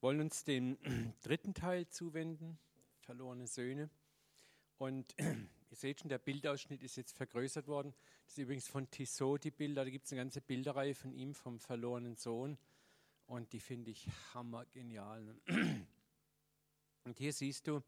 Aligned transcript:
wollen 0.00 0.20
uns 0.20 0.44
dem 0.44 0.78
dritten 1.22 1.54
Teil 1.54 1.88
zuwenden, 1.88 2.58
verlorene 3.00 3.46
Söhne. 3.46 3.90
Und 4.78 5.14
ihr 5.18 5.76
seht 5.76 6.00
schon, 6.00 6.08
der 6.08 6.18
Bildausschnitt 6.18 6.82
ist 6.82 6.96
jetzt 6.96 7.16
vergrößert 7.16 7.66
worden. 7.66 7.94
Das 8.24 8.32
ist 8.32 8.38
übrigens 8.38 8.68
von 8.68 8.90
Tissot 8.90 9.44
die 9.44 9.50
Bilder. 9.50 9.84
Da 9.84 9.90
gibt 9.90 10.06
es 10.06 10.12
eine 10.12 10.22
ganze 10.22 10.40
Bilderreihe 10.40 10.94
von 10.94 11.12
ihm, 11.12 11.34
vom 11.34 11.58
verlorenen 11.58 12.16
Sohn. 12.16 12.58
Und 13.26 13.52
die 13.52 13.60
finde 13.60 13.90
ich 13.90 14.08
hammergenial. 14.34 15.36
Und 17.04 17.18
hier 17.18 17.32
siehst 17.32 17.66
du, 17.66 17.82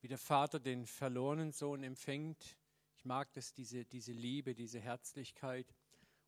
wie 0.00 0.08
der 0.08 0.18
Vater 0.18 0.60
den 0.60 0.86
verlorenen 0.86 1.52
Sohn 1.52 1.82
empfängt. 1.82 2.56
Ich 2.96 3.04
mag 3.04 3.32
das, 3.32 3.52
diese, 3.52 3.84
diese 3.84 4.12
Liebe, 4.12 4.54
diese 4.54 4.80
Herzlichkeit. 4.80 5.74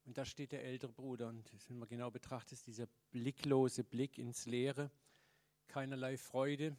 Und 0.07 0.17
da 0.17 0.25
steht 0.25 0.53
der 0.53 0.65
ältere 0.65 0.93
Bruder. 0.93 1.29
Und 1.29 1.51
wenn 1.69 1.79
man 1.79 1.89
genau 1.89 2.11
betrachtet, 2.11 2.53
ist 2.53 2.67
dieser 2.67 2.87
blicklose 3.11 3.83
Blick 3.83 4.19
ins 4.19 4.47
Leere, 4.47 4.91
keinerlei 5.67 6.17
Freude. 6.17 6.77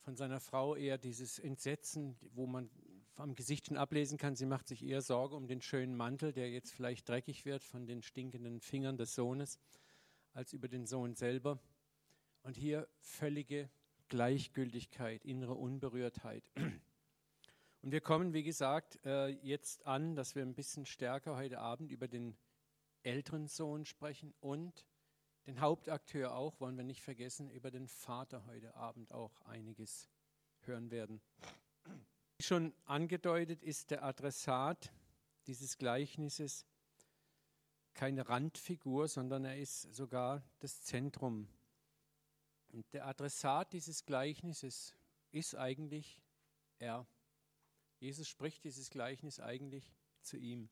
Von 0.00 0.16
seiner 0.16 0.40
Frau 0.40 0.74
eher 0.74 0.96
dieses 0.96 1.38
Entsetzen, 1.38 2.16
wo 2.32 2.46
man 2.46 2.70
am 3.16 3.34
Gesicht 3.34 3.66
schon 3.66 3.76
ablesen 3.76 4.16
kann, 4.16 4.34
sie 4.34 4.46
macht 4.46 4.66
sich 4.66 4.82
eher 4.82 5.02
Sorge 5.02 5.36
um 5.36 5.46
den 5.46 5.60
schönen 5.60 5.94
Mantel, 5.94 6.32
der 6.32 6.50
jetzt 6.50 6.72
vielleicht 6.72 7.06
dreckig 7.06 7.44
wird 7.44 7.62
von 7.62 7.86
den 7.86 8.02
stinkenden 8.02 8.60
Fingern 8.60 8.96
des 8.96 9.14
Sohnes, 9.14 9.58
als 10.32 10.54
über 10.54 10.68
den 10.68 10.86
Sohn 10.86 11.14
selber. 11.14 11.60
Und 12.42 12.56
hier 12.56 12.88
völlige 13.00 13.68
Gleichgültigkeit, 14.08 15.26
innere 15.26 15.54
Unberührtheit. 15.54 16.50
Und 17.82 17.92
wir 17.92 18.00
kommen, 18.00 18.34
wie 18.34 18.42
gesagt, 18.42 18.98
äh, 19.06 19.28
jetzt 19.28 19.86
an, 19.86 20.14
dass 20.14 20.34
wir 20.34 20.42
ein 20.42 20.54
bisschen 20.54 20.84
stärker 20.84 21.36
heute 21.36 21.60
Abend 21.60 21.90
über 21.90 22.08
den 22.08 22.36
älteren 23.02 23.46
Sohn 23.46 23.86
sprechen 23.86 24.34
und 24.40 24.86
den 25.46 25.60
Hauptakteur 25.60 26.34
auch, 26.34 26.60
wollen 26.60 26.76
wir 26.76 26.84
nicht 26.84 27.02
vergessen, 27.02 27.48
über 27.48 27.70
den 27.70 27.88
Vater 27.88 28.44
heute 28.46 28.74
Abend 28.74 29.12
auch 29.12 29.40
einiges 29.42 30.10
hören 30.60 30.90
werden. 30.90 31.22
Wie 32.38 32.44
schon 32.44 32.74
angedeutet 32.84 33.62
ist 33.62 33.90
der 33.90 34.04
Adressat 34.04 34.92
dieses 35.46 35.78
Gleichnisses 35.78 36.66
keine 37.94 38.28
Randfigur, 38.28 39.08
sondern 39.08 39.44
er 39.44 39.58
ist 39.58 39.82
sogar 39.94 40.42
das 40.60 40.82
Zentrum. 40.82 41.48
Und 42.68 42.92
der 42.92 43.06
Adressat 43.06 43.72
dieses 43.72 44.04
Gleichnisses 44.04 44.94
ist 45.32 45.56
eigentlich 45.56 46.20
er. 46.78 47.06
Jesus 48.00 48.28
spricht 48.28 48.64
dieses 48.64 48.90
Gleichnis 48.90 49.40
eigentlich 49.40 49.94
zu 50.22 50.38
ihm. 50.38 50.70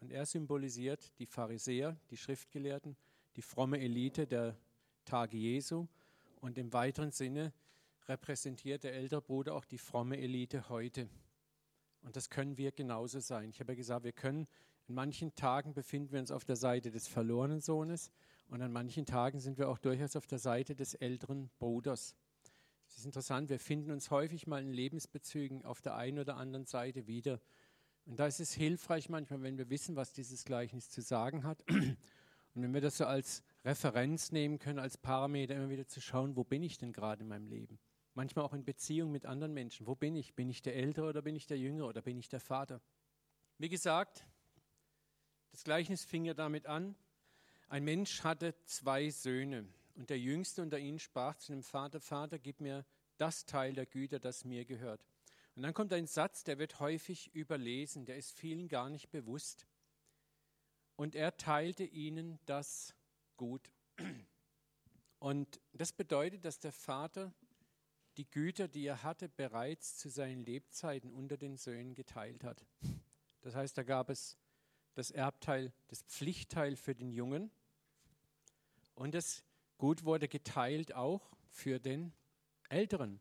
Und 0.00 0.10
er 0.10 0.24
symbolisiert 0.24 1.12
die 1.18 1.26
Pharisäer, 1.26 2.00
die 2.10 2.16
Schriftgelehrten, 2.16 2.96
die 3.36 3.42
fromme 3.42 3.78
Elite 3.78 4.26
der 4.26 4.56
Tage 5.04 5.36
Jesu. 5.36 5.86
Und 6.40 6.56
im 6.56 6.72
weiteren 6.72 7.10
Sinne 7.10 7.52
repräsentiert 8.06 8.84
der 8.84 8.94
ältere 8.94 9.20
Bruder 9.20 9.54
auch 9.54 9.64
die 9.64 9.78
fromme 9.78 10.16
Elite 10.16 10.68
heute. 10.70 11.10
Und 12.00 12.16
das 12.16 12.30
können 12.30 12.56
wir 12.56 12.72
genauso 12.72 13.20
sein. 13.20 13.50
Ich 13.50 13.60
habe 13.60 13.72
ja 13.72 13.76
gesagt, 13.76 14.04
wir 14.04 14.12
können, 14.12 14.46
in 14.86 14.94
manchen 14.94 15.34
Tagen 15.34 15.74
befinden 15.74 16.12
wir 16.12 16.20
uns 16.20 16.30
auf 16.30 16.44
der 16.44 16.56
Seite 16.56 16.90
des 16.90 17.08
verlorenen 17.08 17.60
Sohnes 17.60 18.10
und 18.48 18.62
an 18.62 18.72
manchen 18.72 19.04
Tagen 19.04 19.40
sind 19.40 19.58
wir 19.58 19.68
auch 19.68 19.78
durchaus 19.78 20.16
auf 20.16 20.26
der 20.26 20.38
Seite 20.38 20.74
des 20.74 20.94
älteren 20.94 21.50
Bruders. 21.58 22.14
Es 22.88 22.98
ist 22.98 23.04
interessant, 23.04 23.50
wir 23.50 23.60
finden 23.60 23.90
uns 23.90 24.10
häufig 24.10 24.46
mal 24.46 24.62
in 24.62 24.72
Lebensbezügen 24.72 25.64
auf 25.64 25.80
der 25.80 25.94
einen 25.94 26.18
oder 26.18 26.36
anderen 26.36 26.64
Seite 26.64 27.06
wieder. 27.06 27.40
Und 28.06 28.18
da 28.18 28.26
ist 28.26 28.40
es 28.40 28.52
hilfreich 28.54 29.08
manchmal, 29.10 29.42
wenn 29.42 29.58
wir 29.58 29.68
wissen, 29.68 29.94
was 29.94 30.12
dieses 30.12 30.44
Gleichnis 30.44 30.88
zu 30.90 31.02
sagen 31.02 31.44
hat. 31.44 31.62
Und 31.68 32.62
wenn 32.62 32.72
wir 32.72 32.80
das 32.80 32.96
so 32.96 33.04
als 33.04 33.42
Referenz 33.64 34.32
nehmen 34.32 34.58
können, 34.58 34.78
als 34.78 34.96
Parameter 34.96 35.54
immer 35.54 35.68
wieder 35.68 35.86
zu 35.86 36.00
schauen, 36.00 36.34
wo 36.34 36.42
bin 36.42 36.62
ich 36.62 36.78
denn 36.78 36.92
gerade 36.92 37.22
in 37.22 37.28
meinem 37.28 37.46
Leben? 37.46 37.78
Manchmal 38.14 38.44
auch 38.44 38.54
in 38.54 38.64
Beziehung 38.64 39.12
mit 39.12 39.26
anderen 39.26 39.52
Menschen. 39.52 39.86
Wo 39.86 39.94
bin 39.94 40.16
ich? 40.16 40.34
Bin 40.34 40.48
ich 40.48 40.62
der 40.62 40.74
Ältere 40.74 41.06
oder 41.06 41.22
bin 41.22 41.36
ich 41.36 41.46
der 41.46 41.58
Jüngere 41.58 41.86
oder 41.86 42.02
bin 42.02 42.18
ich 42.18 42.28
der 42.28 42.40
Vater? 42.40 42.80
Wie 43.58 43.68
gesagt, 43.68 44.26
das 45.52 45.62
Gleichnis 45.62 46.04
fing 46.04 46.24
ja 46.24 46.34
damit 46.34 46.66
an, 46.66 46.96
ein 47.68 47.84
Mensch 47.84 48.24
hatte 48.24 48.54
zwei 48.64 49.10
Söhne. 49.10 49.68
Und 49.98 50.10
der 50.10 50.18
Jüngste 50.20 50.62
unter 50.62 50.78
ihnen 50.78 51.00
sprach 51.00 51.36
zu 51.38 51.50
dem 51.50 51.64
Vater, 51.64 52.00
Vater, 52.00 52.38
gib 52.38 52.60
mir 52.60 52.86
das 53.16 53.46
Teil 53.46 53.72
der 53.74 53.84
Güter, 53.84 54.20
das 54.20 54.44
mir 54.44 54.64
gehört. 54.64 55.04
Und 55.56 55.64
dann 55.64 55.74
kommt 55.74 55.92
ein 55.92 56.06
Satz, 56.06 56.44
der 56.44 56.58
wird 56.58 56.78
häufig 56.78 57.34
überlesen, 57.34 58.06
der 58.06 58.16
ist 58.16 58.30
vielen 58.30 58.68
gar 58.68 58.90
nicht 58.90 59.10
bewusst. 59.10 59.66
Und 60.94 61.16
er 61.16 61.36
teilte 61.36 61.82
ihnen 61.82 62.38
das 62.46 62.94
Gut. 63.36 63.72
Und 65.18 65.60
das 65.72 65.92
bedeutet, 65.92 66.44
dass 66.44 66.60
der 66.60 66.70
Vater 66.72 67.34
die 68.18 68.30
Güter, 68.30 68.68
die 68.68 68.86
er 68.86 69.02
hatte, 69.02 69.28
bereits 69.28 69.96
zu 69.96 70.10
seinen 70.10 70.44
Lebzeiten 70.44 71.12
unter 71.12 71.36
den 71.36 71.56
Söhnen 71.56 71.96
geteilt 71.96 72.44
hat. 72.44 72.64
Das 73.40 73.56
heißt, 73.56 73.76
da 73.76 73.82
gab 73.82 74.10
es 74.10 74.36
das 74.94 75.10
Erbteil, 75.10 75.72
das 75.88 76.02
Pflichtteil 76.02 76.76
für 76.76 76.94
den 76.94 77.10
Jungen 77.10 77.50
und 78.94 79.12
das 79.14 79.42
Gut 79.78 80.04
wurde 80.04 80.28
geteilt 80.28 80.94
auch 80.94 81.36
für 81.50 81.78
den 81.78 82.12
Älteren. 82.68 83.20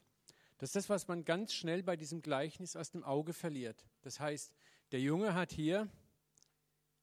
Das 0.57 0.69
ist 0.69 0.75
das, 0.75 0.89
was 0.89 1.07
man 1.07 1.23
ganz 1.23 1.53
schnell 1.53 1.83
bei 1.83 1.95
diesem 1.95 2.21
Gleichnis 2.21 2.75
aus 2.75 2.89
dem 2.89 3.03
Auge 3.03 3.33
verliert. 3.33 3.85
Das 4.01 4.19
heißt, 4.19 4.51
der 4.91 4.99
Junge 4.99 5.35
hat 5.35 5.51
hier 5.51 5.87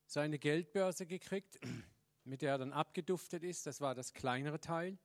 seine 0.06 0.40
Geldbörse 0.40 1.06
gekriegt, 1.06 1.60
mit 2.24 2.42
der 2.42 2.52
er 2.52 2.58
dann 2.58 2.72
abgeduftet 2.72 3.44
ist. 3.44 3.64
Das 3.66 3.80
war 3.80 3.94
das 3.94 4.12
kleinere 4.12 4.60
Teil. 4.60 4.98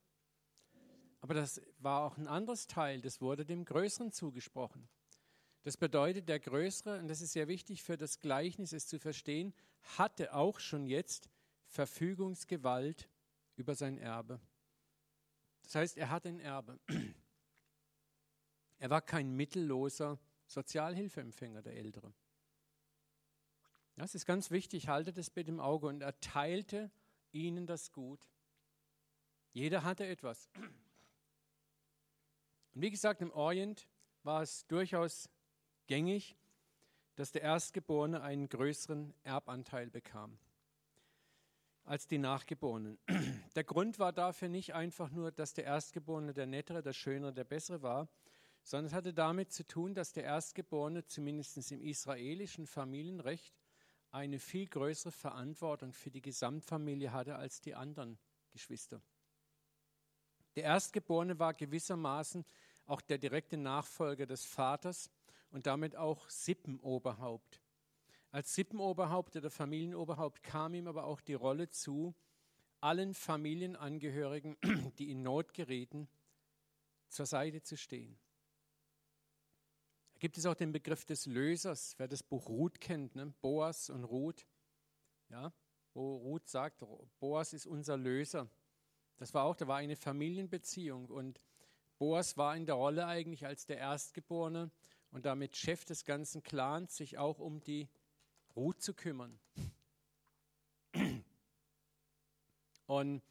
Aber 1.20 1.34
das 1.34 1.60
war 1.78 2.02
auch 2.02 2.16
ein 2.16 2.26
anderes 2.26 2.66
Teil, 2.66 3.02
das 3.02 3.20
wurde 3.20 3.44
dem 3.44 3.64
Größeren 3.64 4.10
zugesprochen. 4.10 4.88
Das 5.62 5.76
bedeutet, 5.76 6.28
der 6.28 6.40
Größere, 6.40 6.98
und 6.98 7.08
das 7.08 7.20
ist 7.20 7.34
sehr 7.34 7.46
wichtig 7.46 7.82
für 7.82 7.98
das 7.98 8.18
Gleichnis, 8.18 8.72
es 8.72 8.86
zu 8.86 8.98
verstehen, 8.98 9.54
hatte 9.98 10.34
auch 10.34 10.58
schon 10.58 10.86
jetzt 10.86 11.28
Verfügungsgewalt 11.66 13.08
über 13.60 13.74
sein 13.74 13.98
Erbe. 13.98 14.40
Das 15.62 15.74
heißt, 15.74 15.98
er 15.98 16.08
hat 16.08 16.26
ein 16.26 16.40
Erbe. 16.40 16.80
Er 18.78 18.88
war 18.88 19.02
kein 19.02 19.36
mittelloser 19.36 20.18
Sozialhilfeempfänger, 20.46 21.60
der 21.60 21.76
Ältere. 21.76 22.14
Das 23.96 24.14
ist 24.14 24.24
ganz 24.24 24.50
wichtig, 24.50 24.88
haltet 24.88 25.18
es 25.18 25.28
bitte 25.28 25.50
im 25.50 25.60
Auge. 25.60 25.86
Und 25.86 26.00
er 26.00 26.18
teilte 26.20 26.90
ihnen 27.30 27.66
das 27.66 27.92
Gut. 27.92 28.26
Jeder 29.52 29.84
hatte 29.84 30.06
etwas. 30.06 30.48
Und 32.72 32.80
wie 32.80 32.90
gesagt, 32.90 33.20
im 33.20 33.30
Orient 33.32 33.86
war 34.22 34.40
es 34.40 34.66
durchaus 34.66 35.28
gängig, 35.86 36.38
dass 37.16 37.32
der 37.32 37.42
Erstgeborene 37.42 38.22
einen 38.22 38.48
größeren 38.48 39.12
Erbanteil 39.24 39.90
bekam 39.90 40.38
als 41.90 42.06
die 42.06 42.18
Nachgeborenen. 42.18 43.00
Der 43.56 43.64
Grund 43.64 43.98
war 43.98 44.12
dafür 44.12 44.48
nicht 44.48 44.74
einfach 44.74 45.10
nur, 45.10 45.32
dass 45.32 45.54
der 45.54 45.64
Erstgeborene 45.64 46.32
der 46.32 46.46
Nettere, 46.46 46.84
der 46.84 46.92
Schönere, 46.92 47.32
der 47.32 47.42
Bessere 47.42 47.82
war, 47.82 48.08
sondern 48.62 48.86
es 48.86 48.92
hatte 48.92 49.12
damit 49.12 49.50
zu 49.50 49.66
tun, 49.66 49.92
dass 49.92 50.12
der 50.12 50.22
Erstgeborene 50.22 51.04
zumindest 51.04 51.72
im 51.72 51.80
israelischen 51.80 52.68
Familienrecht 52.68 53.58
eine 54.12 54.38
viel 54.38 54.68
größere 54.68 55.10
Verantwortung 55.10 55.92
für 55.92 56.12
die 56.12 56.22
Gesamtfamilie 56.22 57.12
hatte 57.12 57.34
als 57.34 57.60
die 57.60 57.74
anderen 57.74 58.20
Geschwister. 58.52 59.02
Der 60.54 60.62
Erstgeborene 60.62 61.40
war 61.40 61.54
gewissermaßen 61.54 62.44
auch 62.86 63.00
der 63.00 63.18
direkte 63.18 63.56
Nachfolger 63.56 64.26
des 64.26 64.44
Vaters 64.44 65.10
und 65.50 65.66
damit 65.66 65.96
auch 65.96 66.30
Sippenoberhaupt. 66.30 67.60
Als 68.32 68.54
Sippenoberhaupt 68.54 69.34
oder 69.36 69.50
Familienoberhaupt 69.50 70.42
kam 70.42 70.74
ihm 70.74 70.86
aber 70.86 71.04
auch 71.04 71.20
die 71.20 71.34
Rolle 71.34 71.68
zu, 71.68 72.14
allen 72.80 73.12
Familienangehörigen, 73.12 74.56
die 74.98 75.10
in 75.10 75.22
Not 75.22 75.52
gerieten, 75.52 76.08
zur 77.08 77.26
Seite 77.26 77.62
zu 77.62 77.76
stehen. 77.76 78.18
Da 80.14 80.20
gibt 80.20 80.38
es 80.38 80.46
auch 80.46 80.54
den 80.54 80.70
Begriff 80.70 81.04
des 81.04 81.26
Lösers, 81.26 81.94
wer 81.98 82.06
das 82.06 82.22
Buch 82.22 82.48
Ruth 82.48 82.80
kennt, 82.80 83.16
ne? 83.16 83.34
Boas 83.40 83.90
und 83.90 84.04
Ruth, 84.04 84.46
ja, 85.28 85.52
wo 85.92 86.16
Ruth 86.18 86.48
sagt, 86.48 86.84
Boas 87.18 87.52
ist 87.52 87.66
unser 87.66 87.96
Löser. 87.96 88.48
Das 89.16 89.34
war 89.34 89.44
auch, 89.44 89.56
da 89.56 89.66
war 89.66 89.78
eine 89.78 89.96
Familienbeziehung 89.96 91.10
und 91.10 91.40
Boas 91.98 92.36
war 92.36 92.56
in 92.56 92.64
der 92.64 92.76
Rolle 92.76 93.06
eigentlich 93.06 93.44
als 93.44 93.66
der 93.66 93.78
Erstgeborene 93.78 94.70
und 95.10 95.26
damit 95.26 95.56
Chef 95.56 95.84
des 95.84 96.04
ganzen 96.04 96.42
Clans, 96.42 96.96
sich 96.96 97.18
auch 97.18 97.38
um 97.40 97.60
die 97.60 97.88
Ruth 98.56 98.82
zu 98.82 98.94
kümmern. 98.94 99.38
Und 102.86 103.22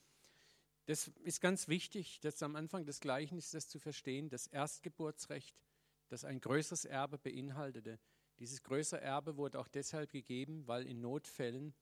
das 0.86 1.08
ist 1.24 1.42
ganz 1.42 1.68
wichtig, 1.68 2.20
das 2.22 2.42
am 2.42 2.56
Anfang 2.56 2.86
des 2.86 3.00
Gleichnisses 3.00 3.52
das 3.52 3.68
zu 3.68 3.78
verstehen, 3.78 4.30
das 4.30 4.48
Erstgeburtsrecht, 4.48 5.56
das 6.08 6.24
ein 6.24 6.42
größeres 6.42 6.86
Erbe 6.86 7.18
beinhaltete. 7.18 8.00
Dieses 8.40 8.64
größere 8.64 9.02
Erbe 9.02 9.38
wurde 9.38 9.60
auch 9.60 9.68
deshalb 9.68 10.12
gegeben, 10.12 10.66
weil 10.66 10.88
in 10.88 11.02
Notfällen 11.02 11.76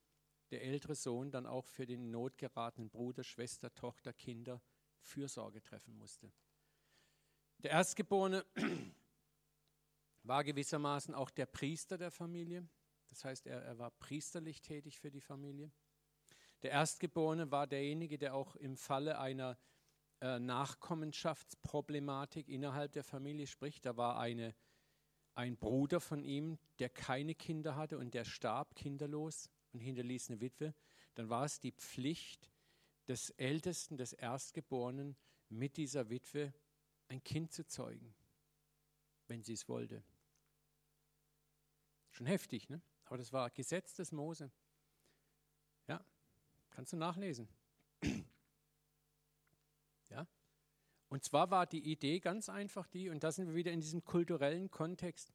der 0.52 0.64
ältere 0.64 0.96
Sohn 0.96 1.32
dann 1.32 1.46
auch 1.46 1.68
für 1.68 1.86
den 1.86 2.06
in 2.06 2.12
Not 2.12 2.38
geratenen 2.38 2.90
Bruder, 2.90 3.24
Schwester, 3.24 3.74
Tochter, 3.76 4.14
Kinder 4.14 4.62
Fürsorge 5.02 5.62
treffen 5.62 5.98
musste. 5.98 6.32
Der 7.60 7.72
Erstgeborene 7.72 8.46
war 10.24 10.44
gewissermaßen 10.44 11.14
auch 11.14 11.30
der 11.30 11.46
Priester 11.46 11.98
der 11.98 12.12
Familie. 12.12 12.68
Das 13.18 13.26
heißt, 13.26 13.48
er, 13.48 13.64
er 13.64 13.80
war 13.80 13.90
priesterlich 13.90 14.62
tätig 14.62 15.00
für 15.00 15.10
die 15.10 15.22
Familie. 15.22 15.72
Der 16.62 16.70
Erstgeborene 16.70 17.50
war 17.50 17.66
derjenige, 17.66 18.20
der 18.20 18.36
auch 18.36 18.56
im 18.56 18.78
Falle 18.78 19.18
einer 19.18 19.58
äh, 20.22 20.38
Nachkommenschaftsproblematik 20.38 22.48
innerhalb 22.48 22.92
der 22.92 23.04
Familie 23.04 23.48
spricht. 23.48 23.88
Da 23.88 23.98
war 23.98 24.20
eine, 24.20 24.54
ein 25.34 25.58
Bruder 25.58 26.00
von 26.00 26.24
ihm, 26.24 26.60
der 26.78 26.90
keine 26.90 27.34
Kinder 27.34 27.76
hatte 27.76 27.98
und 27.98 28.14
der 28.14 28.24
starb 28.24 28.76
kinderlos 28.76 29.50
und 29.74 29.80
hinterließ 29.80 30.30
eine 30.30 30.40
Witwe. 30.40 30.76
Dann 31.16 31.28
war 31.28 31.46
es 31.46 31.60
die 31.60 31.72
Pflicht 31.72 32.52
des 33.08 33.32
Ältesten, 33.32 33.98
des 33.98 34.14
Erstgeborenen, 34.14 35.18
mit 35.50 35.78
dieser 35.78 36.12
Witwe 36.12 36.54
ein 37.08 37.24
Kind 37.24 37.52
zu 37.52 37.66
zeugen, 37.66 38.14
wenn 39.26 39.42
sie 39.42 39.54
es 39.54 39.68
wollte. 39.68 40.04
Schon 42.12 42.28
heftig, 42.28 42.70
ne? 42.70 42.80
Aber 43.08 43.18
das 43.18 43.32
war 43.32 43.50
Gesetz 43.50 43.96
des 43.96 44.12
Mose. 44.12 44.52
Ja, 45.88 46.04
kannst 46.70 46.94
du 46.94 46.98
nachlesen. 46.98 47.48
Ja? 50.10 50.26
Und 51.10 51.26
zwar 51.26 51.52
war 51.52 51.66
die 51.66 51.92
Idee 51.92 52.22
ganz 52.22 52.48
einfach 52.48 52.88
die, 52.88 53.10
und 53.10 53.22
da 53.26 53.34
sind 53.34 53.50
wir 53.50 53.56
wieder 53.56 53.74
in 53.74 53.82
diesem 53.82 54.06
kulturellen 54.06 54.72
Kontext. 54.72 55.34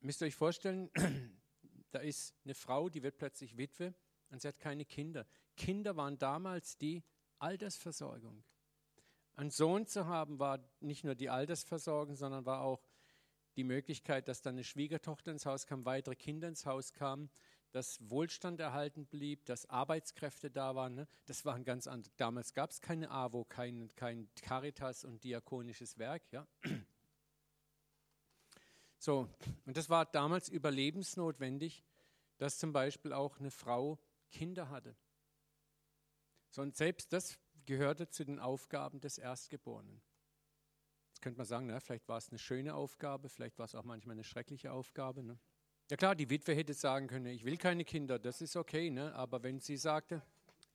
Müsst 0.00 0.20
ihr 0.20 0.26
euch 0.26 0.36
vorstellen, 0.36 0.90
da 1.90 2.00
ist 2.00 2.34
eine 2.44 2.54
Frau, 2.54 2.90
die 2.90 3.02
wird 3.02 3.16
plötzlich 3.16 3.56
Witwe 3.56 3.94
und 4.28 4.42
sie 4.42 4.48
hat 4.48 4.58
keine 4.58 4.84
Kinder. 4.84 5.26
Kinder 5.56 5.96
waren 5.96 6.18
damals 6.18 6.76
die 6.76 7.02
Altersversorgung. 7.38 8.44
Einen 9.34 9.50
Sohn 9.50 9.86
zu 9.86 10.06
haben 10.06 10.38
war 10.38 10.58
nicht 10.80 11.04
nur 11.04 11.14
die 11.14 11.30
Altersversorgung, 11.30 12.16
sondern 12.16 12.44
war 12.44 12.60
auch 12.60 12.82
die 13.56 13.64
Möglichkeit, 13.64 14.28
dass 14.28 14.42
dann 14.42 14.54
eine 14.54 14.64
Schwiegertochter 14.64 15.32
ins 15.32 15.46
Haus 15.46 15.66
kam, 15.66 15.84
weitere 15.84 16.14
Kinder 16.14 16.48
ins 16.48 16.66
Haus 16.66 16.92
kamen, 16.92 17.30
dass 17.72 17.98
Wohlstand 18.10 18.60
erhalten 18.60 19.06
blieb, 19.06 19.44
dass 19.46 19.66
Arbeitskräfte 19.66 20.50
da 20.50 20.74
waren. 20.74 20.94
Ne? 20.94 21.08
Das 21.26 21.44
waren 21.44 21.64
ganz 21.64 21.86
andere. 21.86 22.12
Damals 22.16 22.52
gab 22.54 22.70
es 22.70 22.80
keine 22.80 23.10
AWO, 23.10 23.44
kein, 23.44 23.94
kein 23.94 24.28
Caritas 24.42 25.04
und 25.04 25.22
diakonisches 25.24 25.98
Werk. 25.98 26.22
Ja? 26.32 26.46
So, 29.02 29.30
und 29.64 29.78
das 29.78 29.88
war 29.88 30.04
damals 30.04 30.50
überlebensnotwendig, 30.50 31.82
dass 32.36 32.58
zum 32.58 32.74
Beispiel 32.74 33.14
auch 33.14 33.38
eine 33.38 33.50
Frau 33.50 33.98
Kinder 34.30 34.68
hatte. 34.68 34.94
So, 36.50 36.60
und 36.60 36.76
selbst 36.76 37.10
das 37.14 37.38
gehörte 37.64 38.10
zu 38.10 38.24
den 38.26 38.38
Aufgaben 38.38 39.00
des 39.00 39.16
Erstgeborenen. 39.16 40.02
Könnte 41.20 41.38
man 41.38 41.46
sagen, 41.46 41.66
na, 41.66 41.80
vielleicht 41.80 42.08
war 42.08 42.18
es 42.18 42.30
eine 42.30 42.38
schöne 42.38 42.74
Aufgabe, 42.74 43.28
vielleicht 43.28 43.58
war 43.58 43.66
es 43.66 43.74
auch 43.74 43.84
manchmal 43.84 44.14
eine 44.14 44.24
schreckliche 44.24 44.72
Aufgabe. 44.72 45.22
Ne? 45.22 45.38
Ja 45.90 45.96
klar, 45.96 46.14
die 46.14 46.30
Witwe 46.30 46.54
hätte 46.54 46.72
sagen 46.72 47.08
können, 47.08 47.26
ich 47.26 47.44
will 47.44 47.58
keine 47.58 47.84
Kinder, 47.84 48.18
das 48.18 48.40
ist 48.40 48.56
okay, 48.56 48.90
ne? 48.90 49.14
aber 49.14 49.42
wenn 49.42 49.60
sie 49.60 49.76
sagte, 49.76 50.22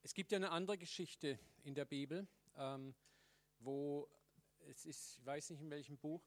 es 0.03 0.13
gibt 0.13 0.31
ja 0.31 0.35
eine 0.35 0.51
andere 0.51 0.77
Geschichte 0.77 1.39
in 1.63 1.73
der 1.73 1.85
Bibel, 1.85 2.27
ähm, 2.57 2.93
wo 3.59 4.07
es 4.67 4.85
ist, 4.85 5.17
ich 5.17 5.25
weiß 5.25 5.49
nicht 5.49 5.61
in 5.61 5.71
welchem 5.71 5.97
Buch, 5.97 6.21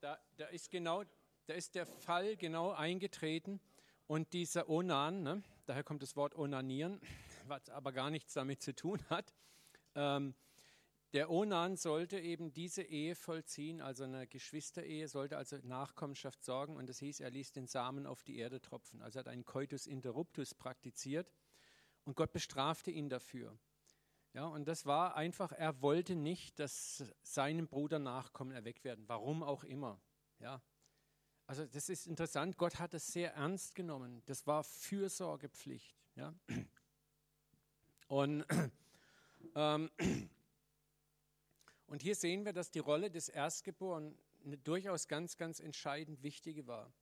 da, 0.00 0.18
da 0.36 0.46
ist 0.46 0.70
genau, 0.70 1.04
da 1.46 1.54
ist 1.54 1.74
der 1.74 1.86
Fall 1.86 2.36
genau 2.36 2.72
eingetreten 2.72 3.60
und 4.06 4.32
dieser 4.34 4.68
Onan, 4.68 5.22
ne? 5.22 5.42
daher 5.64 5.82
kommt 5.82 6.02
das 6.02 6.14
Wort 6.14 6.34
Onanieren, 6.34 7.00
was 7.46 7.70
aber 7.70 7.92
gar 7.92 8.10
nichts 8.10 8.34
damit 8.34 8.60
zu 8.60 8.74
tun 8.74 9.02
hat, 9.08 9.34
ähm, 9.94 10.34
der 11.14 11.30
Onan 11.30 11.76
sollte 11.76 12.18
eben 12.18 12.52
diese 12.52 12.82
Ehe 12.82 13.14
vollziehen, 13.14 13.80
also 13.80 14.04
eine 14.04 14.26
Geschwisterehe, 14.26 15.08
sollte 15.08 15.36
also 15.38 15.56
Nachkommenschaft 15.62 16.44
sorgen 16.44 16.76
und 16.76 16.88
das 16.88 16.98
hieß, 16.98 17.20
er 17.20 17.30
ließ 17.30 17.52
den 17.52 17.66
Samen 17.66 18.06
auf 18.06 18.22
die 18.22 18.36
Erde 18.36 18.60
tropfen. 18.60 19.00
Also 19.00 19.18
er 19.18 19.20
hat 19.20 19.28
einen 19.28 19.44
Coitus 19.44 19.86
interruptus 19.86 20.54
praktiziert 20.54 21.32
und 22.04 22.14
Gott 22.14 22.32
bestrafte 22.32 22.90
ihn 22.90 23.08
dafür. 23.08 23.58
Ja, 24.34 24.46
und 24.46 24.68
das 24.68 24.84
war 24.84 25.16
einfach, 25.16 25.52
er 25.52 25.80
wollte 25.80 26.14
nicht, 26.14 26.58
dass 26.58 27.02
seinem 27.22 27.68
Bruder 27.68 27.98
Nachkommen 27.98 28.52
erweckt 28.52 28.84
werden, 28.84 29.08
warum 29.08 29.42
auch 29.42 29.64
immer. 29.64 30.00
Ja, 30.38 30.62
also 31.46 31.64
das 31.64 31.88
ist 31.88 32.06
interessant, 32.06 32.58
Gott 32.58 32.78
hat 32.78 32.92
es 32.92 33.06
sehr 33.06 33.32
ernst 33.32 33.74
genommen. 33.74 34.22
Das 34.26 34.46
war 34.46 34.62
Fürsorgepflicht. 34.62 35.96
Ja. 36.14 36.34
Und 38.06 38.44
ähm, 39.54 39.90
und 41.88 42.02
hier 42.02 42.14
sehen 42.14 42.44
wir, 42.44 42.52
dass 42.52 42.70
die 42.70 42.78
Rolle 42.78 43.10
des 43.10 43.28
Erstgeborenen 43.28 44.16
eine 44.44 44.58
durchaus 44.58 45.08
ganz, 45.08 45.36
ganz 45.36 45.58
entscheidend 45.58 46.22
wichtige 46.22 46.66
war. 46.66 46.92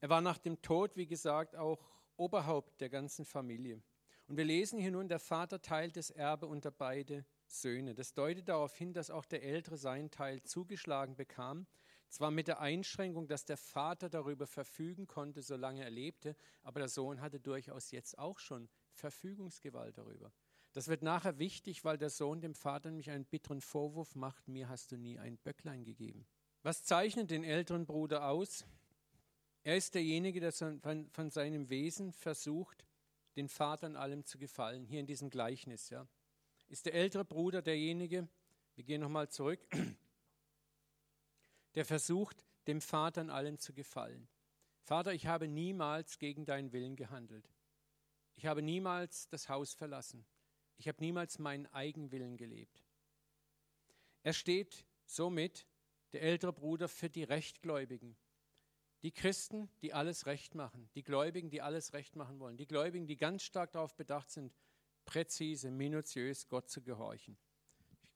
Er 0.00 0.08
war 0.08 0.20
nach 0.20 0.38
dem 0.38 0.60
Tod, 0.62 0.96
wie 0.96 1.06
gesagt, 1.06 1.56
auch 1.56 1.88
Oberhaupt 2.16 2.80
der 2.80 2.90
ganzen 2.90 3.24
Familie. 3.24 3.80
Und 4.26 4.36
wir 4.36 4.44
lesen 4.44 4.78
hier 4.78 4.90
nun, 4.90 5.08
der 5.08 5.18
Vater 5.18 5.62
teilt 5.62 5.96
das 5.96 6.10
Erbe 6.10 6.46
unter 6.46 6.70
beide 6.70 7.24
Söhne. 7.46 7.94
Das 7.94 8.14
deutet 8.14 8.48
darauf 8.48 8.76
hin, 8.76 8.92
dass 8.92 9.10
auch 9.10 9.24
der 9.24 9.42
Ältere 9.42 9.76
seinen 9.76 10.10
Teil 10.10 10.42
zugeschlagen 10.42 11.16
bekam. 11.16 11.66
Zwar 12.08 12.30
mit 12.30 12.48
der 12.48 12.60
Einschränkung, 12.60 13.26
dass 13.26 13.44
der 13.44 13.56
Vater 13.56 14.10
darüber 14.10 14.46
verfügen 14.46 15.06
konnte, 15.06 15.40
solange 15.40 15.82
er 15.82 15.90
lebte, 15.90 16.36
aber 16.62 16.80
der 16.80 16.88
Sohn 16.88 17.20
hatte 17.20 17.40
durchaus 17.40 17.90
jetzt 17.90 18.18
auch 18.18 18.38
schon 18.38 18.68
Verfügungsgewalt 18.92 19.96
darüber. 19.96 20.32
Das 20.72 20.88
wird 20.88 21.02
nachher 21.02 21.38
wichtig, 21.38 21.84
weil 21.84 21.98
der 21.98 22.10
Sohn 22.10 22.40
dem 22.40 22.54
Vater 22.54 22.90
nämlich 22.90 23.10
einen 23.10 23.26
bitteren 23.26 23.60
Vorwurf 23.60 24.14
macht, 24.14 24.48
mir 24.48 24.68
hast 24.68 24.92
du 24.92 24.96
nie 24.96 25.18
ein 25.18 25.36
Böcklein 25.36 25.84
gegeben. 25.84 26.26
Was 26.62 26.84
zeichnet 26.84 27.30
den 27.30 27.44
älteren 27.44 27.84
Bruder 27.84 28.28
aus? 28.28 28.64
Er 29.64 29.76
ist 29.76 29.94
derjenige, 29.94 30.40
der 30.40 30.52
von 30.52 31.30
seinem 31.30 31.68
Wesen 31.68 32.12
versucht, 32.12 32.86
den 33.36 33.48
Vater 33.48 33.86
in 33.86 33.96
allem 33.96 34.24
zu 34.24 34.38
gefallen. 34.38 34.84
Hier 34.84 35.00
in 35.00 35.06
diesem 35.06 35.30
Gleichnis. 35.30 35.90
Ja. 35.90 36.06
Ist 36.68 36.86
der 36.86 36.94
ältere 36.94 37.24
Bruder 37.24 37.62
derjenige, 37.62 38.28
wir 38.74 38.84
gehen 38.84 39.00
nochmal 39.00 39.28
zurück, 39.28 39.60
der 41.74 41.84
versucht, 41.84 42.44
dem 42.66 42.80
Vater 42.80 43.20
in 43.20 43.30
allem 43.30 43.58
zu 43.58 43.72
gefallen. 43.72 44.28
Vater, 44.82 45.12
ich 45.12 45.26
habe 45.26 45.48
niemals 45.48 46.18
gegen 46.18 46.44
deinen 46.44 46.72
Willen 46.72 46.96
gehandelt. 46.96 47.48
Ich 48.36 48.46
habe 48.46 48.62
niemals 48.62 49.28
das 49.28 49.48
Haus 49.48 49.74
verlassen. 49.74 50.24
Ich 50.82 50.88
habe 50.88 51.00
niemals 51.00 51.38
meinen 51.38 51.66
Eigenwillen 51.66 52.36
gelebt. 52.36 52.82
Er 54.24 54.32
steht 54.32 54.84
somit, 55.06 55.68
der 56.12 56.22
ältere 56.22 56.52
Bruder, 56.52 56.88
für 56.88 57.08
die 57.08 57.22
Rechtgläubigen. 57.22 58.16
Die 59.02 59.12
Christen, 59.12 59.70
die 59.80 59.94
alles 59.94 60.26
recht 60.26 60.56
machen. 60.56 60.90
Die 60.96 61.04
Gläubigen, 61.04 61.50
die 61.50 61.62
alles 61.62 61.92
recht 61.92 62.16
machen 62.16 62.40
wollen. 62.40 62.56
Die 62.56 62.66
Gläubigen, 62.66 63.06
die 63.06 63.16
ganz 63.16 63.44
stark 63.44 63.70
darauf 63.70 63.94
bedacht 63.94 64.32
sind, 64.32 64.52
präzise, 65.04 65.70
minutiös 65.70 66.48
Gott 66.48 66.68
zu 66.68 66.82
gehorchen. 66.82 67.38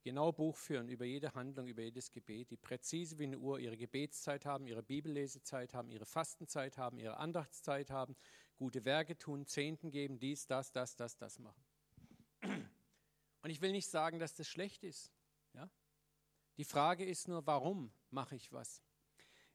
Genau 0.03 0.33
Buch 0.33 0.57
führen 0.57 0.89
über 0.89 1.05
jede 1.05 1.33
Handlung, 1.35 1.67
über 1.67 1.83
jedes 1.83 2.11
Gebet, 2.11 2.51
die 2.51 2.57
präzise 2.57 3.17
wie 3.17 3.27
eine 3.27 3.39
Uhr 3.39 3.61
ihre 3.61 3.77
Gebetszeit 3.77 4.45
haben, 4.45 4.67
ihre 4.67 4.83
Bibellesezeit 4.83 5.73
haben, 5.73 5.89
ihre 5.89 6.05
Fastenzeit 6.05 6.77
haben, 6.77 6.99
ihre 6.99 7.15
Andachtszeit 7.15 7.91
haben, 7.91 8.17
gute 8.57 8.83
Werke 8.83 9.17
tun, 9.17 9.45
Zehnten 9.45 9.89
geben, 9.89 10.19
dies, 10.19 10.47
das, 10.47 10.73
das, 10.73 10.97
das, 10.97 11.15
das 11.15 11.39
machen. 11.39 11.66
Und 13.47 13.51
ich 13.51 13.61
will 13.61 13.71
nicht 13.71 13.87
sagen, 13.87 14.19
dass 14.19 14.35
das 14.35 14.45
schlecht 14.45 14.83
ist. 14.83 15.09
Ja? 15.53 15.69
Die 16.57 16.65
Frage 16.65 17.05
ist 17.05 17.29
nur, 17.29 17.47
warum 17.47 17.93
mache 18.09 18.35
ich 18.35 18.51
was? 18.51 18.83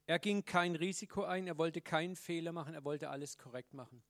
Er 0.07 0.17
ging 0.17 0.45
kein 0.45 0.75
Risiko 0.75 1.25
ein, 1.25 1.45
er 1.45 1.59
wollte 1.59 1.79
keinen 1.79 2.15
Fehler 2.15 2.53
machen, 2.53 2.73
er 2.73 2.83
wollte 2.85 3.11
alles 3.11 3.37
korrekt 3.37 3.75
machen. 3.75 4.01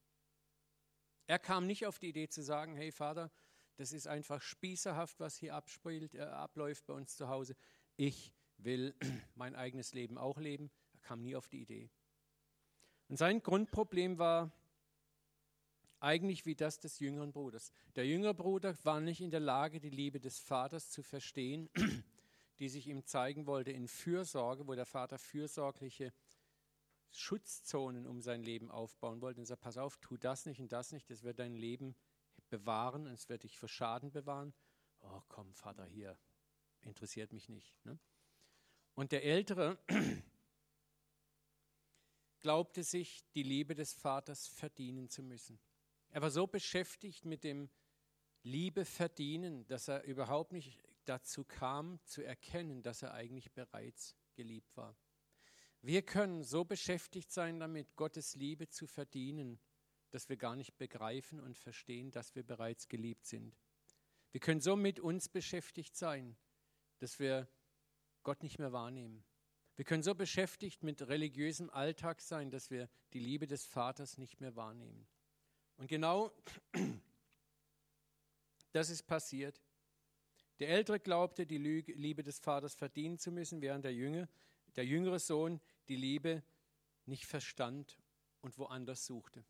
Er 1.27 1.37
kam 1.37 1.67
nicht 1.67 1.85
auf 1.85 1.99
die 1.99 2.07
Idee 2.07 2.29
zu 2.29 2.41
sagen, 2.41 2.77
hey 2.77 2.93
Vater, 2.93 3.29
das 3.75 3.91
ist 3.91 4.07
einfach 4.07 4.41
spießerhaft, 4.41 5.19
was 5.19 5.35
hier 5.35 5.53
abspielt, 5.53 6.15
äh, 6.15 6.21
abläuft 6.21 6.85
bei 6.85 6.93
uns 6.93 7.17
zu 7.17 7.27
Hause. 7.27 7.53
Ich 7.97 8.33
will 8.55 8.95
mein 9.35 9.53
eigenes 9.53 9.93
Leben 9.93 10.17
auch 10.17 10.37
leben. 10.37 10.71
Er 10.93 11.01
kam 11.01 11.21
nie 11.21 11.35
auf 11.35 11.49
die 11.49 11.59
Idee. 11.59 11.91
Und 13.09 13.17
sein 13.17 13.43
Grundproblem 13.43 14.17
war, 14.17 14.49
eigentlich 16.03 16.45
wie 16.45 16.55
das 16.55 16.79
des 16.79 17.00
jüngeren 17.00 17.31
Bruders. 17.31 17.72
Der 17.95 18.05
jüngere 18.05 18.33
Bruder 18.33 18.75
war 18.83 19.00
nicht 19.00 19.22
in 19.22 19.31
der 19.31 19.39
Lage, 19.39 19.79
die 19.79 19.89
Liebe 19.89 20.19
des 20.19 20.38
Vaters 20.38 20.89
zu 20.89 21.01
verstehen, 21.01 21.69
die 22.60 22.67
sich 22.67 22.88
ihm 22.88 23.05
zeigen 23.05 23.48
wollte 23.48 23.72
in 23.72 23.88
Fürsorge, 23.88 24.67
wo 24.67 24.75
der 24.75 24.86
Vater 24.86 25.17
fürsorgliche 25.17 26.13
Schutzzonen 27.10 28.05
um 28.05 28.22
sein 28.22 28.43
Leben 28.43 28.69
aufbauen 28.69 29.22
wollte. 29.22 29.39
Und 29.39 29.45
sagt, 29.45 29.62
pass 29.62 29.77
auf, 29.77 29.98
tu 29.98 30.17
das 30.17 30.45
nicht 30.45 30.60
und 30.60 30.74
das 30.74 30.91
nicht, 30.91 31.10
das 31.10 31.24
wird 31.24 31.39
dein 31.39 31.55
Leben 31.55 31.95
bewahren 32.50 33.07
und 33.07 33.13
es 33.13 33.29
wird 33.29 33.43
dich 33.43 33.57
vor 33.57 33.69
Schaden 33.69 34.12
bewahren. 34.12 34.53
Oh 35.00 35.22
komm, 35.29 35.53
Vater, 35.53 35.86
hier, 35.86 36.17
interessiert 36.81 37.31
mich 37.31 37.48
nicht. 37.48 37.74
Ne? 37.86 37.98
Und 38.93 39.13
der 39.13 39.24
Ältere 39.24 39.79
glaubte 42.41 42.83
sich, 42.83 43.24
die 43.36 43.43
Liebe 43.43 43.74
des 43.74 43.93
Vaters 43.93 44.48
verdienen 44.48 45.10
zu 45.10 45.24
müssen. 45.24 45.57
Er 46.13 46.22
war 46.22 46.29
so 46.29 46.46
beschäftigt 46.46 47.25
mit 47.25 47.43
dem 47.43 47.72
Liebe 48.43 48.86
verdienen, 48.86 49.65
dass 49.65 49.88
er 49.88 50.03
überhaupt 50.03 50.51
nicht 50.51 50.79
dazu 51.05 51.43
kam, 51.43 52.00
zu 52.05 52.22
erkennen, 52.22 52.84
dass 52.84 53.01
er 53.01 53.15
eigentlich 53.15 53.51
bereits 53.51 54.15
geliebt 54.36 54.77
war. 54.77 54.96
Wir 55.82 56.03
können 56.03 56.43
so 56.43 56.65
beschäftigt 56.65 57.32
sein 57.32 57.60
damit, 57.60 57.96
Gottes 57.96 58.36
Liebe 58.36 58.70
zu 58.70 58.86
verdienen, 58.86 59.60
dass 60.12 60.29
wir 60.29 60.38
gar 60.38 60.55
nicht 60.55 60.77
begreifen 60.77 61.39
und 61.39 61.58
verstehen, 61.58 62.12
dass 62.12 62.36
wir 62.36 62.43
bereits 62.43 62.88
geliebt 62.88 63.25
sind. 63.25 63.58
Wir 64.32 64.39
können 64.39 64.62
so 64.62 64.75
mit 64.75 65.00
uns 65.00 65.29
beschäftigt 65.29 65.96
sein, 65.96 66.38
dass 67.00 67.17
wir 67.17 67.50
Gott 68.22 68.43
nicht 68.43 68.60
mehr 68.60 68.72
wahrnehmen. 68.72 69.25
Wir 69.77 69.86
können 69.86 70.03
so 70.03 70.13
beschäftigt 70.13 70.84
mit 70.84 71.01
religiösem 71.08 71.72
Alltag 71.72 72.22
sein, 72.22 72.51
dass 72.51 72.70
wir 72.70 72.88
die 73.13 73.20
Liebe 73.20 73.48
des 73.48 73.65
Vaters 73.65 74.20
nicht 74.20 74.41
mehr 74.41 74.55
wahrnehmen. 74.55 75.08
Und 75.83 75.89
genau 75.89 76.31
das 78.71 78.89
ist 78.89 79.03
passiert. 79.03 79.61
Der 80.59 80.69
Ältere 80.69 80.97
glaubte, 80.97 81.45
die 81.45 81.57
Liebe 81.57 82.23
des 82.23 82.39
Vaters 82.39 82.73
verdienen 82.73 83.19
zu 83.19 83.33
müssen, 83.33 83.61
während 83.61 83.83
der, 83.83 83.93
Jünger, 83.93 84.29
der 84.77 84.85
jüngere 84.85 85.19
Sohn 85.19 85.59
die 85.89 85.97
Liebe 85.97 86.41
nicht 87.05 87.25
verstand 87.25 87.99
und 88.39 88.57
woanders 88.57 89.05
suchte, 89.05 89.43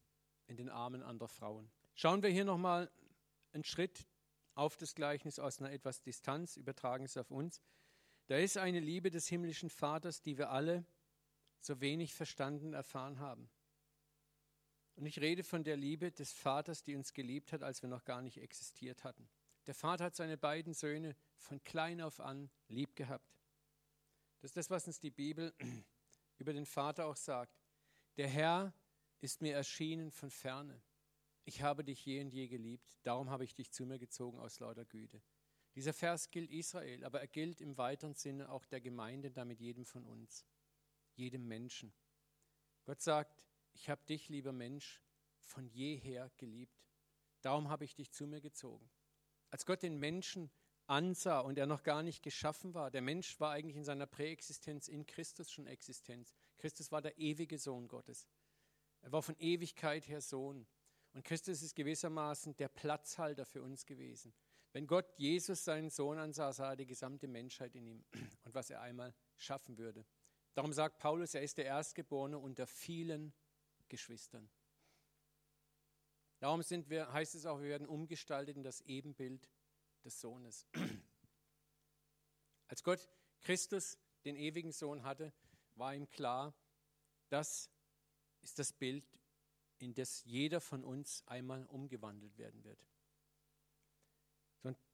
in 0.47 0.57
den 0.57 0.69
Armen 0.69 1.03
anderer 1.03 1.27
Frauen. 1.27 1.69
Schauen 1.93 2.23
wir 2.23 2.31
hier 2.31 2.45
nochmal 2.45 2.89
einen 3.51 3.63
Schritt 3.63 4.07
auf 4.55 4.75
das 4.75 4.95
Gleichnis 4.95 5.37
aus 5.37 5.59
einer 5.59 5.71
etwas 5.71 6.01
Distanz, 6.01 6.57
übertragen 6.57 7.05
es 7.05 7.15
auf 7.15 7.29
uns. 7.29 7.61
Da 8.25 8.37
ist 8.37 8.57
eine 8.57 8.79
Liebe 8.79 9.11
des 9.11 9.27
himmlischen 9.27 9.69
Vaters, 9.69 10.23
die 10.23 10.39
wir 10.39 10.49
alle 10.49 10.83
so 11.59 11.79
wenig 11.79 12.15
verstanden 12.15 12.73
erfahren 12.73 13.19
haben. 13.19 13.51
Und 14.95 15.05
ich 15.05 15.19
rede 15.19 15.43
von 15.43 15.63
der 15.63 15.77
Liebe 15.77 16.12
des 16.12 16.31
Vaters, 16.33 16.83
die 16.83 16.95
uns 16.95 17.13
geliebt 17.13 17.51
hat, 17.51 17.63
als 17.63 17.81
wir 17.81 17.89
noch 17.89 18.03
gar 18.05 18.21
nicht 18.21 18.38
existiert 18.38 19.03
hatten. 19.03 19.27
Der 19.65 19.73
Vater 19.73 20.05
hat 20.05 20.15
seine 20.15 20.38
beiden 20.38 20.73
Söhne 20.73 21.15
von 21.38 21.63
klein 21.63 22.01
auf 22.01 22.19
an 22.19 22.51
lieb 22.67 22.95
gehabt. 22.95 23.38
Das 24.41 24.51
ist 24.51 24.57
das, 24.57 24.69
was 24.69 24.88
uns 24.88 25.00
die 25.00 25.12
Bibel 25.12 25.53
über 26.38 26.53
den 26.53 26.65
Vater 26.65 27.05
auch 27.05 27.15
sagt. 27.15 27.57
Der 28.17 28.27
Herr 28.27 28.73
ist 29.21 29.41
mir 29.41 29.55
erschienen 29.55 30.12
von 30.12 30.29
ferne. 30.29 30.81
Ich 31.45 31.62
habe 31.62 31.83
dich 31.83 32.05
je 32.05 32.21
und 32.21 32.29
je 32.29 32.47
geliebt, 32.47 32.97
darum 33.03 33.29
habe 33.29 33.43
ich 33.43 33.53
dich 33.53 33.71
zu 33.71 33.85
mir 33.85 34.00
gezogen 34.00 34.39
aus 34.39 34.59
lauter 34.59 34.85
Güte. 34.85 35.21
Dieser 35.75 35.93
Vers 35.93 36.29
gilt 36.29 36.51
Israel, 36.51 37.03
aber 37.03 37.21
er 37.21 37.27
gilt 37.27 37.59
im 37.59 37.77
weiteren 37.77 38.13
Sinne 38.13 38.50
auch 38.50 38.65
der 38.65 38.79
Gemeinde, 38.79 39.31
damit 39.31 39.59
jedem 39.59 39.85
von 39.85 40.05
uns, 40.05 40.45
jedem 41.15 41.47
Menschen. 41.47 41.93
Gott 42.83 43.01
sagt, 43.01 43.43
ich 43.73 43.89
habe 43.89 44.03
dich, 44.05 44.29
lieber 44.29 44.51
Mensch, 44.51 45.01
von 45.43 45.67
jeher 45.67 46.31
geliebt. 46.37 46.83
Darum 47.41 47.69
habe 47.69 47.85
ich 47.85 47.95
dich 47.95 48.11
zu 48.11 48.25
mir 48.25 48.41
gezogen. 48.41 48.89
Als 49.49 49.65
Gott 49.65 49.83
den 49.83 49.97
Menschen 49.97 50.49
ansah 50.87 51.39
und 51.39 51.57
er 51.57 51.67
noch 51.67 51.83
gar 51.83 52.03
nicht 52.03 52.23
geschaffen 52.23 52.73
war, 52.73 52.91
der 52.91 53.01
Mensch 53.01 53.39
war 53.39 53.51
eigentlich 53.51 53.75
in 53.75 53.83
seiner 53.83 54.05
Präexistenz 54.05 54.87
in 54.87 55.05
Christus 55.05 55.51
schon 55.51 55.67
Existenz. 55.67 56.33
Christus 56.57 56.91
war 56.91 57.01
der 57.01 57.17
ewige 57.17 57.57
Sohn 57.57 57.87
Gottes. 57.87 58.27
Er 59.01 59.11
war 59.11 59.21
von 59.21 59.35
Ewigkeit 59.37 60.07
her 60.07 60.21
Sohn. 60.21 60.65
Und 61.13 61.23
Christus 61.23 61.61
ist 61.61 61.75
gewissermaßen 61.75 62.55
der 62.55 62.69
Platzhalter 62.69 63.45
für 63.45 63.61
uns 63.61 63.85
gewesen. 63.85 64.33
Wenn 64.71 64.87
Gott 64.87 65.05
Jesus 65.17 65.63
seinen 65.63 65.91
Sohn 65.91 66.17
ansah, 66.17 66.51
sah 66.51 66.71
er 66.71 66.75
die 66.75 66.87
gesamte 66.87 67.27
Menschheit 67.27 67.75
in 67.75 67.85
ihm 67.85 68.03
und 68.43 68.55
was 68.55 68.71
er 68.71 68.81
einmal 68.81 69.13
schaffen 69.35 69.77
würde. 69.77 70.05
Darum 70.55 70.73
sagt 70.73 70.97
Paulus, 70.97 71.35
er 71.35 71.43
ist 71.43 71.57
der 71.57 71.65
Erstgeborene 71.65 72.39
unter 72.39 72.65
vielen 72.65 73.33
Geschwistern. 73.93 74.50
Darum 76.39 76.63
sind 76.63 76.89
wir, 76.89 77.13
heißt 77.13 77.35
es 77.35 77.45
auch, 77.45 77.62
wir 77.62 77.69
werden 77.69 77.85
umgestaltet 77.85 78.57
in 78.57 78.63
das 78.63 78.81
Ebenbild 78.81 79.47
des 80.03 80.19
Sohnes. 80.19 80.67
Als 82.67 82.81
Gott 82.81 83.07
Christus, 83.41 84.00
den 84.25 84.35
ewigen 84.35 84.71
Sohn, 84.71 85.03
hatte, 85.03 85.31
war 85.75 85.93
ihm 85.93 86.09
klar, 86.09 86.55
das 87.29 87.69
ist 88.41 88.57
das 88.57 88.73
Bild, 88.73 89.05
in 89.77 89.93
das 89.93 90.23
jeder 90.23 90.59
von 90.59 90.83
uns 90.83 91.21
einmal 91.27 91.63
umgewandelt 91.67 92.35
werden 92.39 92.63
wird. 92.63 92.83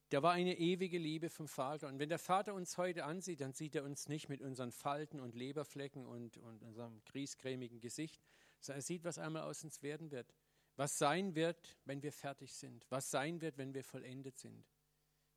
Da 0.09 0.23
war 0.23 0.33
eine 0.33 0.57
ewige 0.57 0.97
Liebe 0.97 1.29
vom 1.29 1.47
Vater. 1.47 1.87
Und 1.87 1.99
wenn 1.99 2.09
der 2.09 2.17
Vater 2.17 2.55
uns 2.55 2.77
heute 2.77 3.05
ansieht, 3.05 3.41
dann 3.41 3.53
sieht 3.53 3.75
er 3.75 3.83
uns 3.83 4.09
nicht 4.09 4.27
mit 4.27 4.41
unseren 4.41 4.71
Falten 4.71 5.19
und 5.19 5.35
Leberflecken 5.35 6.07
und, 6.07 6.37
und 6.37 6.63
unserem 6.63 7.01
griesgrämigen 7.05 7.79
Gesicht, 7.79 8.19
sondern 8.59 8.79
er 8.79 8.83
sieht, 8.83 9.03
was 9.03 9.17
einmal 9.17 9.43
aus 9.43 9.63
uns 9.63 9.81
werden 9.81 10.11
wird. 10.11 10.33
Was 10.75 10.97
sein 10.97 11.35
wird, 11.35 11.77
wenn 11.85 12.01
wir 12.03 12.13
fertig 12.13 12.53
sind. 12.53 12.85
Was 12.89 13.11
sein 13.11 13.41
wird, 13.41 13.57
wenn 13.57 13.73
wir 13.73 13.83
vollendet 13.83 14.39
sind. 14.39 14.65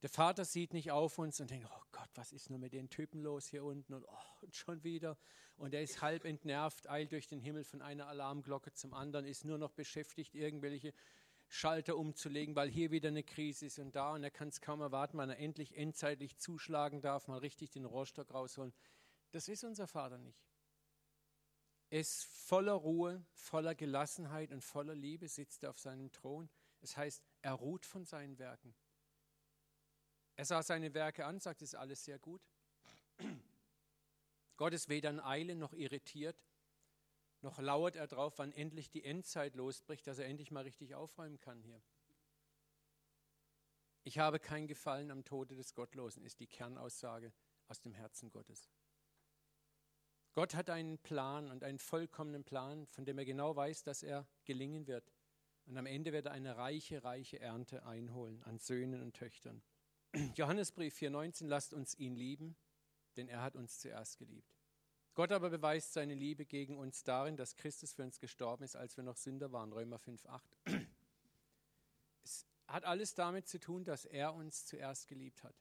Der 0.02 0.08
Vater 0.10 0.44
sieht 0.44 0.72
nicht 0.72 0.90
auf 0.90 1.18
uns 1.18 1.40
und 1.40 1.50
denkt, 1.50 1.68
oh 1.72 1.82
Gott, 1.92 2.08
was 2.14 2.32
ist 2.32 2.50
nur 2.50 2.58
mit 2.58 2.72
den 2.72 2.90
Typen 2.90 3.20
los 3.22 3.46
hier 3.46 3.64
unten 3.64 3.94
und, 3.94 4.04
oh, 4.04 4.42
und 4.42 4.56
schon 4.56 4.82
wieder. 4.82 5.16
Und 5.56 5.74
er 5.74 5.82
ist 5.82 6.02
halb 6.02 6.24
entnervt, 6.24 6.90
eilt 6.90 7.12
durch 7.12 7.28
den 7.28 7.38
Himmel 7.38 7.62
von 7.62 7.82
einer 7.82 8.08
Alarmglocke 8.08 8.72
zum 8.72 8.94
anderen, 8.94 9.24
ist 9.24 9.44
nur 9.44 9.58
noch 9.58 9.70
beschäftigt, 9.70 10.34
irgendwelche 10.34 10.92
Schalter 11.46 11.96
umzulegen, 11.96 12.56
weil 12.56 12.68
hier 12.68 12.90
wieder 12.90 13.08
eine 13.08 13.22
Krise 13.22 13.66
ist 13.66 13.78
und 13.78 13.94
da 13.94 14.14
und 14.14 14.24
er 14.24 14.30
kann 14.32 14.48
es 14.48 14.60
kaum 14.60 14.80
erwarten, 14.80 15.18
wann 15.18 15.30
er 15.30 15.38
endlich 15.38 15.76
endzeitlich 15.76 16.36
zuschlagen 16.36 17.00
darf, 17.00 17.28
mal 17.28 17.38
richtig 17.38 17.70
den 17.70 17.84
Rohrstock 17.84 18.32
rausholen. 18.34 18.72
Das 19.30 19.48
ist 19.48 19.62
unser 19.62 19.86
Vater 19.86 20.18
nicht. 20.18 20.42
Ist 21.92 22.24
voller 22.24 22.72
Ruhe, 22.72 23.22
voller 23.34 23.74
Gelassenheit 23.74 24.50
und 24.50 24.62
voller 24.62 24.94
Liebe 24.94 25.28
sitzt 25.28 25.62
er 25.62 25.68
auf 25.68 25.78
seinem 25.78 26.10
Thron. 26.10 26.48
Es 26.80 26.96
heißt, 26.96 27.22
er 27.42 27.52
ruht 27.52 27.84
von 27.84 28.06
seinen 28.06 28.38
Werken. 28.38 28.74
Er 30.34 30.46
sah 30.46 30.62
seine 30.62 30.94
Werke 30.94 31.26
an, 31.26 31.38
sagt, 31.38 31.60
es 31.60 31.74
ist 31.74 31.78
alles 31.78 32.02
sehr 32.02 32.18
gut. 32.18 32.40
Gott 34.56 34.72
ist 34.72 34.88
weder 34.88 35.10
in 35.10 35.20
Eile 35.20 35.54
noch 35.54 35.74
irritiert, 35.74 36.42
noch 37.42 37.58
lauert 37.58 37.94
er 37.96 38.06
darauf, 38.06 38.38
wann 38.38 38.52
endlich 38.52 38.88
die 38.88 39.04
Endzeit 39.04 39.54
losbricht, 39.54 40.06
dass 40.06 40.18
er 40.18 40.24
endlich 40.24 40.50
mal 40.50 40.62
richtig 40.62 40.94
aufräumen 40.94 41.40
kann 41.40 41.60
hier. 41.60 41.82
Ich 44.02 44.18
habe 44.18 44.40
kein 44.40 44.66
Gefallen 44.66 45.10
am 45.10 45.26
Tode 45.26 45.56
des 45.56 45.74
Gottlosen, 45.74 46.24
ist 46.24 46.40
die 46.40 46.46
Kernaussage 46.46 47.34
aus 47.68 47.82
dem 47.82 47.92
Herzen 47.92 48.30
Gottes. 48.30 48.70
Gott 50.34 50.54
hat 50.54 50.70
einen 50.70 50.98
Plan 50.98 51.50
und 51.50 51.62
einen 51.62 51.78
vollkommenen 51.78 52.44
Plan, 52.44 52.86
von 52.86 53.04
dem 53.04 53.18
er 53.18 53.24
genau 53.24 53.54
weiß, 53.54 53.82
dass 53.82 54.02
er 54.02 54.26
gelingen 54.44 54.86
wird. 54.86 55.12
Und 55.66 55.76
am 55.76 55.86
Ende 55.86 56.12
wird 56.12 56.26
er 56.26 56.32
eine 56.32 56.56
reiche, 56.56 57.04
reiche 57.04 57.38
Ernte 57.38 57.84
einholen 57.84 58.42
an 58.44 58.58
Söhnen 58.58 59.02
und 59.02 59.14
Töchtern. 59.14 59.62
Johannesbrief 60.34 60.96
4,19, 60.96 61.46
lasst 61.46 61.74
uns 61.74 61.94
ihn 61.94 62.16
lieben, 62.16 62.56
denn 63.16 63.28
er 63.28 63.42
hat 63.42 63.56
uns 63.56 63.78
zuerst 63.78 64.18
geliebt. 64.18 64.56
Gott 65.14 65.30
aber 65.30 65.50
beweist 65.50 65.92
seine 65.92 66.14
Liebe 66.14 66.46
gegen 66.46 66.78
uns 66.78 67.04
darin, 67.04 67.36
dass 67.36 67.54
Christus 67.54 67.92
für 67.92 68.02
uns 68.02 68.18
gestorben 68.18 68.64
ist, 68.64 68.76
als 68.76 68.96
wir 68.96 69.04
noch 69.04 69.16
Sünder 69.16 69.52
waren. 69.52 69.72
Römer 69.72 69.98
5, 69.98 70.26
8. 70.26 70.56
Es 72.24 72.46
hat 72.68 72.84
alles 72.84 73.14
damit 73.14 73.48
zu 73.48 73.58
tun, 73.58 73.84
dass 73.84 74.04
er 74.06 74.32
uns 74.32 74.64
zuerst 74.64 75.08
geliebt 75.08 75.42
hat. 75.42 75.54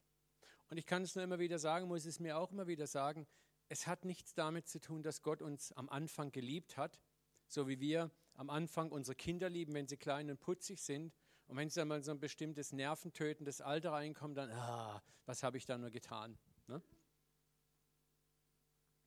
Und 0.69 0.77
ich 0.77 0.85
kann 0.85 1.01
es 1.01 1.15
nur 1.15 1.23
immer 1.23 1.39
wieder 1.39 1.59
sagen, 1.59 1.87
muss 1.87 2.05
es 2.05 2.19
mir 2.19 2.37
auch 2.37 2.51
immer 2.51 2.67
wieder 2.67 2.87
sagen, 2.87 3.27
es 3.71 3.87
hat 3.87 4.03
nichts 4.03 4.33
damit 4.33 4.67
zu 4.67 4.81
tun, 4.81 5.01
dass 5.01 5.21
Gott 5.21 5.41
uns 5.41 5.71
am 5.71 5.87
Anfang 5.87 6.33
geliebt 6.33 6.75
hat, 6.75 6.99
so 7.47 7.69
wie 7.69 7.79
wir 7.79 8.11
am 8.33 8.49
Anfang 8.49 8.91
unsere 8.91 9.15
Kinder 9.15 9.49
lieben, 9.49 9.73
wenn 9.73 9.87
sie 9.87 9.95
klein 9.95 10.29
und 10.29 10.41
putzig 10.41 10.81
sind. 10.81 11.13
Und 11.47 11.55
wenn 11.55 11.69
sie 11.69 11.79
dann 11.79 11.87
mal 11.87 12.03
so 12.03 12.11
ein 12.11 12.19
bestimmtes 12.19 12.73
nerventötendes 12.73 13.61
Alter 13.61 13.93
reinkommt, 13.93 14.37
dann, 14.37 14.51
ah, 14.51 15.01
was 15.25 15.41
habe 15.41 15.55
ich 15.55 15.65
da 15.65 15.77
nur 15.77 15.89
getan? 15.89 16.37
Ne? 16.67 16.81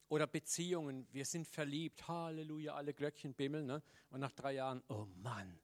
Oder 0.09 0.27
Beziehungen, 0.27 1.07
wir 1.13 1.27
sind 1.27 1.47
verliebt, 1.47 2.09
Halleluja, 2.09 2.75
alle 2.75 2.95
Glöckchen 2.95 3.35
bimmeln. 3.35 3.67
Ne? 3.67 3.83
Und 4.09 4.21
nach 4.21 4.33
drei 4.33 4.55
Jahren, 4.55 4.83
oh 4.89 5.05
Mann. 5.17 5.61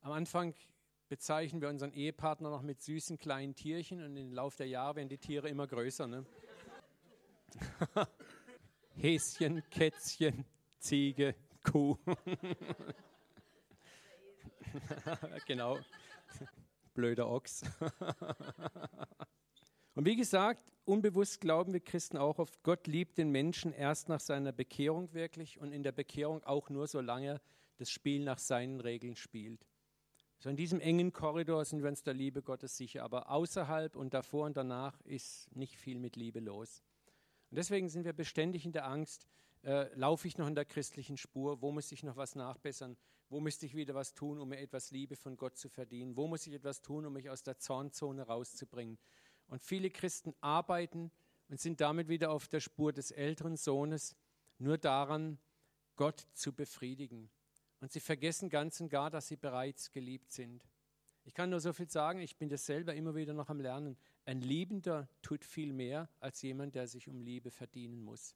Am 0.00 0.12
Anfang 0.12 0.54
bezeichnen 1.10 1.60
wir 1.60 1.68
unseren 1.68 1.92
Ehepartner 1.92 2.48
noch 2.48 2.62
mit 2.62 2.80
süßen 2.80 3.18
kleinen 3.18 3.54
Tierchen 3.54 4.02
und 4.02 4.16
im 4.16 4.32
Laufe 4.32 4.56
der 4.56 4.68
Jahre 4.68 4.96
werden 4.96 5.10
die 5.10 5.18
Tiere 5.18 5.50
immer 5.50 5.66
größer. 5.66 6.06
Ne? 6.06 6.24
Häschen, 8.96 9.62
Kätzchen, 9.70 10.44
Ziege, 10.78 11.34
Kuh. 11.62 11.96
genau. 15.46 15.78
Blöder 16.94 17.28
Ochs. 17.28 17.64
Und 19.94 20.06
wie 20.06 20.16
gesagt, 20.16 20.64
unbewusst 20.84 21.40
glauben 21.40 21.72
wir 21.72 21.80
Christen 21.80 22.16
auch 22.16 22.38
oft, 22.38 22.62
Gott 22.62 22.86
liebt 22.86 23.18
den 23.18 23.30
Menschen 23.30 23.72
erst 23.72 24.08
nach 24.08 24.20
seiner 24.20 24.52
Bekehrung 24.52 25.12
wirklich 25.12 25.58
und 25.58 25.72
in 25.72 25.82
der 25.82 25.92
Bekehrung 25.92 26.42
auch 26.44 26.70
nur, 26.70 26.86
solange 26.86 27.40
das 27.78 27.90
Spiel 27.90 28.24
nach 28.24 28.38
seinen 28.38 28.80
Regeln 28.80 29.16
spielt. 29.16 29.66
So 30.38 30.50
in 30.50 30.56
diesem 30.56 30.80
engen 30.80 31.12
Korridor 31.12 31.64
sind 31.64 31.82
wir 31.82 31.88
uns 31.88 32.02
der 32.02 32.14
Liebe 32.14 32.42
Gottes 32.42 32.76
sicher, 32.76 33.04
aber 33.04 33.30
außerhalb 33.30 33.96
und 33.96 34.12
davor 34.12 34.46
und 34.46 34.56
danach 34.56 35.00
ist 35.00 35.54
nicht 35.56 35.76
viel 35.76 35.98
mit 35.98 36.16
Liebe 36.16 36.40
los. 36.40 36.82
Und 37.50 37.56
deswegen 37.56 37.88
sind 37.88 38.04
wir 38.04 38.12
beständig 38.12 38.64
in 38.64 38.72
der 38.72 38.86
Angst, 38.86 39.26
äh, 39.62 39.92
laufe 39.94 40.28
ich 40.28 40.38
noch 40.38 40.46
in 40.46 40.54
der 40.54 40.64
christlichen 40.64 41.16
Spur, 41.16 41.60
wo 41.62 41.72
muss 41.72 41.90
ich 41.92 42.02
noch 42.02 42.16
was 42.16 42.34
nachbessern, 42.34 42.96
Wo 43.28 43.40
müsste 43.40 43.66
ich 43.66 43.74
wieder 43.74 43.94
was 43.94 44.14
tun, 44.14 44.38
um 44.38 44.50
mir 44.50 44.58
etwas 44.60 44.92
Liebe 44.92 45.16
von 45.16 45.36
Gott 45.36 45.56
zu 45.56 45.68
verdienen? 45.68 46.16
Wo 46.16 46.28
muss 46.28 46.46
ich 46.46 46.52
etwas 46.52 46.80
tun, 46.80 47.06
um 47.06 47.12
mich 47.12 47.28
aus 47.28 47.42
der 47.42 47.58
Zornzone 47.58 48.22
rauszubringen? 48.22 48.98
Und 49.48 49.62
viele 49.62 49.90
Christen 49.90 50.32
arbeiten 50.40 51.10
und 51.48 51.60
sind 51.60 51.80
damit 51.80 52.08
wieder 52.08 52.30
auf 52.30 52.46
der 52.46 52.60
Spur 52.60 52.92
des 52.92 53.10
älteren 53.10 53.56
Sohnes, 53.56 54.14
nur 54.58 54.78
daran, 54.78 55.38
Gott 55.96 56.26
zu 56.34 56.52
befriedigen. 56.52 57.28
Und 57.80 57.92
sie 57.92 58.00
vergessen 58.00 58.48
ganz 58.48 58.80
und 58.80 58.90
gar, 58.90 59.10
dass 59.10 59.28
sie 59.28 59.36
bereits 59.36 59.90
geliebt 59.90 60.30
sind. 60.30 60.64
Ich 61.24 61.34
kann 61.34 61.50
nur 61.50 61.60
so 61.60 61.72
viel 61.72 61.90
sagen, 61.90 62.20
ich 62.20 62.36
bin 62.36 62.48
das 62.48 62.64
selber 62.64 62.94
immer 62.94 63.14
wieder 63.16 63.34
noch 63.34 63.48
am 63.48 63.60
Lernen. 63.60 63.96
Ein 64.26 64.40
Liebender 64.40 65.08
tut 65.22 65.44
viel 65.44 65.72
mehr 65.72 66.10
als 66.18 66.42
jemand, 66.42 66.74
der 66.74 66.88
sich 66.88 67.08
um 67.08 67.20
Liebe 67.20 67.52
verdienen 67.52 68.02
muss. 68.02 68.34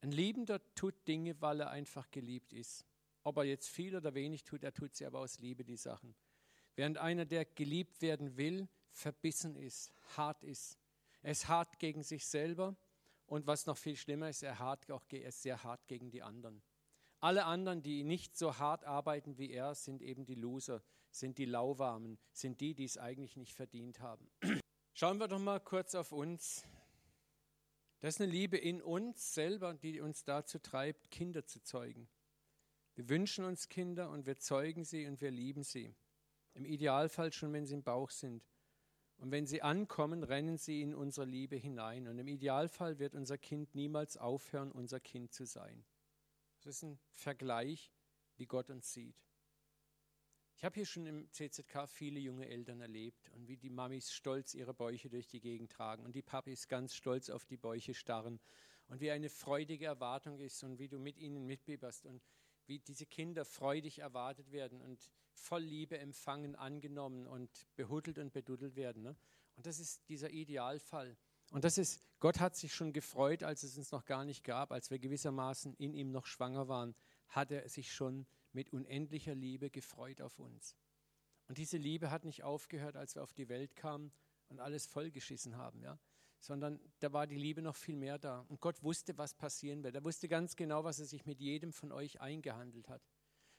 Ein 0.00 0.10
Liebender 0.10 0.60
tut 0.74 1.06
Dinge, 1.06 1.40
weil 1.40 1.60
er 1.60 1.70
einfach 1.70 2.10
geliebt 2.10 2.52
ist. 2.52 2.84
Ob 3.22 3.36
er 3.36 3.44
jetzt 3.44 3.68
viel 3.68 3.94
oder 3.94 4.14
wenig 4.14 4.42
tut, 4.42 4.64
er 4.64 4.74
tut 4.74 4.96
sie 4.96 5.06
aber 5.06 5.20
aus 5.20 5.38
Liebe, 5.38 5.64
die 5.64 5.76
Sachen. 5.76 6.16
Während 6.74 6.98
einer, 6.98 7.24
der 7.24 7.44
geliebt 7.44 8.02
werden 8.02 8.36
will, 8.36 8.68
verbissen 8.90 9.54
ist, 9.54 9.92
hart 10.16 10.42
ist. 10.42 10.76
Er 11.22 11.30
ist 11.30 11.46
hart 11.46 11.78
gegen 11.78 12.02
sich 12.02 12.26
selber 12.26 12.74
und 13.26 13.46
was 13.46 13.66
noch 13.66 13.78
viel 13.78 13.94
schlimmer 13.94 14.30
ist, 14.30 14.42
er, 14.42 14.58
hart 14.58 14.90
auch, 14.90 15.04
er 15.10 15.28
ist 15.28 15.42
sehr 15.42 15.62
hart 15.62 15.86
gegen 15.86 16.10
die 16.10 16.24
anderen. 16.24 16.60
Alle 17.20 17.44
anderen, 17.44 17.82
die 17.82 18.02
nicht 18.02 18.36
so 18.36 18.58
hart 18.58 18.84
arbeiten 18.84 19.38
wie 19.38 19.52
er, 19.52 19.76
sind 19.76 20.02
eben 20.02 20.24
die 20.24 20.34
Loser, 20.34 20.82
sind 21.12 21.38
die 21.38 21.44
Lauwarmen, 21.44 22.18
sind 22.32 22.60
die, 22.60 22.74
die 22.74 22.84
es 22.84 22.98
eigentlich 22.98 23.36
nicht 23.36 23.54
verdient 23.54 24.00
haben. 24.00 24.28
Schauen 24.94 25.18
wir 25.18 25.26
doch 25.26 25.38
mal 25.38 25.58
kurz 25.58 25.94
auf 25.94 26.12
uns. 26.12 26.64
Das 28.00 28.16
ist 28.16 28.20
eine 28.20 28.30
Liebe 28.30 28.58
in 28.58 28.82
uns 28.82 29.32
selber, 29.32 29.72
die 29.72 30.00
uns 30.00 30.24
dazu 30.24 30.58
treibt, 30.58 31.10
Kinder 31.10 31.46
zu 31.46 31.62
zeugen. 31.62 32.08
Wir 32.94 33.08
wünschen 33.08 33.46
uns 33.46 33.70
Kinder 33.70 34.10
und 34.10 34.26
wir 34.26 34.38
zeugen 34.38 34.84
sie 34.84 35.06
und 35.06 35.22
wir 35.22 35.30
lieben 35.30 35.62
sie. 35.62 35.94
Im 36.52 36.66
Idealfall 36.66 37.32
schon, 37.32 37.54
wenn 37.54 37.64
sie 37.64 37.74
im 37.74 37.82
Bauch 37.82 38.10
sind. 38.10 38.44
Und 39.16 39.30
wenn 39.30 39.46
sie 39.46 39.62
ankommen, 39.62 40.24
rennen 40.24 40.58
sie 40.58 40.82
in 40.82 40.94
unsere 40.94 41.26
Liebe 41.26 41.56
hinein. 41.56 42.06
Und 42.06 42.18
im 42.18 42.28
Idealfall 42.28 42.98
wird 42.98 43.14
unser 43.14 43.38
Kind 43.38 43.74
niemals 43.74 44.18
aufhören, 44.18 44.72
unser 44.72 45.00
Kind 45.00 45.32
zu 45.32 45.46
sein. 45.46 45.86
Das 46.60 46.76
ist 46.76 46.82
ein 46.82 46.98
Vergleich, 47.08 47.90
wie 48.36 48.46
Gott 48.46 48.68
uns 48.68 48.92
sieht. 48.92 49.16
Ich 50.62 50.64
habe 50.64 50.76
hier 50.76 50.86
schon 50.86 51.06
im 51.06 51.28
CZK 51.32 51.88
viele 51.88 52.20
junge 52.20 52.48
Eltern 52.48 52.80
erlebt 52.80 53.32
und 53.34 53.48
wie 53.48 53.56
die 53.56 53.68
Mamis 53.68 54.12
stolz 54.12 54.54
ihre 54.54 54.72
Bäuche 54.72 55.10
durch 55.10 55.26
die 55.26 55.40
Gegend 55.40 55.72
tragen 55.72 56.04
und 56.04 56.14
die 56.14 56.22
Papis 56.22 56.68
ganz 56.68 56.94
stolz 56.94 57.30
auf 57.30 57.44
die 57.44 57.56
Bäuche 57.56 57.94
starren 57.94 58.38
und 58.86 59.00
wie 59.00 59.10
eine 59.10 59.28
freudige 59.28 59.86
Erwartung 59.86 60.38
ist 60.38 60.62
und 60.62 60.78
wie 60.78 60.86
du 60.86 61.00
mit 61.00 61.18
ihnen 61.18 61.48
mitbieberst 61.48 62.06
und 62.06 62.22
wie 62.66 62.78
diese 62.78 63.06
Kinder 63.06 63.44
freudig 63.44 63.98
erwartet 63.98 64.52
werden 64.52 64.80
und 64.80 65.10
voll 65.32 65.62
Liebe 65.62 65.98
empfangen, 65.98 66.54
angenommen 66.54 67.26
und 67.26 67.50
behuddelt 67.74 68.20
und 68.20 68.32
beduddelt 68.32 68.76
werden. 68.76 69.02
Ne? 69.02 69.16
Und 69.56 69.66
das 69.66 69.80
ist 69.80 70.08
dieser 70.08 70.30
Idealfall. 70.30 71.16
Und 71.50 71.64
das 71.64 71.76
ist, 71.76 72.00
Gott 72.20 72.38
hat 72.38 72.54
sich 72.54 72.72
schon 72.72 72.92
gefreut, 72.92 73.42
als 73.42 73.64
es 73.64 73.76
uns 73.76 73.90
noch 73.90 74.04
gar 74.04 74.24
nicht 74.24 74.44
gab, 74.44 74.70
als 74.70 74.92
wir 74.92 75.00
gewissermaßen 75.00 75.74
in 75.74 75.92
ihm 75.92 76.12
noch 76.12 76.26
schwanger 76.26 76.68
waren, 76.68 76.94
hat 77.26 77.50
er 77.50 77.68
sich 77.68 77.92
schon 77.92 78.26
mit 78.52 78.72
unendlicher 78.72 79.34
Liebe 79.34 79.70
gefreut 79.70 80.20
auf 80.20 80.38
uns. 80.38 80.76
Und 81.48 81.58
diese 81.58 81.76
Liebe 81.76 82.10
hat 82.10 82.24
nicht 82.24 82.44
aufgehört, 82.44 82.96
als 82.96 83.14
wir 83.14 83.22
auf 83.22 83.32
die 83.32 83.48
Welt 83.48 83.76
kamen 83.76 84.12
und 84.48 84.60
alles 84.60 84.86
vollgeschissen 84.86 85.56
haben, 85.56 85.82
ja? 85.82 85.98
sondern 86.38 86.80
da 86.98 87.12
war 87.12 87.26
die 87.26 87.36
Liebe 87.36 87.62
noch 87.62 87.76
viel 87.76 87.96
mehr 87.96 88.18
da. 88.18 88.40
Und 88.48 88.60
Gott 88.60 88.82
wusste, 88.82 89.16
was 89.16 89.34
passieren 89.34 89.82
wird. 89.84 89.94
Er 89.94 90.04
wusste 90.04 90.28
ganz 90.28 90.56
genau, 90.56 90.82
was 90.84 90.98
er 90.98 91.06
sich 91.06 91.24
mit 91.24 91.40
jedem 91.40 91.72
von 91.72 91.92
euch 91.92 92.20
eingehandelt 92.20 92.88
hat. 92.88 93.02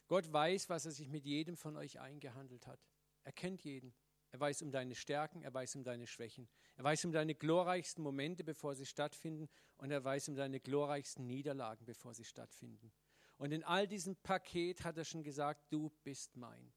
Gott 0.07 0.31
weiß, 0.31 0.69
was 0.69 0.85
er 0.85 0.91
sich 0.91 1.07
mit 1.07 1.25
jedem 1.25 1.55
von 1.55 1.77
euch 1.77 1.99
eingehandelt 1.99 2.67
hat. 2.67 2.79
Er 3.23 3.31
kennt 3.31 3.63
jeden. 3.63 3.93
Er 4.31 4.39
weiß 4.39 4.63
um 4.63 4.71
deine 4.71 4.95
Stärken, 4.95 5.43
er 5.43 5.53
weiß 5.53 5.75
um 5.75 5.83
deine 5.83 6.07
Schwächen. 6.07 6.49
Er 6.75 6.83
weiß 6.83 7.05
um 7.05 7.11
deine 7.11 7.35
glorreichsten 7.35 8.03
Momente, 8.03 8.43
bevor 8.43 8.75
sie 8.75 8.85
stattfinden. 8.85 9.47
Und 9.77 9.91
er 9.91 10.03
weiß 10.03 10.29
um 10.29 10.35
deine 10.35 10.59
glorreichsten 10.59 11.25
Niederlagen, 11.25 11.85
bevor 11.85 12.13
sie 12.13 12.25
stattfinden. 12.25 12.91
Und 13.37 13.51
in 13.51 13.63
all 13.63 13.87
diesem 13.87 14.15
Paket 14.15 14.83
hat 14.83 14.97
er 14.97 15.05
schon 15.05 15.23
gesagt, 15.23 15.71
du 15.71 15.91
bist 16.03 16.35
mein. 16.35 16.71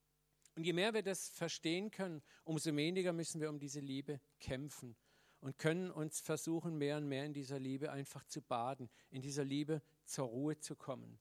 Und 0.55 0.63
je 0.63 0.73
mehr 0.73 0.93
wir 0.93 1.03
das 1.03 1.29
verstehen 1.29 1.91
können, 1.91 2.21
umso 2.43 2.75
weniger 2.75 3.13
müssen 3.13 3.39
wir 3.39 3.49
um 3.49 3.59
diese 3.59 3.79
Liebe 3.79 4.19
kämpfen 4.39 4.95
und 5.39 5.57
können 5.57 5.91
uns 5.91 6.19
versuchen, 6.19 6.77
mehr 6.77 6.97
und 6.97 7.07
mehr 7.07 7.25
in 7.25 7.33
dieser 7.33 7.59
Liebe 7.59 7.91
einfach 7.91 8.25
zu 8.25 8.41
baden, 8.41 8.89
in 9.11 9.21
dieser 9.21 9.43
Liebe 9.43 9.81
zur 10.03 10.27
Ruhe 10.27 10.57
zu 10.57 10.75
kommen. 10.75 11.19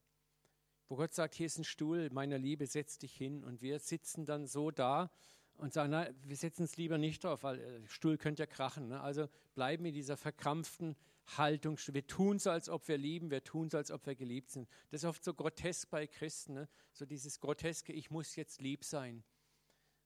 Wo 0.88 0.96
Gott 0.96 1.12
sagt, 1.12 1.34
hier 1.34 1.46
ist 1.46 1.58
ein 1.58 1.64
Stuhl, 1.64 2.08
meiner 2.10 2.38
Liebe, 2.38 2.66
setz 2.66 2.98
dich 2.98 3.14
hin. 3.14 3.44
Und 3.44 3.60
wir 3.60 3.78
sitzen 3.78 4.24
dann 4.24 4.46
so 4.46 4.70
da 4.70 5.10
und 5.56 5.72
sagen, 5.72 5.90
na, 5.90 6.08
wir 6.22 6.36
setzen 6.36 6.62
es 6.62 6.76
lieber 6.76 6.96
nicht 6.96 7.24
drauf, 7.24 7.42
weil 7.42 7.58
äh, 7.58 7.86
Stuhl 7.88 8.16
könnte 8.18 8.44
ja 8.44 8.46
krachen. 8.46 8.88
Ne? 8.88 9.00
Also 9.00 9.28
bleiben 9.54 9.84
in 9.84 9.94
dieser 9.94 10.16
verkrampften 10.16 10.96
Haltung. 11.26 11.78
Wir 11.88 12.06
tun 12.06 12.38
so, 12.38 12.50
als 12.50 12.68
ob 12.68 12.86
wir 12.88 12.98
lieben, 12.98 13.30
wir 13.30 13.42
tun 13.42 13.68
so, 13.70 13.76
als 13.76 13.90
ob 13.90 14.06
wir 14.06 14.14
geliebt 14.14 14.50
sind. 14.50 14.68
Das 14.90 15.02
ist 15.02 15.08
oft 15.08 15.24
so 15.24 15.34
grotesk 15.34 15.90
bei 15.90 16.06
Christen, 16.06 16.54
ne? 16.54 16.68
so 16.92 17.04
dieses 17.04 17.40
groteske, 17.40 17.92
ich 17.92 18.10
muss 18.10 18.36
jetzt 18.36 18.60
lieb 18.60 18.84
sein, 18.84 19.24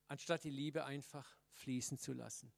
anstatt 0.09 0.45
die 0.45 0.51
Liebe 0.51 0.85
einfach 0.85 1.39
fließen 1.53 1.99
zu 1.99 2.13
lassen. 2.13 2.53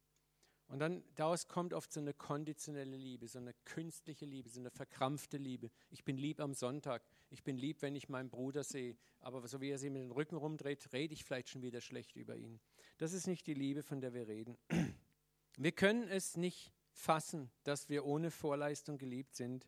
Und 0.67 0.79
dann 0.79 1.03
daraus 1.15 1.47
kommt 1.47 1.73
oft 1.73 1.91
so 1.91 1.99
eine 1.99 2.13
konditionelle 2.13 2.95
Liebe, 2.95 3.27
so 3.27 3.37
eine 3.37 3.53
künstliche 3.65 4.25
Liebe, 4.25 4.49
so 4.49 4.59
eine 4.59 4.71
verkrampfte 4.71 5.37
Liebe. 5.37 5.69
Ich 5.91 6.03
bin 6.03 6.17
lieb 6.17 6.39
am 6.39 6.53
Sonntag, 6.53 7.03
ich 7.29 7.43
bin 7.43 7.57
lieb, 7.57 7.81
wenn 7.81 7.95
ich 7.95 8.09
meinen 8.09 8.29
Bruder 8.29 8.63
sehe, 8.63 8.95
aber 9.19 9.45
so 9.47 9.61
wie 9.61 9.69
er 9.69 9.77
sich 9.77 9.91
mit 9.91 10.01
dem 10.01 10.11
Rücken 10.11 10.35
rumdreht, 10.35 10.91
rede 10.93 11.13
ich 11.13 11.25
vielleicht 11.25 11.49
schon 11.49 11.61
wieder 11.61 11.81
schlecht 11.81 12.15
über 12.15 12.35
ihn. 12.35 12.59
Das 12.97 13.13
ist 13.13 13.27
nicht 13.27 13.45
die 13.45 13.53
Liebe, 13.53 13.83
von 13.83 14.01
der 14.01 14.13
wir 14.13 14.27
reden. 14.27 14.57
Wir 15.57 15.71
können 15.73 16.07
es 16.07 16.37
nicht 16.37 16.71
fassen, 16.93 17.51
dass 17.63 17.89
wir 17.89 18.05
ohne 18.05 18.31
Vorleistung 18.31 18.97
geliebt 18.97 19.35
sind. 19.35 19.67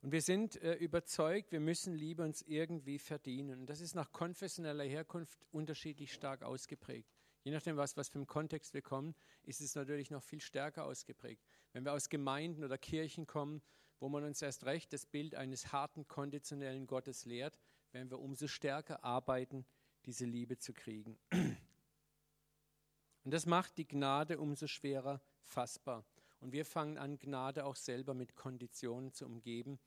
Und 0.00 0.10
wir 0.12 0.22
sind 0.22 0.60
äh, 0.62 0.74
überzeugt, 0.74 1.52
wir 1.52 1.60
müssen 1.60 1.94
Liebe 1.94 2.24
uns 2.24 2.42
irgendwie 2.42 2.98
verdienen. 2.98 3.60
Und 3.60 3.66
das 3.66 3.80
ist 3.80 3.94
nach 3.94 4.10
konfessioneller 4.10 4.84
Herkunft 4.84 5.46
unterschiedlich 5.52 6.12
stark 6.12 6.42
ausgeprägt. 6.42 7.12
Je 7.44 7.52
nachdem, 7.52 7.76
was, 7.76 7.96
was 7.96 8.08
für 8.08 8.18
einen 8.18 8.26
Kontext 8.26 8.74
wir 8.74 8.82
kommen, 8.82 9.14
ist 9.42 9.60
es 9.60 9.74
natürlich 9.74 10.10
noch 10.10 10.22
viel 10.22 10.40
stärker 10.40 10.84
ausgeprägt. 10.84 11.44
Wenn 11.72 11.84
wir 11.84 11.92
aus 11.92 12.08
Gemeinden 12.08 12.64
oder 12.64 12.78
Kirchen 12.78 13.26
kommen, 13.26 13.62
wo 14.00 14.08
man 14.08 14.24
uns 14.24 14.42
erst 14.42 14.64
recht 14.64 14.92
das 14.92 15.06
Bild 15.06 15.34
eines 15.34 15.72
harten, 15.72 16.08
konditionellen 16.08 16.86
Gottes 16.86 17.24
lehrt, 17.24 17.58
werden 17.92 18.10
wir 18.10 18.18
umso 18.18 18.48
stärker 18.48 19.04
arbeiten, 19.04 19.64
diese 20.06 20.24
Liebe 20.24 20.58
zu 20.58 20.72
kriegen. 20.72 21.18
Und 23.24 23.30
das 23.30 23.46
macht 23.46 23.78
die 23.78 23.86
Gnade 23.86 24.40
umso 24.40 24.66
schwerer 24.66 25.20
fassbar. 25.42 26.04
Und 26.42 26.52
wir 26.52 26.64
fangen 26.64 26.98
an, 26.98 27.20
Gnade 27.20 27.64
auch 27.64 27.76
selber 27.76 28.14
mit 28.14 28.34
Konditionen 28.34 29.12
zu 29.12 29.26
umgeben, 29.26 29.78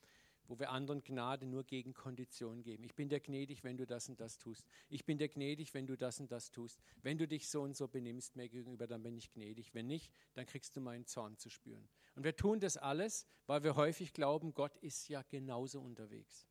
wo 0.48 0.58
wir 0.58 0.72
anderen 0.72 1.04
Gnade 1.04 1.46
nur 1.46 1.66
gegen 1.66 1.94
Konditionen 1.94 2.64
geben. 2.64 2.86
Ich 2.86 2.96
bin 2.96 3.10
dir 3.10 3.20
gnädig, 3.20 3.66
wenn 3.66 3.76
du 3.76 3.86
das 3.86 4.08
und 4.08 4.22
das 4.22 4.38
tust. 4.38 4.66
Ich 4.88 5.04
bin 5.04 5.18
dir 5.18 5.28
gnädig, 5.28 5.74
wenn 5.74 5.86
du 5.86 5.98
das 5.98 6.22
und 6.22 6.32
das 6.32 6.52
tust. 6.52 6.80
Wenn 7.02 7.18
du 7.18 7.28
dich 7.28 7.50
so 7.50 7.62
und 7.62 7.76
so 7.76 7.90
benimmst 7.90 8.38
mir 8.38 8.48
gegenüber, 8.48 8.88
dann 8.88 9.04
bin 9.04 9.18
ich 9.18 9.34
gnädig. 9.34 9.74
Wenn 9.74 9.88
nicht, 9.88 10.10
dann 10.34 10.46
kriegst 10.46 10.78
du 10.78 10.82
meinen 10.82 11.06
Zorn 11.06 11.38
zu 11.38 11.50
spüren. 11.50 11.90
Und 12.16 12.24
wir 12.24 12.38
tun 12.38 12.62
das 12.62 12.78
alles, 12.78 13.28
weil 13.48 13.64
wir 13.64 13.76
häufig 13.76 14.14
glauben, 14.14 14.54
Gott 14.54 14.78
ist 14.78 15.10
ja 15.10 15.24
genauso 15.24 15.82
unterwegs. 15.82 16.48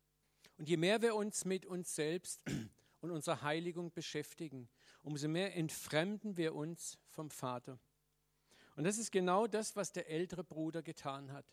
Und 0.57 0.69
je 0.69 0.77
mehr 0.77 1.01
wir 1.01 1.15
uns 1.15 1.45
mit 1.45 1.65
uns 1.65 1.95
selbst 1.95 2.43
und 3.01 3.09
unserer 3.09 3.41
Heiligung 3.41 3.91
beschäftigen, 3.91 4.69
umso 5.01 5.27
mehr 5.27 5.55
entfremden 5.55 6.37
wir 6.37 6.53
uns 6.53 6.99
vom 7.07 7.31
Vater. 7.31 7.79
Und 8.75 8.83
das 8.83 8.97
ist 8.97 9.11
genau 9.11 9.47
das, 9.47 9.75
was 9.75 9.91
der 9.91 10.09
ältere 10.09 10.43
Bruder 10.43 10.83
getan 10.83 11.31
hat. 11.31 11.45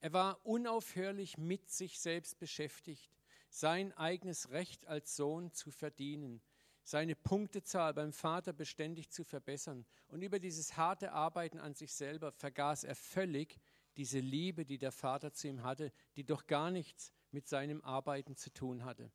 Er 0.00 0.12
war 0.12 0.44
unaufhörlich 0.44 1.38
mit 1.38 1.70
sich 1.70 1.98
selbst 1.98 2.38
beschäftigt, 2.38 3.10
sein 3.48 3.92
eigenes 3.92 4.50
Recht 4.50 4.86
als 4.86 5.16
Sohn 5.16 5.52
zu 5.52 5.70
verdienen, 5.70 6.42
seine 6.82 7.16
Punktezahl 7.16 7.94
beim 7.94 8.12
Vater 8.12 8.52
beständig 8.52 9.10
zu 9.10 9.24
verbessern. 9.24 9.86
Und 10.08 10.22
über 10.22 10.38
dieses 10.38 10.76
harte 10.76 11.12
Arbeiten 11.12 11.58
an 11.58 11.74
sich 11.74 11.92
selber 11.94 12.32
vergaß 12.32 12.84
er 12.84 12.94
völlig 12.94 13.58
diese 13.96 14.18
Liebe, 14.18 14.66
die 14.66 14.78
der 14.78 14.92
Vater 14.92 15.32
zu 15.32 15.48
ihm 15.48 15.62
hatte, 15.62 15.92
die 16.16 16.24
doch 16.24 16.46
gar 16.46 16.70
nichts 16.70 17.12
mit 17.30 17.48
seinem 17.48 17.80
Arbeiten 17.82 18.36
zu 18.36 18.52
tun 18.52 18.84
hatte. 18.84 19.10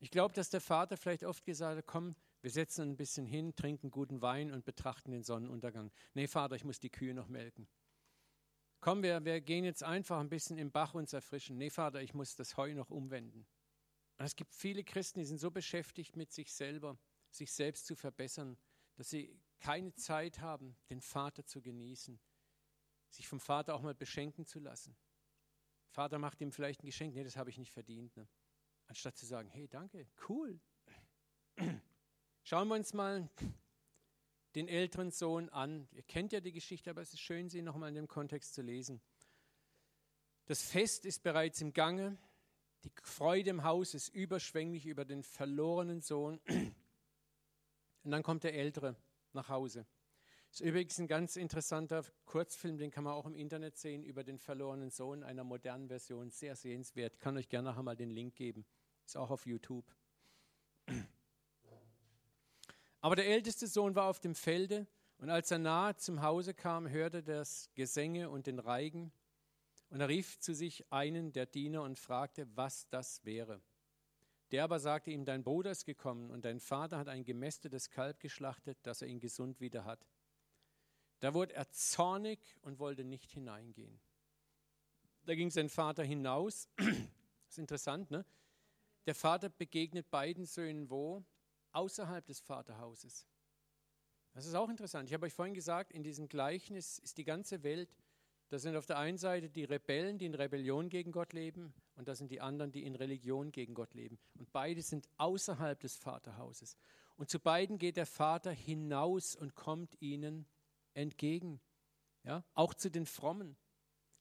Ich 0.00 0.10
glaube, 0.10 0.34
dass 0.34 0.50
der 0.50 0.60
Vater 0.60 0.96
vielleicht 0.96 1.24
oft 1.24 1.44
gesagt 1.44 1.78
hat, 1.78 1.86
komm, 1.86 2.16
wir 2.42 2.50
setzen 2.50 2.90
ein 2.90 2.96
bisschen 2.96 3.24
hin, 3.24 3.54
trinken 3.54 3.90
guten 3.90 4.20
Wein 4.20 4.50
und 4.50 4.64
betrachten 4.64 5.12
den 5.12 5.22
Sonnenuntergang. 5.22 5.90
Nee, 6.14 6.26
Vater, 6.26 6.56
ich 6.56 6.64
muss 6.64 6.80
die 6.80 6.90
Kühe 6.90 7.14
noch 7.14 7.28
melken 7.28 7.66
komm, 8.82 9.02
wir, 9.02 9.24
wir 9.24 9.40
gehen 9.40 9.64
jetzt 9.64 9.82
einfach 9.82 10.20
ein 10.20 10.28
bisschen 10.28 10.58
im 10.58 10.70
Bach 10.70 10.92
uns 10.92 11.14
erfrischen. 11.14 11.56
Nee, 11.56 11.70
Vater, 11.70 12.02
ich 12.02 12.12
muss 12.12 12.36
das 12.36 12.58
Heu 12.58 12.74
noch 12.74 12.90
umwenden. 12.90 13.46
Und 14.18 14.26
es 14.26 14.36
gibt 14.36 14.54
viele 14.54 14.84
Christen, 14.84 15.20
die 15.20 15.24
sind 15.24 15.38
so 15.38 15.50
beschäftigt 15.50 16.16
mit 16.16 16.32
sich 16.32 16.52
selber, 16.52 16.98
sich 17.30 17.50
selbst 17.50 17.86
zu 17.86 17.94
verbessern, 17.94 18.58
dass 18.96 19.08
sie 19.08 19.40
keine 19.60 19.94
Zeit 19.94 20.40
haben, 20.40 20.76
den 20.90 21.00
Vater 21.00 21.46
zu 21.46 21.62
genießen, 21.62 22.20
sich 23.08 23.26
vom 23.26 23.40
Vater 23.40 23.74
auch 23.74 23.82
mal 23.82 23.94
beschenken 23.94 24.44
zu 24.44 24.58
lassen. 24.58 24.96
Vater 25.88 26.18
macht 26.18 26.40
ihm 26.40 26.52
vielleicht 26.52 26.82
ein 26.82 26.86
Geschenk, 26.86 27.14
nee, 27.14 27.24
das 27.24 27.36
habe 27.36 27.50
ich 27.50 27.58
nicht 27.58 27.72
verdient. 27.72 28.16
Ne? 28.16 28.28
Anstatt 28.86 29.16
zu 29.16 29.26
sagen, 29.26 29.48
hey, 29.48 29.68
danke, 29.68 30.08
cool. 30.28 30.60
Schauen 32.44 32.68
wir 32.68 32.74
uns 32.74 32.92
mal 32.92 33.28
den 34.56 34.66
älteren 34.68 35.12
Sohn 35.12 35.48
an. 35.50 35.88
Ihr 35.92 36.02
kennt 36.02 36.32
ja 36.32 36.40
die 36.40 36.52
Geschichte, 36.52 36.90
aber 36.90 37.00
es 37.00 37.12
ist 37.12 37.20
schön, 37.20 37.48
sie 37.48 37.62
nochmal 37.62 37.90
in 37.90 37.94
dem 37.94 38.08
Kontext 38.08 38.54
zu 38.54 38.62
lesen. 38.62 39.00
Das 40.46 40.62
Fest 40.62 41.06
ist 41.06 41.22
bereits 41.22 41.60
im 41.60 41.72
Gange. 41.72 42.18
Die 42.82 42.90
Freude 43.04 43.50
im 43.50 43.62
Haus 43.62 43.94
ist 43.94 44.08
überschwänglich 44.08 44.86
über 44.86 45.04
den 45.04 45.22
verlorenen 45.22 46.00
Sohn. 46.00 46.40
Und 48.02 48.10
dann 48.10 48.24
kommt 48.24 48.42
der 48.42 48.54
Ältere 48.54 48.96
nach 49.32 49.48
Hause. 49.48 49.86
Das 50.50 50.60
ist 50.60 50.66
übrigens 50.66 50.98
ein 50.98 51.06
ganz 51.06 51.36
interessanter 51.36 52.04
Kurzfilm, 52.24 52.76
den 52.76 52.90
kann 52.90 53.04
man 53.04 53.14
auch 53.14 53.24
im 53.24 53.36
Internet 53.36 53.78
sehen, 53.78 54.02
über 54.02 54.24
den 54.24 54.36
verlorenen 54.36 54.90
Sohn 54.90 55.22
einer 55.22 55.44
modernen 55.44 55.86
Version. 55.86 56.30
Sehr 56.30 56.56
sehenswert. 56.56 57.20
Kann 57.20 57.36
euch 57.36 57.48
gerne 57.48 57.70
nachher 57.70 57.84
mal 57.84 57.96
den 57.96 58.10
Link 58.10 58.34
geben. 58.34 58.66
Ist 59.06 59.16
auch 59.16 59.30
auf 59.30 59.46
YouTube. 59.46 59.86
Aber 63.02 63.16
der 63.16 63.26
älteste 63.26 63.66
Sohn 63.66 63.96
war 63.96 64.06
auf 64.06 64.20
dem 64.20 64.36
Felde 64.36 64.86
und 65.18 65.28
als 65.28 65.50
er 65.50 65.58
nahe 65.58 65.96
zum 65.96 66.22
Hause 66.22 66.54
kam, 66.54 66.88
hörte 66.88 67.18
er 67.18 67.22
das 67.22 67.68
Gesänge 67.74 68.30
und 68.30 68.46
den 68.46 68.60
Reigen. 68.60 69.12
Und 69.90 70.00
er 70.00 70.08
rief 70.08 70.38
zu 70.38 70.54
sich 70.54 70.90
einen 70.90 71.32
der 71.32 71.46
Diener 71.46 71.82
und 71.82 71.98
fragte, 71.98 72.46
was 72.56 72.88
das 72.88 73.24
wäre. 73.24 73.60
Der 74.52 74.62
aber 74.64 74.78
sagte 74.78 75.10
ihm, 75.10 75.24
dein 75.24 75.42
Bruder 75.42 75.72
ist 75.72 75.84
gekommen 75.84 76.30
und 76.30 76.44
dein 76.44 76.60
Vater 76.60 76.96
hat 76.96 77.08
ein 77.08 77.24
gemästetes 77.24 77.90
Kalb 77.90 78.20
geschlachtet, 78.20 78.78
dass 78.84 79.02
er 79.02 79.08
ihn 79.08 79.18
gesund 79.18 79.60
wieder 79.60 79.84
hat. 79.84 80.06
Da 81.18 81.34
wurde 81.34 81.54
er 81.54 81.70
zornig 81.70 82.56
und 82.62 82.78
wollte 82.78 83.02
nicht 83.02 83.32
hineingehen. 83.32 84.00
Da 85.24 85.34
ging 85.34 85.50
sein 85.50 85.68
Vater 85.68 86.04
hinaus. 86.04 86.68
Das 86.76 86.86
ist 87.48 87.58
interessant, 87.58 88.10
ne? 88.12 88.24
Der 89.06 89.16
Vater 89.16 89.48
begegnet 89.48 90.08
beiden 90.10 90.46
Söhnen 90.46 90.88
wo? 90.88 91.24
Außerhalb 91.72 92.24
des 92.26 92.40
Vaterhauses. 92.40 93.26
Das 94.34 94.46
ist 94.46 94.54
auch 94.54 94.68
interessant. 94.68 95.08
Ich 95.08 95.14
habe 95.14 95.26
euch 95.26 95.34
vorhin 95.34 95.54
gesagt, 95.54 95.92
in 95.92 96.02
diesem 96.02 96.28
Gleichnis 96.28 96.98
ist 96.98 97.18
die 97.18 97.24
ganze 97.24 97.62
Welt, 97.62 97.94
da 98.48 98.58
sind 98.58 98.76
auf 98.76 98.86
der 98.86 98.98
einen 98.98 99.18
Seite 99.18 99.48
die 99.48 99.64
Rebellen, 99.64 100.18
die 100.18 100.26
in 100.26 100.34
Rebellion 100.34 100.88
gegen 100.88 101.12
Gott 101.12 101.32
leben, 101.32 101.74
und 101.94 102.08
da 102.08 102.14
sind 102.14 102.30
die 102.30 102.40
anderen, 102.40 102.72
die 102.72 102.84
in 102.84 102.94
Religion 102.94 103.52
gegen 103.52 103.74
Gott 103.74 103.94
leben. 103.94 104.18
Und 104.38 104.50
beide 104.52 104.82
sind 104.82 105.08
außerhalb 105.18 105.78
des 105.80 105.96
Vaterhauses. 105.96 106.76
Und 107.16 107.30
zu 107.30 107.38
beiden 107.38 107.78
geht 107.78 107.96
der 107.96 108.06
Vater 108.06 108.50
hinaus 108.50 109.36
und 109.36 109.54
kommt 109.54 110.00
ihnen 110.00 110.46
entgegen. 110.94 111.60
Ja? 112.24 112.44
Auch 112.54 112.74
zu 112.74 112.90
den 112.90 113.06
Frommen. 113.06 113.56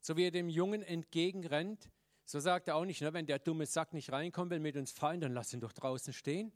So 0.01 0.17
wie 0.17 0.25
er 0.25 0.31
dem 0.31 0.49
Jungen 0.49 0.81
entgegenrennt, 0.81 1.89
so 2.25 2.39
sagt 2.39 2.67
er 2.67 2.75
auch 2.75 2.85
nicht, 2.85 3.01
ne, 3.01 3.13
wenn 3.13 3.25
der 3.25 3.39
dumme 3.39 3.65
Sack 3.65 3.93
nicht 3.93 4.11
reinkommen 4.11 4.49
will 4.49 4.59
mit 4.59 4.77
uns 4.77 4.91
fallen, 4.91 5.21
dann 5.21 5.33
lass 5.33 5.53
ihn 5.53 5.59
doch 5.59 5.73
draußen 5.73 6.13
stehen. 6.13 6.51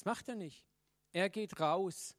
Das 0.00 0.06
macht 0.06 0.28
er 0.30 0.34
nicht. 0.34 0.66
Er 1.12 1.28
geht 1.28 1.60
raus. 1.60 2.16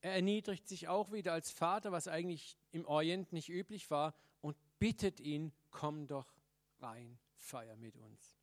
Er 0.00 0.14
erniedrigt 0.14 0.66
sich 0.66 0.88
auch 0.88 1.12
wieder 1.12 1.34
als 1.34 1.50
Vater, 1.50 1.92
was 1.92 2.08
eigentlich 2.08 2.56
im 2.72 2.86
Orient 2.86 3.34
nicht 3.34 3.50
üblich 3.50 3.90
war, 3.90 4.14
und 4.40 4.56
bittet 4.78 5.20
ihn, 5.20 5.52
komm 5.70 6.06
doch 6.06 6.32
rein, 6.78 7.18
feier 7.34 7.76
mit 7.76 7.98
uns. 7.98 8.38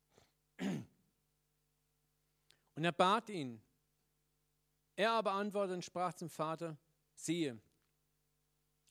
Und 2.76 2.84
er 2.84 2.92
bat 2.92 3.28
ihn. 3.30 3.60
Er 4.94 5.10
aber 5.10 5.32
antwortete 5.32 5.74
und 5.74 5.84
sprach 5.84 6.14
zum 6.14 6.30
Vater, 6.30 6.78
siehe, 7.16 7.60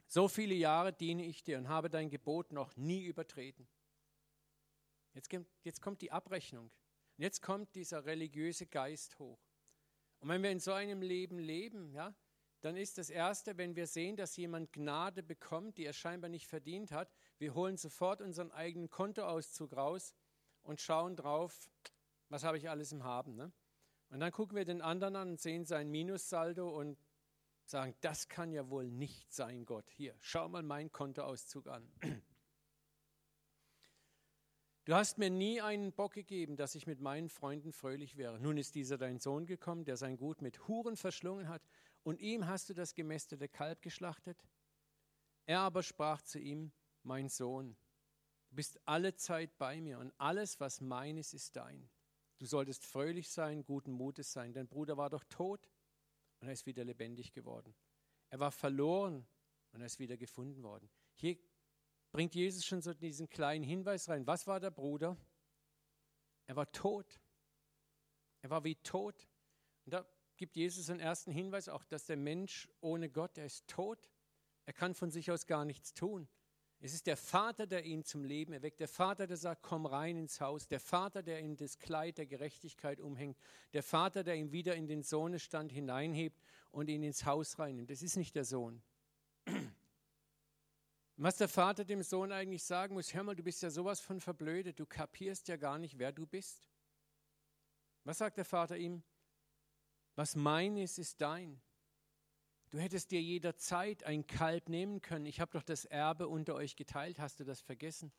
so 0.07 0.27
viele 0.27 0.55
Jahre 0.55 0.91
diene 0.91 1.23
ich 1.23 1.45
dir 1.45 1.57
und 1.57 1.69
habe 1.69 1.89
dein 1.89 2.09
Gebot 2.09 2.51
noch 2.51 2.75
nie 2.75 3.05
übertreten. 3.05 3.65
Jetzt, 5.13 5.29
jetzt 5.63 5.81
kommt 5.81 6.01
die 6.01 6.11
Abrechnung. 6.11 6.69
Jetzt 7.15 7.41
kommt 7.41 7.73
dieser 7.75 8.03
religiöse 8.03 8.67
Geist 8.67 9.17
hoch. 9.19 9.46
Und 10.19 10.29
wenn 10.29 10.43
wir 10.43 10.51
in 10.51 10.59
so 10.59 10.73
einem 10.73 11.01
Leben 11.01 11.39
leben, 11.39 11.91
ja, 11.93 12.15
dann 12.61 12.75
ist 12.75 12.97
das 12.97 13.09
Erste, 13.09 13.57
wenn 13.57 13.75
wir 13.75 13.87
sehen, 13.87 14.15
dass 14.15 14.35
jemand 14.35 14.73
Gnade 14.73 15.21
bekommt, 15.21 15.77
die 15.77 15.85
er 15.85 15.93
scheinbar 15.93 16.29
nicht 16.29 16.47
verdient 16.47 16.91
hat, 16.91 17.13
wir 17.37 17.53
holen 17.53 17.77
sofort 17.77 18.21
unseren 18.21 18.51
eigenen 18.51 18.89
Kontoauszug 18.89 19.73
raus 19.73 20.15
und 20.63 20.81
schauen 20.81 21.15
drauf, 21.15 21.69
was 22.29 22.43
habe 22.43 22.57
ich 22.57 22.69
alles 22.69 22.91
im 22.91 23.03
Haben. 23.03 23.35
Ne? 23.35 23.51
Und 24.09 24.19
dann 24.19 24.31
gucken 24.31 24.57
wir 24.57 24.65
den 24.65 24.81
anderen 24.81 25.15
an 25.15 25.29
und 25.31 25.39
sehen 25.39 25.65
sein 25.65 25.89
Minussaldo 25.89 26.69
und 26.69 26.97
sagen, 27.63 27.95
das 28.01 28.27
kann 28.27 28.51
ja 28.51 28.69
wohl 28.69 28.89
nicht 28.89 29.31
sein, 29.33 29.65
Gott. 29.65 29.89
Hier, 29.91 30.15
schau 30.19 30.47
mal 30.49 30.63
meinen 30.63 30.91
Kontoauszug 30.91 31.67
an. 31.67 31.91
Du 34.87 34.95
hast 34.95 35.17
mir 35.17 35.29
nie 35.29 35.59
einen 35.59 35.91
Bock 35.91 36.13
gegeben, 36.13 36.55
dass 36.55 36.73
ich 36.73 36.87
mit 36.87 37.01
meinen 37.01 37.27
Freunden 37.27 37.73
fröhlich 37.73 38.15
wäre. 38.15 38.39
Nun 38.39 38.57
ist 38.57 38.73
dieser 38.73 38.97
dein 38.97 39.19
Sohn 39.19 39.45
gekommen, 39.45 39.83
der 39.83 39.97
sein 39.97 40.15
Gut 40.15 40.41
mit 40.41 40.65
Huren 40.69 40.95
verschlungen 40.95 41.49
hat, 41.49 41.61
und 42.03 42.21
ihm 42.21 42.47
hast 42.47 42.69
du 42.69 42.73
das 42.73 42.95
gemästete 42.95 43.49
Kalb 43.49 43.81
geschlachtet? 43.81 44.47
Er 45.45 45.59
aber 45.59 45.83
sprach 45.83 46.21
zu 46.21 46.39
ihm, 46.39 46.71
mein 47.03 47.27
Sohn, 47.27 47.75
du 48.47 48.55
bist 48.55 48.79
alle 48.85 49.13
Zeit 49.13 49.57
bei 49.57 49.81
mir 49.81 49.99
und 49.99 50.13
alles, 50.19 50.61
was 50.61 50.79
mein 50.79 51.17
ist, 51.17 51.33
ist 51.33 51.57
dein. 51.57 51.89
Du 52.39 52.45
solltest 52.45 52.85
fröhlich 52.85 53.27
sein, 53.29 53.65
guten 53.65 53.91
Mutes 53.91 54.31
sein. 54.31 54.53
Dein 54.53 54.69
Bruder 54.69 54.95
war 54.95 55.09
doch 55.09 55.25
tot 55.25 55.69
und 56.39 56.47
er 56.47 56.53
ist 56.53 56.65
wieder 56.65 56.85
lebendig 56.85 57.33
geworden. 57.33 57.75
Er 58.29 58.39
war 58.39 58.53
verloren 58.53 59.27
und 59.73 59.81
er 59.81 59.87
ist 59.87 59.99
wieder 59.99 60.15
gefunden 60.15 60.63
worden. 60.63 60.89
Hier 61.15 61.37
bringt 62.17 62.33
Jesus 62.33 62.65
schon 62.65 62.81
so 62.81 62.95
diesen 62.95 63.29
kleinen 63.29 63.63
Hinweis 63.63 64.09
rein. 64.09 64.25
Was 64.25 64.47
war 64.47 64.59
der 64.59 64.71
Bruder? 64.71 65.15
Er 66.47 66.55
war 66.55 66.71
tot. 66.71 67.21
Er 68.41 68.49
war 68.49 68.63
wie 68.63 68.73
tot. 68.73 69.29
Und 69.85 69.93
da 69.93 70.03
gibt 70.35 70.55
Jesus 70.55 70.89
einen 70.89 70.99
ersten 70.99 71.29
Hinweis 71.29 71.69
auch, 71.69 71.83
dass 71.83 72.07
der 72.07 72.17
Mensch 72.17 72.67
ohne 72.81 73.07
Gott, 73.07 73.37
er 73.37 73.45
ist 73.45 73.67
tot. 73.67 74.09
Er 74.65 74.73
kann 74.73 74.95
von 74.95 75.11
sich 75.11 75.29
aus 75.29 75.45
gar 75.45 75.63
nichts 75.63 75.93
tun. 75.93 76.27
Es 76.79 76.95
ist 76.95 77.05
der 77.05 77.17
Vater, 77.17 77.67
der 77.67 77.85
ihn 77.85 78.03
zum 78.03 78.23
Leben 78.23 78.51
erweckt. 78.51 78.79
Der 78.79 78.87
Vater, 78.87 79.27
der 79.27 79.37
sagt, 79.37 79.61
komm 79.61 79.85
rein 79.85 80.17
ins 80.17 80.41
Haus. 80.41 80.67
Der 80.67 80.79
Vater, 80.79 81.21
der 81.21 81.39
ihm 81.41 81.55
das 81.55 81.77
Kleid 81.77 82.17
der 82.17 82.25
Gerechtigkeit 82.25 82.99
umhängt. 82.99 83.37
Der 83.73 83.83
Vater, 83.83 84.23
der 84.23 84.33
ihn 84.37 84.51
wieder 84.51 84.75
in 84.75 84.87
den 84.87 85.03
Sohnestand 85.03 85.71
hineinhebt 85.71 86.41
und 86.71 86.89
ihn 86.89 87.03
ins 87.03 87.25
Haus 87.25 87.59
reinnimmt. 87.59 87.91
Das 87.91 88.01
ist 88.01 88.17
nicht 88.17 88.33
der 88.33 88.43
Sohn. 88.43 88.81
Was 91.19 91.37
der 91.37 91.49
Vater 91.49 91.83
dem 91.83 92.03
Sohn 92.03 92.31
eigentlich 92.31 92.63
sagen 92.63 92.93
muss, 92.93 93.11
hör 93.13 93.23
mal, 93.23 93.35
du 93.35 93.41
bist 93.41 93.63
ja 93.63 93.71
sowas 93.71 93.99
von 93.99 94.21
verblödet, 94.21 94.79
du 94.79 94.85
kapierst 94.85 95.47
ja 95.47 95.57
gar 95.57 95.79
nicht, 95.79 95.97
wer 95.97 96.11
du 96.11 96.27
bist. 96.27 96.69
Was 98.03 98.19
sagt 98.19 98.37
der 98.37 98.45
Vater 98.45 98.77
ihm? 98.77 99.03
Was 100.15 100.35
mein 100.35 100.77
ist, 100.77 100.99
ist 100.99 101.19
dein. 101.19 101.59
Du 102.69 102.79
hättest 102.79 103.09
dir 103.11 103.21
jederzeit 103.21 104.03
ein 104.03 104.27
Kalb 104.27 104.69
nehmen 104.69 105.01
können. 105.01 105.25
Ich 105.25 105.39
habe 105.39 105.51
doch 105.51 105.63
das 105.63 105.85
Erbe 105.85 106.27
unter 106.27 106.53
euch 106.53 106.75
geteilt. 106.75 107.19
Hast 107.19 107.39
du 107.39 107.45
das 107.45 107.61
vergessen? 107.61 108.11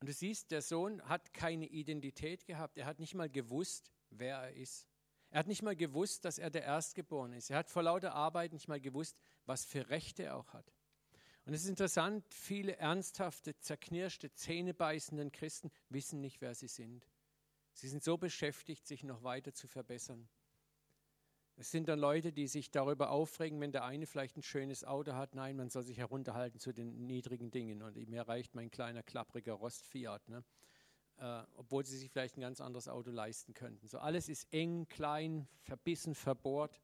Und 0.00 0.08
du 0.08 0.12
siehst, 0.12 0.50
der 0.50 0.62
Sohn 0.62 1.02
hat 1.02 1.34
keine 1.34 1.66
Identität 1.66 2.46
gehabt. 2.46 2.78
Er 2.78 2.86
hat 2.86 3.00
nicht 3.00 3.14
mal 3.14 3.28
gewusst, 3.28 3.92
wer 4.10 4.38
er 4.38 4.54
ist. 4.54 4.88
Er 5.30 5.40
hat 5.40 5.46
nicht 5.46 5.62
mal 5.62 5.76
gewusst, 5.76 6.24
dass 6.24 6.38
er 6.38 6.50
der 6.50 6.62
Erstgeborene 6.62 7.36
ist. 7.36 7.50
Er 7.50 7.58
hat 7.58 7.68
vor 7.68 7.82
lauter 7.82 8.14
Arbeit 8.14 8.52
nicht 8.52 8.68
mal 8.68 8.80
gewusst, 8.80 9.18
was 9.44 9.64
für 9.64 9.90
Rechte 9.90 10.22
er 10.22 10.36
auch 10.36 10.54
hat. 10.54 10.72
Und 11.48 11.54
es 11.54 11.62
ist 11.62 11.70
interessant, 11.70 12.26
viele 12.28 12.76
ernsthafte, 12.76 13.58
zerknirschte, 13.58 14.30
zähnebeißenden 14.34 15.32
Christen 15.32 15.70
wissen 15.88 16.20
nicht, 16.20 16.42
wer 16.42 16.54
sie 16.54 16.68
sind. 16.68 17.08
Sie 17.72 17.88
sind 17.88 18.04
so 18.04 18.18
beschäftigt, 18.18 18.86
sich 18.86 19.02
noch 19.02 19.22
weiter 19.22 19.54
zu 19.54 19.66
verbessern. 19.66 20.28
Es 21.56 21.70
sind 21.70 21.88
dann 21.88 22.00
Leute, 22.00 22.34
die 22.34 22.48
sich 22.48 22.70
darüber 22.70 23.08
aufregen, 23.08 23.62
wenn 23.62 23.72
der 23.72 23.84
eine 23.84 24.04
vielleicht 24.04 24.36
ein 24.36 24.42
schönes 24.42 24.84
Auto 24.84 25.14
hat. 25.14 25.34
Nein, 25.34 25.56
man 25.56 25.70
soll 25.70 25.84
sich 25.84 25.96
herunterhalten 25.96 26.60
zu 26.60 26.74
den 26.74 27.06
niedrigen 27.06 27.50
Dingen. 27.50 27.80
Und 27.80 27.96
mir 28.10 28.28
reicht 28.28 28.54
mein 28.54 28.70
kleiner, 28.70 29.02
klappriger 29.02 29.54
Rost-Fiat. 29.54 30.28
Ne? 30.28 30.44
Äh, 31.16 31.44
obwohl 31.54 31.86
sie 31.86 31.96
sich 31.96 32.10
vielleicht 32.10 32.36
ein 32.36 32.42
ganz 32.42 32.60
anderes 32.60 32.88
Auto 32.88 33.10
leisten 33.10 33.54
könnten. 33.54 33.88
So 33.88 34.00
alles 34.00 34.28
ist 34.28 34.52
eng, 34.52 34.86
klein, 34.86 35.48
verbissen, 35.62 36.14
verbohrt. 36.14 36.78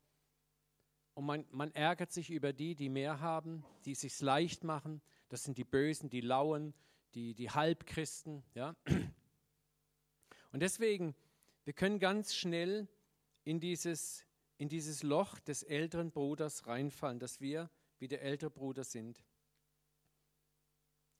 Und 1.14 1.26
man, 1.26 1.44
man 1.50 1.72
ärgert 1.72 2.12
sich 2.12 2.30
über 2.30 2.52
die, 2.52 2.74
die 2.74 2.88
mehr 2.88 3.20
haben, 3.20 3.64
die 3.84 3.92
es 3.92 4.00
sich 4.00 4.20
leicht 4.20 4.64
machen. 4.64 5.00
Das 5.28 5.44
sind 5.44 5.56
die 5.58 5.64
Bösen, 5.64 6.10
die 6.10 6.20
Lauen, 6.20 6.74
die, 7.14 7.34
die 7.34 7.50
Halbchristen. 7.50 8.42
Ja? 8.54 8.74
Und 10.52 10.60
deswegen, 10.60 11.14
wir 11.64 11.72
können 11.72 11.98
ganz 11.98 12.34
schnell 12.34 12.88
in 13.44 13.60
dieses, 13.60 14.26
in 14.56 14.68
dieses 14.68 15.02
Loch 15.02 15.38
des 15.38 15.62
älteren 15.62 16.10
Bruders 16.10 16.66
reinfallen, 16.66 17.18
dass 17.18 17.40
wir 17.40 17.70
wie 17.98 18.08
der 18.08 18.22
ältere 18.22 18.50
Bruder 18.50 18.84
sind. 18.84 19.24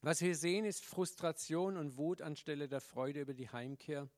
Was 0.00 0.20
wir 0.20 0.36
sehen, 0.36 0.64
ist 0.64 0.84
Frustration 0.84 1.76
und 1.76 1.96
Wut 1.96 2.20
anstelle 2.20 2.68
der 2.68 2.80
Freude 2.80 3.22
über 3.22 3.32
die 3.32 3.48
Heimkehr. 3.48 4.10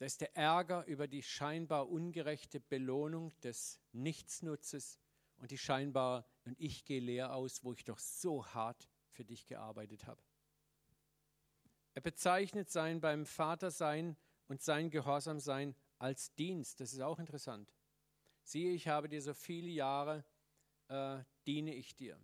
Da 0.00 0.06
ist 0.06 0.22
der 0.22 0.34
Ärger 0.34 0.86
über 0.86 1.06
die 1.06 1.22
scheinbar 1.22 1.90
ungerechte 1.90 2.58
Belohnung 2.58 3.38
des 3.42 3.78
Nichtsnutzes 3.92 4.98
und 5.36 5.50
die 5.50 5.58
scheinbar, 5.58 6.26
und 6.46 6.58
ich 6.58 6.86
gehe 6.86 7.00
leer 7.00 7.34
aus, 7.34 7.62
wo 7.64 7.74
ich 7.74 7.84
doch 7.84 7.98
so 7.98 8.46
hart 8.46 8.88
für 9.10 9.26
dich 9.26 9.46
gearbeitet 9.46 10.06
habe. 10.06 10.22
Er 11.92 12.00
bezeichnet 12.00 12.70
sein 12.70 13.02
beim 13.02 13.26
Vater 13.26 13.70
sein 13.70 14.16
und 14.48 14.62
sein 14.62 14.88
Gehorsam 14.88 15.38
sein 15.38 15.76
als 15.98 16.34
Dienst. 16.34 16.80
Das 16.80 16.94
ist 16.94 17.02
auch 17.02 17.18
interessant. 17.18 17.70
Siehe, 18.42 18.72
ich 18.72 18.88
habe 18.88 19.06
dir 19.06 19.20
so 19.20 19.34
viele 19.34 19.68
Jahre, 19.68 20.24
äh, 20.88 21.18
diene 21.46 21.74
ich 21.74 21.94
dir. 21.94 22.18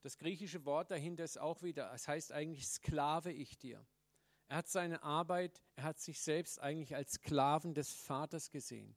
Das 0.00 0.16
griechische 0.16 0.64
Wort 0.64 0.90
dahinter 0.90 1.24
ist 1.24 1.36
auch 1.36 1.62
wieder, 1.62 1.92
es 1.92 2.08
heißt 2.08 2.32
eigentlich 2.32 2.66
Sklave 2.66 3.32
ich 3.32 3.58
dir. 3.58 3.86
Er 4.52 4.58
hat 4.58 4.68
seine 4.68 5.02
Arbeit, 5.02 5.62
er 5.76 5.84
hat 5.84 5.98
sich 5.98 6.20
selbst 6.20 6.60
eigentlich 6.60 6.94
als 6.94 7.12
Sklaven 7.12 7.72
des 7.72 7.90
Vaters 7.90 8.50
gesehen. 8.50 8.94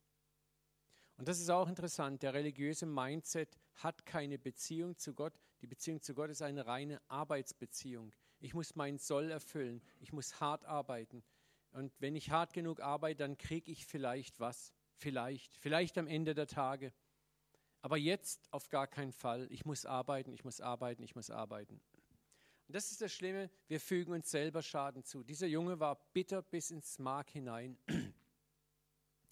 Und 1.16 1.30
das 1.30 1.40
ist 1.40 1.50
auch 1.50 1.70
interessant. 1.70 2.24
Der 2.24 2.34
religiöse 2.34 2.86
Mindset 2.86 3.58
hat 3.76 4.06
keine 4.06 4.38
Beziehung 4.38 4.98
zu 4.98 5.14
Gott. 5.14 5.40
Die 5.62 5.68
Beziehung 5.68 6.02
zu 6.02 6.14
Gott 6.14 6.30
ist 6.30 6.42
eine 6.42 6.68
reine 6.68 7.00
Arbeitsbeziehung. 7.08 8.12
Ich 8.42 8.54
muss 8.54 8.76
meinen 8.76 8.98
Soll 8.98 9.32
erfüllen. 9.32 9.82
Ich 10.02 10.12
muss 10.12 10.42
hart 10.42 10.66
arbeiten. 10.66 11.24
Und 11.72 11.94
wenn 12.02 12.18
ich 12.18 12.32
hart 12.32 12.52
genug 12.52 12.82
arbeite, 12.82 13.20
dann 13.20 13.38
kriege 13.38 13.72
ich 13.72 13.86
vielleicht 13.86 14.42
was. 14.42 14.74
Vielleicht. 14.98 15.56
Vielleicht 15.56 15.98
am 15.98 16.08
Ende 16.08 16.36
der 16.36 16.48
Tage. 16.48 16.92
Aber 17.82 17.96
jetzt 17.96 18.52
auf 18.52 18.68
gar 18.68 18.88
keinen 18.88 19.14
Fall. 19.14 19.48
Ich 19.50 19.64
muss 19.64 19.86
arbeiten, 19.86 20.34
ich 20.34 20.44
muss 20.44 20.60
arbeiten, 20.60 21.02
ich 21.02 21.16
muss 21.16 21.30
arbeiten. 21.30 21.80
Und 22.68 22.76
das 22.76 22.92
ist 22.92 23.02
das 23.02 23.14
Schlimme, 23.14 23.50
wir 23.68 23.80
fügen 23.80 24.14
uns 24.14 24.32
selber 24.32 24.62
Schaden 24.62 25.04
zu. 25.04 25.24
Dieser 25.24 25.48
Junge 25.48 25.80
war 25.80 25.96
bitter 26.14 26.42
bis 26.42 26.72
ins 26.72 26.98
Mark 27.00 27.30
hinein. 27.30 27.78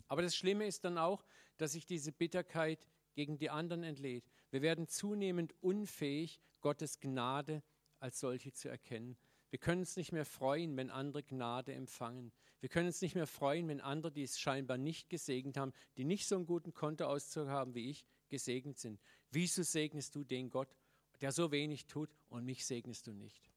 Aber 0.08 0.22
das 0.22 0.36
Schlimme 0.36 0.68
ist 0.68 0.84
dann 0.84 0.98
auch, 0.98 1.26
dass 1.58 1.72
sich 1.72 1.86
diese 1.86 2.12
Bitterkeit 2.12 2.88
gegen 3.16 3.38
die 3.38 3.50
anderen 3.50 3.84
entlädt. 3.84 4.30
Wir 4.52 4.62
werden 4.62 4.88
zunehmend 4.88 5.54
unfähig, 5.62 6.40
Gottes 6.62 7.00
Gnade 7.00 7.64
als 8.00 8.20
solche 8.20 8.54
zu 8.54 8.70
erkennen. 8.70 9.18
Wir 9.50 9.60
können 9.60 9.82
uns 9.82 9.96
nicht 9.98 10.12
mehr 10.12 10.26
freuen, 10.26 10.76
wenn 10.78 10.90
andere 10.90 11.24
Gnade 11.24 11.74
empfangen. 11.74 12.32
Wir 12.60 12.70
können 12.70 12.88
uns 12.88 13.02
nicht 13.02 13.16
mehr 13.16 13.28
freuen, 13.28 13.68
wenn 13.68 13.82
andere, 13.82 14.12
die 14.12 14.24
es 14.24 14.40
scheinbar 14.40 14.78
nicht 14.78 15.10
gesegnet 15.10 15.58
haben, 15.58 15.74
die 15.98 16.06
nicht 16.06 16.28
so 16.28 16.36
einen 16.36 16.46
guten 16.46 16.74
Kontoauszug 16.74 17.48
haben 17.48 17.76
wie 17.76 17.90
ich, 17.90 18.06
gesegnet 18.30 18.80
sind. 18.80 19.00
Wieso 19.30 19.62
segnest 19.64 20.16
du 20.16 20.24
den 20.24 20.50
Gott, 20.50 20.76
der 21.24 21.32
so 21.32 21.54
wenig 21.54 21.86
tut 21.86 22.14
und 22.28 22.44
mich 22.44 22.66
segnest 22.66 23.08
du 23.08 23.14
nicht? 23.14 23.50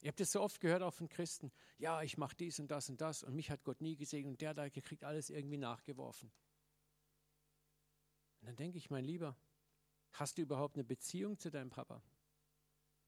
Ihr 0.00 0.08
habt 0.08 0.20
es 0.20 0.32
so 0.32 0.40
oft 0.40 0.60
gehört, 0.60 0.82
auch 0.82 0.92
von 0.92 1.08
Christen. 1.08 1.52
Ja, 1.78 2.02
ich 2.02 2.18
mache 2.18 2.34
dies 2.34 2.58
und 2.58 2.68
das 2.68 2.88
und 2.88 3.00
das 3.00 3.22
und 3.22 3.36
mich 3.36 3.48
hat 3.48 3.62
Gott 3.62 3.80
nie 3.80 3.94
gesegnet 3.94 4.32
und 4.32 4.40
der 4.40 4.54
da 4.54 4.68
kriegt 4.68 5.04
alles 5.04 5.30
irgendwie 5.30 5.56
nachgeworfen. 5.56 6.32
Und 8.40 8.48
dann 8.48 8.56
denke 8.56 8.76
ich, 8.76 8.90
mein 8.90 9.04
Lieber, 9.04 9.36
hast 10.14 10.36
du 10.36 10.42
überhaupt 10.42 10.74
eine 10.74 10.82
Beziehung 10.82 11.38
zu 11.38 11.48
deinem 11.48 11.70
Papa? 11.70 12.02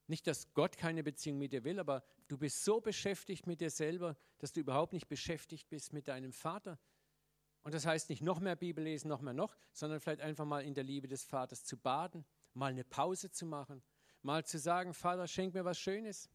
Nicht, 0.06 0.28
dass 0.28 0.54
Gott 0.54 0.76
keine 0.76 1.02
Beziehung 1.02 1.38
mit 1.38 1.52
dir 1.52 1.64
will, 1.64 1.80
aber 1.80 2.04
du 2.28 2.38
bist 2.38 2.62
so 2.62 2.80
beschäftigt 2.80 3.48
mit 3.48 3.60
dir 3.60 3.70
selber, 3.70 4.16
dass 4.38 4.52
du 4.52 4.60
überhaupt 4.60 4.92
nicht 4.92 5.08
beschäftigt 5.08 5.68
bist 5.68 5.92
mit 5.92 6.06
deinem 6.06 6.32
Vater. 6.32 6.78
Und 7.62 7.74
das 7.74 7.84
heißt 7.84 8.10
nicht 8.10 8.22
noch 8.22 8.38
mehr 8.38 8.54
Bibel 8.54 8.84
lesen, 8.84 9.08
noch 9.08 9.20
mehr 9.20 9.34
noch, 9.34 9.56
sondern 9.72 9.98
vielleicht 9.98 10.20
einfach 10.20 10.44
mal 10.44 10.64
in 10.64 10.74
der 10.74 10.84
Liebe 10.84 11.08
des 11.08 11.24
Vaters 11.24 11.64
zu 11.64 11.76
baden, 11.76 12.24
mal 12.54 12.70
eine 12.70 12.84
Pause 12.84 13.30
zu 13.30 13.46
machen, 13.46 13.82
mal 14.22 14.44
zu 14.44 14.58
sagen, 14.58 14.94
Vater, 14.94 15.26
schenk 15.26 15.54
mir 15.54 15.64
was 15.64 15.78
Schönes. 15.78 16.28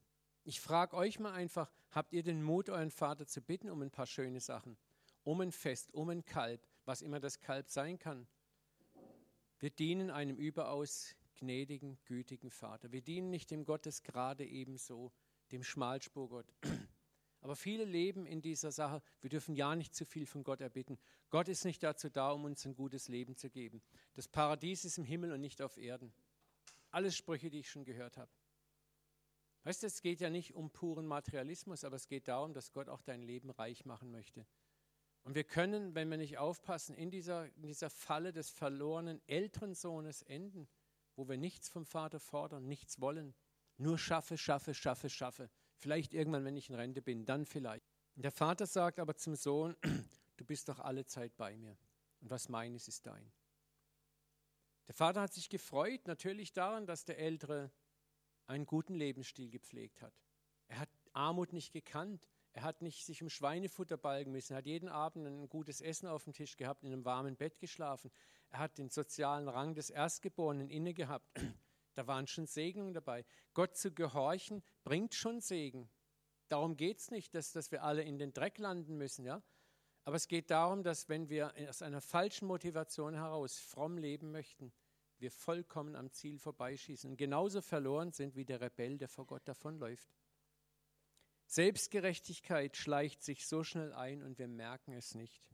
Ich 0.43 0.61
frage 0.61 0.95
euch 0.95 1.19
mal 1.19 1.33
einfach, 1.33 1.71
habt 1.91 2.13
ihr 2.13 2.23
den 2.23 2.43
Mut, 2.43 2.69
euren 2.69 2.91
Vater 2.91 3.25
zu 3.25 3.41
bitten 3.41 3.69
um 3.69 3.81
ein 3.81 3.91
paar 3.91 4.05
schöne 4.05 4.39
Sachen? 4.39 4.77
Um 5.23 5.41
ein 5.41 5.51
Fest, 5.51 5.93
um 5.93 6.09
ein 6.09 6.23
Kalb, 6.23 6.67
was 6.85 7.01
immer 7.01 7.19
das 7.19 7.39
Kalb 7.39 7.69
sein 7.69 7.97
kann. 7.97 8.27
Wir 9.59 9.71
dienen 9.71 10.11
einem 10.11 10.37
überaus 10.37 11.15
gnädigen, 11.35 11.97
gütigen 12.05 12.51
Vater. 12.51 12.91
Wir 12.91 13.01
dienen 13.01 13.29
nicht 13.29 13.51
dem 13.51 13.65
Gottes 13.65 14.03
gerade 14.03 14.45
ebenso, 14.45 15.11
dem 15.51 15.63
Schmalspurgott. 15.63 16.53
Aber 17.45 17.55
viele 17.55 17.85
leben 17.85 18.25
in 18.25 18.41
dieser 18.41 18.71
Sache, 18.71 19.03
wir 19.21 19.29
dürfen 19.29 19.53
ja 19.53 19.75
nicht 19.75 19.93
zu 19.93 20.03
viel 20.03 20.25
von 20.25 20.43
Gott 20.43 20.61
erbitten. 20.61 20.97
Gott 21.29 21.47
ist 21.47 21.63
nicht 21.63 21.83
dazu 21.83 22.09
da, 22.09 22.31
um 22.31 22.43
uns 22.43 22.65
ein 22.65 22.73
gutes 22.73 23.07
Leben 23.07 23.35
zu 23.35 23.51
geben. 23.51 23.83
Das 24.15 24.27
Paradies 24.27 24.83
ist 24.83 24.97
im 24.97 25.03
Himmel 25.03 25.31
und 25.31 25.41
nicht 25.41 25.61
auf 25.61 25.77
Erden. 25.77 26.11
Alles 26.89 27.15
Sprüche, 27.15 27.51
die 27.51 27.59
ich 27.59 27.69
schon 27.69 27.83
gehört 27.83 28.17
habe. 28.17 28.31
Weißt 29.63 29.83
du, 29.83 29.85
es 29.85 30.01
geht 30.01 30.21
ja 30.21 30.31
nicht 30.31 30.55
um 30.55 30.71
puren 30.71 31.05
Materialismus, 31.05 31.83
aber 31.83 31.97
es 31.97 32.07
geht 32.07 32.27
darum, 32.27 32.55
dass 32.55 32.71
Gott 32.71 32.89
auch 32.89 33.03
dein 33.03 33.21
Leben 33.21 33.51
reich 33.51 33.85
machen 33.85 34.09
möchte. 34.09 34.47
Und 35.21 35.35
wir 35.35 35.43
können, 35.43 35.93
wenn 35.93 36.09
wir 36.09 36.17
nicht 36.17 36.39
aufpassen, 36.39 36.95
in 36.95 37.11
dieser, 37.11 37.45
in 37.57 37.67
dieser 37.67 37.91
Falle 37.91 38.33
des 38.33 38.49
verlorenen 38.49 39.21
älteren 39.27 39.75
Sohnes 39.75 40.23
enden, 40.23 40.67
wo 41.15 41.29
wir 41.29 41.37
nichts 41.37 41.69
vom 41.69 41.85
Vater 41.85 42.19
fordern, 42.19 42.67
nichts 42.67 42.99
wollen, 42.99 43.35
nur 43.77 43.99
schaffe, 43.99 44.35
schaffe, 44.35 44.73
schaffe, 44.73 45.11
schaffe. 45.11 45.51
Vielleicht 45.77 46.13
irgendwann, 46.13 46.45
wenn 46.45 46.57
ich 46.57 46.69
in 46.69 46.75
Rente 46.75 47.01
bin, 47.01 47.25
dann 47.25 47.45
vielleicht. 47.45 47.85
Der 48.15 48.31
Vater 48.31 48.65
sagt 48.65 48.99
aber 48.99 49.15
zum 49.15 49.35
Sohn, 49.35 49.75
du 50.37 50.45
bist 50.45 50.69
doch 50.69 50.79
alle 50.79 51.05
Zeit 51.05 51.35
bei 51.35 51.55
mir. 51.57 51.77
Und 52.21 52.29
was 52.29 52.49
meines 52.49 52.87
ist 52.87 53.05
dein. 53.05 53.31
Der 54.87 54.95
Vater 54.95 55.21
hat 55.21 55.33
sich 55.33 55.49
gefreut 55.49 56.07
natürlich 56.07 56.53
daran, 56.53 56.85
dass 56.85 57.05
der 57.05 57.17
Ältere 57.17 57.71
einen 58.47 58.65
guten 58.65 58.93
Lebensstil 58.93 59.49
gepflegt 59.49 60.01
hat. 60.01 60.13
Er 60.67 60.79
hat 60.79 60.89
Armut 61.13 61.53
nicht 61.53 61.71
gekannt. 61.71 62.27
Er 62.53 62.63
hat 62.63 62.81
nicht 62.81 63.05
sich 63.05 63.21
um 63.21 63.29
Schweinefutter 63.29 63.97
balgen 63.97 64.31
müssen. 64.31 64.53
Er 64.53 64.57
hat 64.57 64.65
jeden 64.65 64.87
Abend 64.87 65.27
ein 65.27 65.49
gutes 65.49 65.81
Essen 65.81 66.07
auf 66.07 66.23
dem 66.23 66.33
Tisch 66.33 66.55
gehabt, 66.55 66.83
in 66.83 66.93
einem 66.93 67.03
warmen 67.03 67.35
Bett 67.35 67.59
geschlafen. 67.59 68.11
Er 68.49 68.59
hat 68.59 68.77
den 68.77 68.89
sozialen 68.89 69.49
Rang 69.49 69.75
des 69.75 69.89
Erstgeborenen 69.89 70.69
inne 70.69 70.93
gehabt. 70.93 71.29
Da 71.95 72.07
waren 72.07 72.27
schon 72.27 72.45
Segnungen 72.45 72.93
dabei. 72.93 73.25
Gott 73.53 73.75
zu 73.75 73.91
gehorchen 73.91 74.63
bringt 74.83 75.15
schon 75.15 75.41
Segen. 75.41 75.89
Darum 76.47 76.77
geht 76.77 76.99
es 76.99 77.09
nicht, 77.09 77.33
dass, 77.33 77.51
dass 77.51 77.71
wir 77.71 77.83
alle 77.83 78.03
in 78.03 78.19
den 78.19 78.33
Dreck 78.33 78.57
landen 78.59 78.97
müssen. 78.97 79.25
Ja? 79.25 79.41
Aber 80.03 80.17
es 80.17 80.27
geht 80.27 80.51
darum, 80.51 80.83
dass 80.83 81.09
wenn 81.09 81.29
wir 81.29 81.53
aus 81.67 81.81
einer 81.81 82.01
falschen 82.01 82.47
Motivation 82.47 83.15
heraus 83.15 83.57
fromm 83.57 83.97
leben 83.97 84.31
möchten, 84.31 84.71
wir 85.17 85.31
vollkommen 85.31 85.95
am 85.95 86.11
Ziel 86.11 86.37
vorbeischießen 86.37 87.09
und 87.09 87.17
genauso 87.17 87.61
verloren 87.61 88.11
sind 88.11 88.35
wie 88.35 88.45
der 88.45 88.61
Rebell, 88.61 88.97
der 88.97 89.07
vor 89.07 89.25
Gott 89.25 89.47
davonläuft. 89.47 90.13
Selbstgerechtigkeit 91.47 92.75
schleicht 92.75 93.23
sich 93.23 93.47
so 93.47 93.63
schnell 93.63 93.93
ein 93.93 94.21
und 94.21 94.37
wir 94.37 94.47
merken 94.47 94.93
es 94.93 95.15
nicht. 95.15 95.49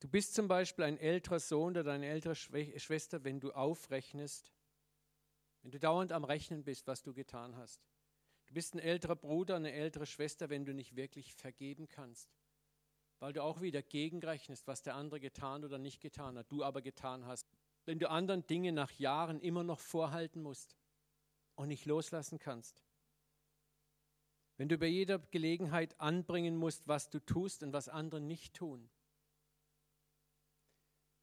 Du 0.00 0.08
bist 0.08 0.34
zum 0.34 0.46
Beispiel 0.46 0.84
ein 0.84 0.98
älterer 0.98 1.40
Sohn 1.40 1.76
oder 1.76 1.92
eine 1.92 2.06
ältere 2.06 2.36
Schwester, 2.36 3.24
wenn 3.24 3.40
du 3.40 3.52
aufrechnest, 3.52 4.52
wenn 5.62 5.70
du 5.70 5.78
dauernd 5.78 6.12
am 6.12 6.24
Rechnen 6.24 6.64
bist, 6.64 6.86
was 6.86 7.02
du 7.02 7.12
getan 7.12 7.56
hast. 7.56 7.80
Du 8.46 8.54
bist 8.54 8.74
ein 8.74 8.78
älterer 8.78 9.16
Bruder, 9.16 9.56
eine 9.56 9.72
ältere 9.72 10.06
Schwester, 10.06 10.48
wenn 10.48 10.64
du 10.64 10.72
nicht 10.72 10.96
wirklich 10.96 11.34
vergeben 11.34 11.88
kannst, 11.88 12.28
weil 13.18 13.32
du 13.32 13.42
auch 13.42 13.60
wieder 13.60 13.82
gegenrechnest, 13.82 14.66
was 14.66 14.82
der 14.82 14.94
andere 14.94 15.20
getan 15.20 15.64
oder 15.64 15.78
nicht 15.78 16.00
getan 16.00 16.38
hat, 16.38 16.50
du 16.50 16.64
aber 16.64 16.80
getan 16.82 17.26
hast 17.26 17.48
wenn 17.88 17.98
du 17.98 18.10
anderen 18.10 18.46
Dinge 18.46 18.70
nach 18.70 18.92
Jahren 18.92 19.40
immer 19.40 19.64
noch 19.64 19.80
vorhalten 19.80 20.42
musst 20.42 20.76
und 21.54 21.68
nicht 21.68 21.86
loslassen 21.86 22.38
kannst. 22.38 22.84
Wenn 24.58 24.68
du 24.68 24.76
bei 24.76 24.88
jeder 24.88 25.18
Gelegenheit 25.18 25.98
anbringen 25.98 26.58
musst, 26.58 26.86
was 26.86 27.08
du 27.08 27.18
tust 27.18 27.62
und 27.62 27.72
was 27.72 27.88
andere 27.88 28.20
nicht 28.20 28.52
tun. 28.52 28.90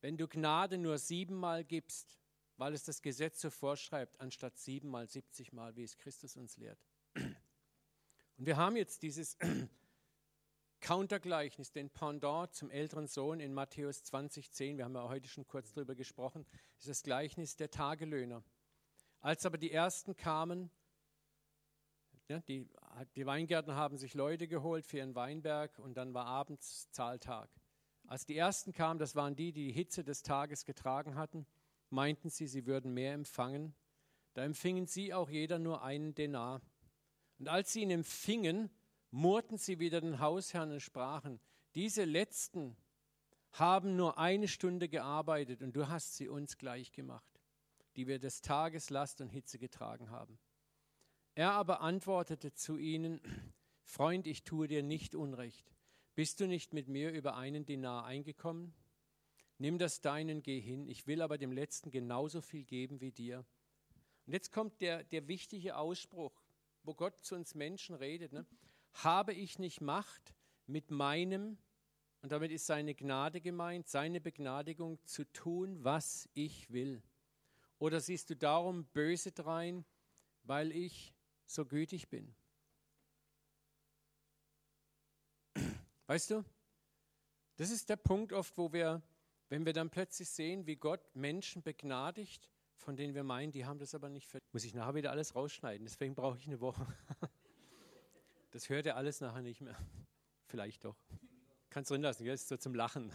Wenn 0.02 0.18
du 0.18 0.28
Gnade 0.28 0.80
nur 0.80 0.98
siebenmal 0.98 1.64
gibst, 1.64 2.20
weil 2.58 2.74
es 2.74 2.84
das 2.84 3.02
Gesetz 3.02 3.42
so 3.42 3.50
vorschreibt, 3.50 4.20
anstatt 4.20 4.58
siebenmal, 4.58 5.08
siebzigmal, 5.08 5.76
wie 5.76 5.84
es 5.84 5.98
Christus 5.98 6.36
uns 6.36 6.58
lehrt. 6.58 6.80
Und 7.16 8.46
wir 8.46 8.58
haben 8.58 8.76
jetzt 8.76 9.04
dieses 9.04 9.38
Countergleichnis, 10.82 11.72
den 11.72 11.90
Pendant 11.90 12.54
zum 12.54 12.70
älteren 12.70 13.08
Sohn 13.08 13.40
in 13.40 13.54
Matthäus 13.54 14.04
20,10, 14.04 14.78
wir 14.78 14.86
haben 14.86 14.96
ja 14.96 15.08
heute 15.08 15.28
schon 15.28 15.48
kurz 15.48 15.74
darüber 15.74 15.96
gesprochen, 15.96 16.46
ist 16.78 16.88
das 16.88 17.04
Gleichnis 17.04 17.56
der 17.56 17.72
Tagelöhner. 17.72 18.44
Als 19.22 19.46
aber 19.46 19.58
die 19.58 19.72
ersten 19.72 20.16
kamen, 20.16 20.70
ja, 22.28 22.40
die, 22.42 22.68
die 23.16 23.26
Weingärten 23.26 23.76
haben 23.76 23.98
sich 23.98 24.14
Leute 24.14 24.48
geholt 24.48 24.86
für 24.86 24.98
ihren 24.98 25.16
Weinberg 25.16 25.78
und 25.80 25.96
dann 25.96 26.14
war 26.14 26.26
abends 26.26 26.90
Zahltag. 26.92 27.50
Als 28.08 28.26
die 28.26 28.38
ersten 28.38 28.72
kamen, 28.72 29.00
das 29.00 29.16
waren 29.16 29.36
die, 29.36 29.52
die 29.52 29.68
die 29.68 29.72
Hitze 29.72 30.04
des 30.04 30.22
Tages 30.22 30.66
getragen 30.66 31.16
hatten, 31.16 31.48
meinten 31.96 32.30
sie, 32.30 32.46
sie 32.46 32.68
würden 32.68 32.94
mehr 32.94 33.14
empfangen. 33.14 33.74
Da 34.36 34.44
empfingen 34.44 34.86
sie 34.86 35.14
auch 35.14 35.30
jeder 35.30 35.58
nur 35.58 35.82
einen 35.82 36.14
Denar. 36.14 36.62
Und 37.40 37.48
als 37.48 37.74
sie 37.74 37.82
ihn 37.82 37.90
empfingen, 37.90 38.70
murrten 39.10 39.58
sie 39.58 39.80
wieder 39.80 40.02
den 40.02 40.20
Hausherrn 40.20 40.72
und 40.72 40.82
sprachen, 40.82 41.40
diese 41.74 42.04
letzten 42.04 42.78
haben 43.54 43.96
nur 43.96 44.18
eine 44.18 44.48
Stunde 44.48 44.90
gearbeitet 44.90 45.62
und 45.62 45.76
du 45.76 45.88
hast 45.88 46.16
sie 46.16 46.28
uns 46.28 46.58
gleich 46.58 46.92
gemacht, 46.92 47.42
die 47.96 48.08
wir 48.08 48.20
des 48.20 48.42
Tages 48.42 48.90
Last 48.90 49.22
und 49.22 49.30
Hitze 49.30 49.58
getragen 49.58 50.10
haben. 50.12 50.38
Er 51.34 51.52
aber 51.52 51.82
antwortete 51.82 52.54
zu 52.54 52.78
ihnen, 52.78 53.22
Freund, 53.84 54.28
ich 54.28 54.44
tue 54.44 54.68
dir 54.68 54.84
nicht 54.84 55.16
Unrecht. 55.16 55.74
Bist 56.16 56.40
du 56.40 56.48
nicht 56.48 56.74
mit 56.74 56.88
mir 56.88 57.12
über 57.12 57.36
einen 57.36 57.66
Dinar 57.66 58.06
eingekommen? 58.06 58.74
Nimm 59.58 59.78
das 59.78 60.02
deinen, 60.02 60.42
geh 60.42 60.60
hin. 60.60 60.88
Ich 60.88 61.08
will 61.08 61.22
aber 61.22 61.38
dem 61.38 61.52
Letzten 61.52 61.92
genauso 61.92 62.42
viel 62.42 62.66
geben 62.66 63.00
wie 63.02 63.12
dir. 63.12 63.46
Und 64.26 64.34
jetzt 64.34 64.52
kommt 64.52 64.82
der, 64.82 65.04
der 65.04 65.28
wichtige 65.28 65.78
Ausspruch, 65.78 66.44
wo 66.84 66.94
Gott 66.94 67.24
zu 67.24 67.36
uns 67.36 67.56
Menschen 67.56 67.96
redet. 67.96 68.34
Ne? 68.34 68.46
Habe 68.94 69.34
ich 69.34 69.60
nicht 69.60 69.82
Macht, 69.82 70.36
mit 70.68 70.92
meinem, 70.92 71.58
und 72.22 72.32
damit 72.32 72.52
ist 72.52 72.66
seine 72.66 72.96
Gnade 72.96 73.40
gemeint, 73.40 73.88
seine 73.88 74.20
Begnadigung 74.20 75.00
zu 75.06 75.32
tun, 75.32 75.84
was 75.84 76.28
ich 76.34 76.72
will? 76.72 77.04
Oder 77.78 78.00
siehst 78.00 78.30
du 78.30 78.36
darum 78.36 78.86
böse 78.86 79.32
drein, 79.32 79.86
weil 80.44 80.72
ich 80.72 81.14
so 81.46 81.66
gütig 81.66 82.10
bin? 82.10 82.34
Weißt 86.08 86.32
du, 86.32 86.44
das 87.58 87.70
ist 87.70 87.90
der 87.90 87.96
Punkt 87.96 88.34
oft, 88.34 88.58
wo 88.58 88.72
wir, 88.74 89.02
wenn 89.50 89.66
wir 89.66 89.74
dann 89.74 89.90
plötzlich 89.90 90.30
sehen, 90.30 90.66
wie 90.66 90.76
Gott 90.76 91.02
Menschen 91.16 91.62
begnadigt, 91.62 92.50
von 92.78 92.96
denen 92.96 93.14
wir 93.16 93.24
meinen, 93.24 93.52
die 93.52 93.66
haben 93.66 93.80
das 93.80 93.96
aber 93.96 94.10
nicht 94.10 94.28
verdient. 94.28 94.54
Muss 94.54 94.64
ich 94.64 94.74
nachher 94.74 94.96
wieder 94.96 95.12
alles 95.12 95.36
rausschneiden, 95.36 95.86
deswegen 95.86 96.16
brauche 96.16 96.38
ich 96.38 96.48
eine 96.48 96.60
Woche. 96.60 96.86
Das 98.52 98.70
hört 98.70 98.86
er 98.86 98.96
alles 98.96 99.20
nachher 99.20 99.42
nicht 99.42 99.60
mehr. 99.60 99.76
Vielleicht 100.48 100.86
doch. 100.86 100.96
Kannst 101.70 101.92
drin 101.92 102.02
lassen, 102.02 102.24
jetzt 102.24 102.48
so 102.48 102.56
zum 102.56 102.74
Lachen. 102.74 103.12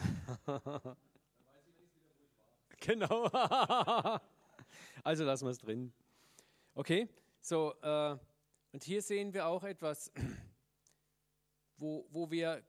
genau. 2.78 3.24
also 5.02 5.24
lassen 5.24 5.46
wir 5.46 5.50
es 5.52 5.58
drin. 5.58 5.94
Okay, 6.74 7.08
so, 7.40 7.72
äh, 7.80 8.18
und 8.72 8.84
hier 8.84 9.00
sehen 9.00 9.32
wir 9.32 9.46
auch 9.46 9.64
etwas, 9.64 10.12
wo, 11.78 12.06
wo 12.10 12.30
wir, 12.30 12.62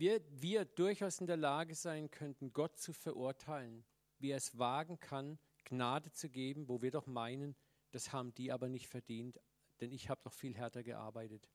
wir, 0.00 0.22
wir 0.30 0.64
durchaus 0.64 1.20
in 1.20 1.26
der 1.26 1.36
Lage 1.36 1.74
sein 1.74 2.10
könnten, 2.10 2.54
Gott 2.54 2.78
zu 2.78 2.94
verurteilen, 2.94 3.84
wie 4.18 4.30
er 4.30 4.38
es 4.38 4.58
wagen 4.58 4.98
kann, 4.98 5.38
Gnade 5.64 6.10
zu 6.10 6.30
geben, 6.30 6.68
wo 6.68 6.80
wir 6.80 6.90
doch 6.90 7.06
meinen, 7.06 7.54
das 7.90 8.10
haben 8.12 8.34
die 8.34 8.50
aber 8.50 8.70
nicht 8.70 8.88
verdient, 8.88 9.38
denn 9.80 9.92
ich 9.92 10.08
habe 10.08 10.22
doch 10.24 10.32
viel 10.32 10.56
härter 10.56 10.82
gearbeitet. 10.82 11.48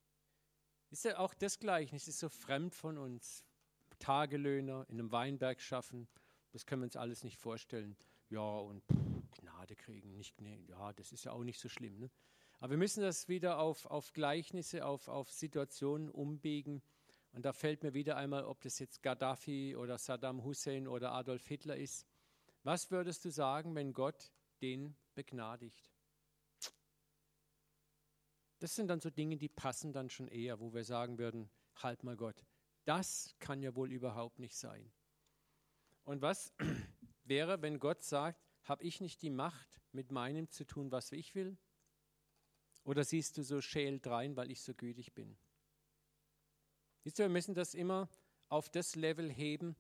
Ist 0.92 1.06
ja 1.06 1.18
auch 1.18 1.34
das 1.34 1.58
Gleichnis 1.58 2.08
ist 2.08 2.20
so 2.20 2.30
fremd 2.30 2.76
von 2.76 3.00
uns. 3.00 3.44
Tagelöhner 3.98 4.86
in 4.90 5.00
einem 5.00 5.12
Weinberg 5.12 5.60
schaffen, 5.60 6.08
das 6.52 6.66
können 6.66 6.82
wir 6.82 6.86
uns 6.86 6.98
alles 6.98 7.24
nicht 7.24 7.38
vorstellen. 7.38 7.98
Ja, 8.30 8.60
und 8.60 8.84
pff, 8.84 9.40
Gnade 9.40 9.76
kriegen, 9.76 10.14
nicht, 10.14 10.40
nee, 10.40 10.64
ja, 10.68 10.94
das 10.94 11.12
ist 11.12 11.24
ja 11.24 11.32
auch 11.32 11.44
nicht 11.44 11.60
so 11.60 11.70
schlimm. 11.70 11.98
Ne? 11.98 12.12
Aber 12.60 12.72
wir 12.72 12.78
müssen 12.78 13.02
das 13.02 13.28
wieder 13.28 13.60
auf, 13.60 13.86
auf 13.88 14.14
Gleichnisse, 14.14 14.86
auf, 14.86 15.08
auf 15.08 15.32
Situationen 15.32 16.10
umbiegen. 16.12 16.84
Und 17.36 17.44
da 17.44 17.52
fällt 17.52 17.84
mir 17.84 17.94
wieder 17.94 18.16
einmal, 18.16 18.46
ob 18.46 18.62
das 18.62 18.80
jetzt 18.80 19.04
Gaddafi 19.04 19.76
oder 19.76 19.98
Saddam 19.98 20.46
Hussein 20.46 20.88
oder 20.88 21.12
Adolf 21.12 21.46
Hitler 21.46 21.76
ist. 21.76 22.08
Was 22.64 22.92
würdest 22.92 23.26
du 23.26 23.30
sagen, 23.30 23.76
wenn 23.76 23.92
Gott 23.92 24.32
den 24.62 24.96
begnadigt? 25.16 25.92
Das 28.60 28.74
sind 28.74 28.88
dann 28.88 29.02
so 29.02 29.10
Dinge, 29.10 29.36
die 29.36 29.50
passen 29.50 29.92
dann 29.92 30.10
schon 30.10 30.30
eher, 30.30 30.62
wo 30.62 30.74
wir 30.74 30.86
sagen 30.86 31.18
würden, 31.18 31.50
halt 31.76 32.06
mal 32.06 32.16
Gott, 32.16 32.46
das 32.86 33.36
kann 33.40 33.62
ja 33.62 33.76
wohl 33.76 33.92
überhaupt 33.92 34.40
nicht 34.40 34.56
sein. 34.56 34.90
Und 36.06 36.22
was 36.22 36.54
wäre, 37.26 37.62
wenn 37.62 37.80
Gott 37.80 38.02
sagt, 38.02 38.40
habe 38.64 38.82
ich 38.86 39.02
nicht 39.02 39.22
die 39.22 39.30
Macht, 39.30 39.82
mit 39.92 40.10
meinem 40.10 40.50
zu 40.50 40.66
tun, 40.66 40.90
was 40.90 41.12
ich 41.12 41.36
will? 41.36 41.58
Oder 42.86 43.04
siehst 43.04 43.38
du 43.38 43.44
so 43.44 43.60
schält 43.60 44.08
rein, 44.08 44.38
weil 44.38 44.52
ich 44.52 44.62
so 44.62 44.74
gütig 44.74 45.14
bin? 45.14 45.38
Siehst 47.06 47.20
du, 47.20 47.24
wir 47.24 47.30
müssen 47.30 47.54
das 47.54 47.76
immer 47.76 48.10
auf 48.50 48.68
das 48.68 48.96
Level 48.96 49.32
heben. 49.32 49.76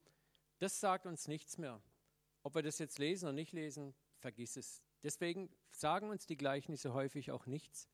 Das 0.59 0.79
sagt 0.79 1.07
uns 1.07 1.27
nichts 1.27 1.57
mehr. 1.57 1.81
Ob 2.43 2.53
wir 2.53 2.61
das 2.61 2.77
jetzt 2.77 2.99
lesen 2.99 3.25
oder 3.25 3.33
nicht 3.33 3.51
lesen, 3.51 3.95
vergiss 4.19 4.57
es. 4.57 4.83
Deswegen 5.01 5.49
sagen 5.71 6.11
uns 6.11 6.27
die 6.27 6.37
Gleichnisse 6.37 6.93
häufig 6.93 7.31
auch 7.31 7.47
nichts. 7.47 7.89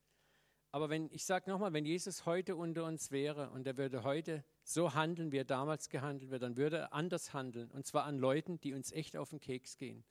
Aber 0.72 0.90
wenn, 0.90 1.10
ich 1.14 1.24
sage 1.24 1.50
nochmal, 1.50 1.72
wenn 1.72 1.86
Jesus 1.86 2.26
heute 2.26 2.58
unter 2.58 2.84
uns 2.84 3.12
wäre 3.12 3.52
und 3.52 3.66
er 3.66 3.78
würde 3.78 4.04
heute 4.04 4.44
so 4.64 4.96
handeln, 4.96 5.32
wie 5.32 5.38
er 5.38 5.46
damals 5.46 5.88
gehandelt 5.88 6.30
wird, 6.30 6.44
dann 6.44 6.58
würde 6.58 6.80
er 6.80 6.94
anders 6.94 7.32
handeln. 7.32 7.72
Und 7.72 7.86
zwar 7.86 8.04
an 8.04 8.18
Leuten, 8.18 8.60
die 8.60 8.74
uns 8.74 8.92
echt 8.92 9.16
auf 9.16 9.30
den 9.30 9.40
Keks 9.40 9.78
gehen. 9.78 10.04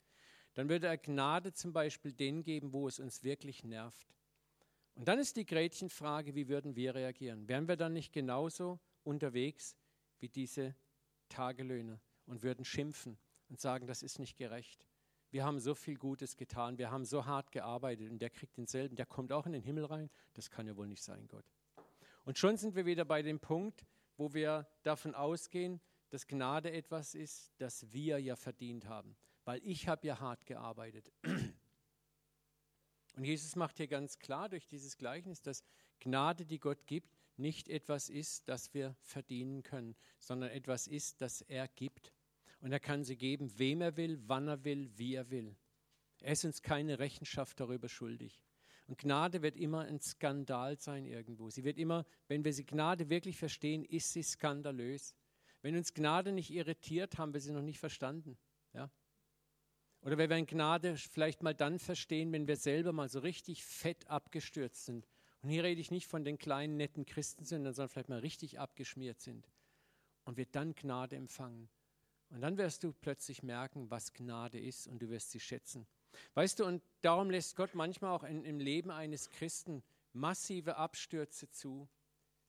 Dann 0.55 0.71
würde 0.71 0.87
er 0.87 0.97
Gnade 0.97 1.53
zum 1.53 1.75
Beispiel 1.75 2.15
denen 2.15 2.43
geben, 2.43 2.73
wo 2.73 2.89
es 2.89 2.99
uns 2.99 3.23
wirklich 3.23 3.65
nervt. 3.65 4.17
Und 4.95 5.09
dann 5.09 5.19
ist 5.19 5.37
die 5.37 5.45
Gretchenfrage, 5.45 6.35
wie 6.35 6.49
würden 6.49 6.75
wir 6.75 6.95
reagieren? 6.95 7.49
Wären 7.49 7.69
wir 7.69 7.77
dann 7.77 7.93
nicht 7.93 8.15
genauso 8.15 8.81
unterwegs 9.05 9.77
wie 10.19 10.29
diese 10.29 10.75
Tagelöhner 11.29 12.01
und 12.27 12.43
würden 12.43 12.65
schimpfen 12.65 13.19
und 13.49 13.61
sagen, 13.61 13.87
das 13.87 14.03
ist 14.03 14.19
nicht 14.19 14.37
gerecht. 14.37 14.87
Wir 15.31 15.45
haben 15.45 15.61
so 15.61 15.75
viel 15.75 15.97
Gutes 15.97 16.37
getan, 16.37 16.79
wir 16.79 16.91
haben 16.91 17.05
so 17.05 17.25
hart 17.25 17.53
gearbeitet 17.53 18.11
und 18.11 18.19
der 18.19 18.31
kriegt 18.31 18.57
denselben, 18.57 18.97
der 18.97 19.07
kommt 19.07 19.33
auch 19.33 19.47
in 19.47 19.53
den 19.53 19.63
Himmel 19.63 19.85
rein. 19.85 20.11
Das 20.35 20.51
kann 20.51 20.67
ja 20.67 20.77
wohl 20.77 20.89
nicht 20.89 21.03
sein, 21.03 21.29
Gott. 21.29 21.45
Und 22.25 22.37
schon 22.39 22.57
sind 22.57 22.75
wir 22.75 22.85
wieder 22.85 23.05
bei 23.05 23.23
dem 23.23 23.39
Punkt, 23.39 23.87
wo 24.17 24.35
wir 24.35 24.69
davon 24.83 25.15
ausgehen, 25.15 25.81
dass 26.11 26.27
Gnade 26.27 26.73
etwas 26.73 27.15
ist, 27.15 27.53
das 27.59 27.93
wir 27.93 28.19
ja 28.19 28.35
verdient 28.35 28.87
haben, 28.87 29.17
weil 29.45 29.61
ich 29.65 29.87
habe 29.89 30.07
ja 30.07 30.19
hart 30.19 30.45
gearbeitet. 30.47 31.13
Und 33.17 33.25
Jesus 33.25 33.55
macht 33.57 33.77
hier 33.77 33.89
ganz 33.89 34.19
klar 34.19 34.49
durch 34.49 34.67
dieses 34.67 34.97
Gleichnis, 34.97 35.43
dass 35.43 35.63
Gnade, 36.01 36.45
die 36.45 36.59
Gott 36.59 36.87
gibt, 36.87 37.20
nicht 37.41 37.69
etwas 37.69 38.09
ist, 38.09 38.49
das 38.49 38.73
wir 38.75 38.95
verdienen 39.01 39.63
können, 39.63 39.97
sondern 40.21 40.51
etwas 40.51 40.87
ist, 40.87 41.21
das 41.21 41.43
er 41.43 41.69
gibt. 41.69 42.13
Und 42.61 42.73
er 42.73 42.81
kann 42.81 43.05
sie 43.05 43.17
geben, 43.17 43.59
wem 43.59 43.81
er 43.81 43.97
will, 43.97 44.21
wann 44.27 44.49
er 44.49 44.65
will, 44.65 44.91
wie 44.97 45.15
er 45.15 45.31
will. 45.31 45.57
Er 46.21 46.33
ist 46.33 46.45
uns 46.45 46.63
keine 46.63 46.99
Rechenschaft 46.99 47.59
darüber 47.59 47.89
schuldig. 47.89 48.41
Und 48.87 48.99
Gnade 48.99 49.41
wird 49.41 49.57
immer 49.57 49.83
ein 49.83 50.01
Skandal 50.01 50.77
sein 50.79 51.07
irgendwo. 51.07 51.49
Sie 51.49 51.65
wird 51.65 51.79
immer, 51.79 52.05
wenn 52.29 52.45
wir 52.45 52.53
sie 52.53 52.67
Gnade 52.67 53.09
wirklich 53.09 53.37
verstehen, 53.39 53.85
ist 53.85 54.13
sie 54.13 54.23
skandalös. 54.23 55.15
Wenn 55.63 55.77
uns 55.77 55.95
Gnade 55.95 56.33
nicht 56.33 56.51
irritiert, 56.51 57.17
haben 57.17 57.33
wir 57.33 57.41
sie 57.41 57.53
noch 57.53 57.63
nicht 57.63 57.79
verstanden. 57.79 58.37
Ja? 58.75 58.91
Oder 60.03 60.19
wir 60.19 60.29
werden 60.29 60.47
Gnade 60.47 60.97
vielleicht 60.97 61.43
mal 61.43 61.55
dann 61.55 61.79
verstehen, 61.79 62.33
wenn 62.33 62.49
wir 62.49 62.57
selber 62.57 62.93
mal 62.93 63.09
so 63.09 63.21
richtig 63.21 63.65
fett 63.65 64.07
abgestürzt 64.09 64.87
sind. 64.87 65.07
Und 65.43 65.49
hier 65.49 65.65
rede 65.65 65.81
ich 65.81 65.91
nicht 65.91 66.07
von 66.07 66.25
den 66.25 66.39
kleinen, 66.39 66.77
netten 66.77 67.07
Christen, 67.07 67.45
sondern 67.45 67.75
vielleicht 67.89 68.09
mal 68.09 68.19
richtig 68.19 68.59
abgeschmiert 68.59 69.21
sind. 69.21 69.49
Und 70.25 70.37
wir 70.37 70.47
dann 70.47 70.75
Gnade 70.75 71.17
empfangen. 71.17 71.71
Und 72.29 72.43
dann 72.43 72.59
wirst 72.59 72.85
du 72.85 72.93
plötzlich 72.93 73.43
merken, 73.43 73.91
was 73.91 74.13
Gnade 74.13 74.61
ist 74.61 74.87
und 74.87 75.01
du 75.01 75.09
wirst 75.09 75.31
sie 75.31 75.41
schätzen. 75.41 75.87
Weißt 76.35 76.61
du, 76.61 76.65
und 76.65 76.83
darum 77.01 77.31
lässt 77.31 77.57
Gott 77.57 77.75
manchmal 77.75 78.13
auch 78.13 78.25
in, 78.25 78.45
im 78.45 78.61
Leben 78.61 78.91
eines 78.91 79.31
Christen 79.31 79.83
massive 80.13 80.77
Abstürze 80.77 81.51
zu. 81.51 81.89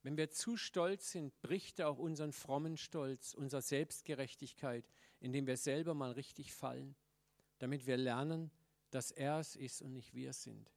Wenn 0.04 0.18
wir 0.18 0.32
zu 0.32 0.58
stolz 0.58 1.12
sind, 1.12 1.40
bricht 1.42 1.80
er 1.80 1.90
auch 1.90 2.00
unseren 2.00 2.34
frommen 2.34 2.78
Stolz, 2.78 3.34
unsere 3.34 3.62
Selbstgerechtigkeit, 3.62 4.86
indem 5.20 5.48
wir 5.48 5.58
selber 5.58 5.94
mal 5.94 6.12
richtig 6.12 6.54
fallen, 6.54 6.96
damit 7.60 7.86
wir 7.86 7.98
lernen, 7.98 8.52
dass 8.90 9.12
er 9.12 9.40
es 9.40 9.56
ist 9.56 9.82
und 9.82 9.94
nicht 9.94 10.14
wir 10.14 10.32
es 10.32 10.44
sind. 10.44 10.72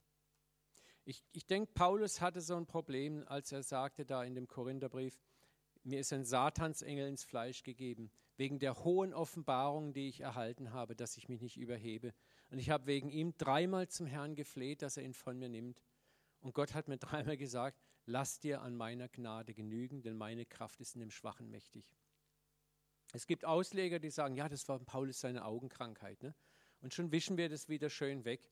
Ich, 1.05 1.23
ich 1.33 1.45
denke, 1.45 1.71
Paulus 1.73 2.19
hatte 2.19 2.41
so 2.41 2.55
ein 2.55 2.65
Problem, 2.65 3.23
als 3.27 3.51
er 3.51 3.61
sagte 3.61 4.05
da 4.05 4.23
in 4.23 4.33
dem 4.33 4.47
Korintherbrief, 4.47 5.19
mir 5.83 5.99
ist 5.99 6.11
ein 6.11 6.25
Satansengel 6.25 7.07
ins 7.07 7.23
Fleisch 7.23 7.61
gegeben, 7.61 8.11
wegen 8.37 8.57
der 8.57 8.83
hohen 8.83 9.13
Offenbarung, 9.13 9.93
die 9.93 10.09
ich 10.09 10.21
erhalten 10.21 10.73
habe, 10.73 10.95
dass 10.95 11.15
ich 11.15 11.29
mich 11.29 11.41
nicht 11.41 11.57
überhebe. 11.57 12.13
Und 12.49 12.57
ich 12.57 12.71
habe 12.71 12.87
wegen 12.87 13.09
ihm 13.09 13.37
dreimal 13.37 13.87
zum 13.87 14.07
Herrn 14.07 14.35
gefleht, 14.35 14.81
dass 14.81 14.97
er 14.97 15.03
ihn 15.03 15.13
von 15.13 15.37
mir 15.37 15.47
nimmt. 15.47 15.79
Und 16.41 16.53
Gott 16.53 16.73
hat 16.73 16.87
mir 16.87 16.97
dreimal 16.97 17.37
gesagt, 17.37 17.79
lass 18.07 18.39
dir 18.39 18.61
an 18.61 18.75
meiner 18.75 19.07
Gnade 19.07 19.53
genügen, 19.53 20.01
denn 20.01 20.17
meine 20.17 20.47
Kraft 20.47 20.81
ist 20.81 20.95
in 20.95 21.01
dem 21.01 21.11
Schwachen 21.11 21.51
mächtig. 21.51 21.85
Es 23.13 23.27
gibt 23.27 23.45
Ausleger, 23.45 23.99
die 23.99 24.09
sagen, 24.09 24.35
ja, 24.35 24.49
das 24.49 24.67
war 24.67 24.79
Paulus 24.79 25.19
seine 25.19 25.45
Augenkrankheit. 25.45 26.23
Ne? 26.23 26.33
Und 26.81 26.95
schon 26.95 27.11
wischen 27.11 27.37
wir 27.37 27.47
das 27.47 27.69
wieder 27.69 27.91
schön 27.91 28.25
weg. 28.25 28.51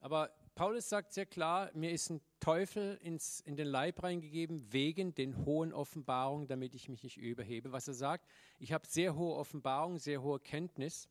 Aber 0.00 0.34
Paulus 0.54 0.88
sagt 0.88 1.12
sehr 1.12 1.26
klar, 1.26 1.70
mir 1.74 1.90
ist 1.90 2.10
ein 2.10 2.20
Teufel 2.38 2.96
ins, 3.02 3.40
in 3.40 3.56
den 3.56 3.66
Leib 3.66 4.02
reingegeben 4.04 4.72
wegen 4.72 5.12
den 5.12 5.44
hohen 5.44 5.72
Offenbarungen, 5.72 6.46
damit 6.46 6.76
ich 6.76 6.88
mich 6.88 7.02
nicht 7.02 7.16
überhebe. 7.16 7.72
Was 7.72 7.88
er 7.88 7.94
sagt, 7.94 8.28
ich 8.60 8.72
habe 8.72 8.86
sehr 8.86 9.16
hohe 9.16 9.34
Offenbarung, 9.34 9.98
sehr 9.98 10.22
hohe 10.22 10.38
Kenntnis. 10.38 11.08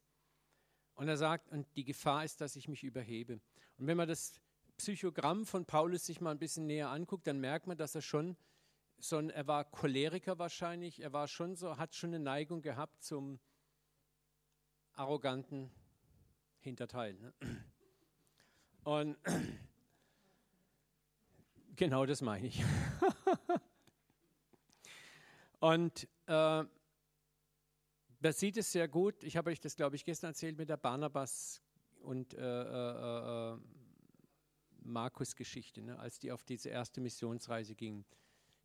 Und 0.96 1.10
er 1.10 1.18
sagt, 1.18 1.50
und 1.52 1.68
die 1.76 1.84
Gefahr 1.84 2.24
ist, 2.24 2.40
dass 2.40 2.56
ich 2.56 2.70
mich 2.70 2.84
überhebe. 2.84 3.42
Und 3.78 3.88
wenn 3.88 3.98
man 3.98 4.08
das 4.08 4.40
Psychogramm 4.78 5.46
von 5.46 5.66
Paulus 5.66 6.06
sich 6.06 6.22
mal 6.22 6.32
ein 6.32 6.40
bisschen 6.40 6.66
näher 6.66 6.90
anguckt, 6.90 7.28
dann 7.28 7.40
merkt 7.40 7.68
man, 7.68 7.78
dass 7.78 7.96
er 7.96 8.02
schon 8.02 8.38
so 8.98 9.18
ein, 9.18 9.30
er 9.30 9.48
war 9.48 9.66
Choleriker 9.66 10.40
wahrscheinlich, 10.40 11.02
er 11.02 11.12
war 11.12 11.28
schon 11.28 11.58
so, 11.58 11.78
hat 11.78 11.96
schon 11.96 12.12
eine 12.12 12.24
Neigung 12.24 12.62
gehabt 12.62 13.04
zum 13.04 13.40
arroganten 14.94 15.70
Hinterteil. 16.60 17.16
Ne? 17.16 17.34
Und 18.84 19.18
genau 21.76 22.06
das 22.06 22.22
meine 22.22 22.48
ich. 22.48 22.64
Und 25.60 26.08
äh, 26.28 26.64
man 28.24 28.34
sieht 28.34 28.58
es 28.58 28.72
sehr 28.72 28.88
gut. 28.88 29.24
Ich 29.24 29.38
habe 29.38 29.50
euch 29.50 29.60
das, 29.60 29.76
glaube 29.76 29.96
ich, 29.96 30.04
gestern 30.04 30.32
erzählt 30.32 30.58
mit 30.58 30.70
der 30.70 30.78
Barnabas 30.78 31.62
und 32.02 32.34
äh, 32.34 32.42
äh, 32.42 33.54
äh, 33.54 33.58
Markus-Geschichte, 34.82 35.82
ne, 35.82 35.98
als 36.00 36.20
die 36.20 36.32
auf 36.32 36.44
diese 36.44 36.70
erste 36.70 37.00
Missionsreise 37.00 37.76
gingen. 37.76 38.06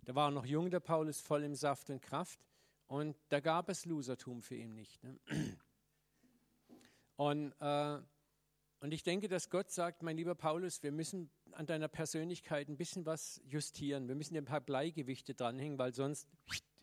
Da 0.05 0.15
war 0.15 0.31
noch 0.31 0.45
jung 0.45 0.71
der 0.71 0.81
Paulus, 0.81 1.21
voll 1.21 1.45
im 1.45 1.55
Saft 1.55 1.91
und 1.91 2.03
Kraft. 2.03 2.41
Und 2.87 3.17
da 3.29 3.41
gab 3.41 3.69
es 3.69 3.85
Losertum 3.85 4.43
für 4.43 4.57
ihn 4.57 4.75
nicht. 4.75 5.03
Ne? 5.05 5.19
Und, 7.17 7.53
äh, 7.61 7.99
und 8.81 8.93
ich 8.93 9.03
denke, 9.03 9.29
dass 9.29 9.51
Gott 9.51 9.71
sagt, 9.71 10.03
mein 10.03 10.17
lieber 10.17 10.37
Paulus, 10.37 10.83
wir 10.83 10.93
müssen 10.93 11.31
an 11.53 11.67
deiner 11.67 11.89
Persönlichkeit 11.89 12.69
ein 12.69 12.77
bisschen 12.77 13.07
was 13.07 13.41
justieren. 13.45 14.07
Wir 14.07 14.15
müssen 14.15 14.35
dir 14.35 14.43
ein 14.43 14.45
paar 14.45 14.61
Bleigewichte 14.61 15.35
dranhängen, 15.35 15.79
weil 15.79 15.93
sonst 15.95 16.29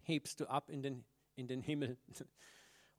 hebst 0.01 0.41
du 0.41 0.49
ab 0.49 0.69
in 0.69 0.81
den, 0.81 1.05
in 1.35 1.47
den 1.47 1.61
Himmel. 1.61 1.97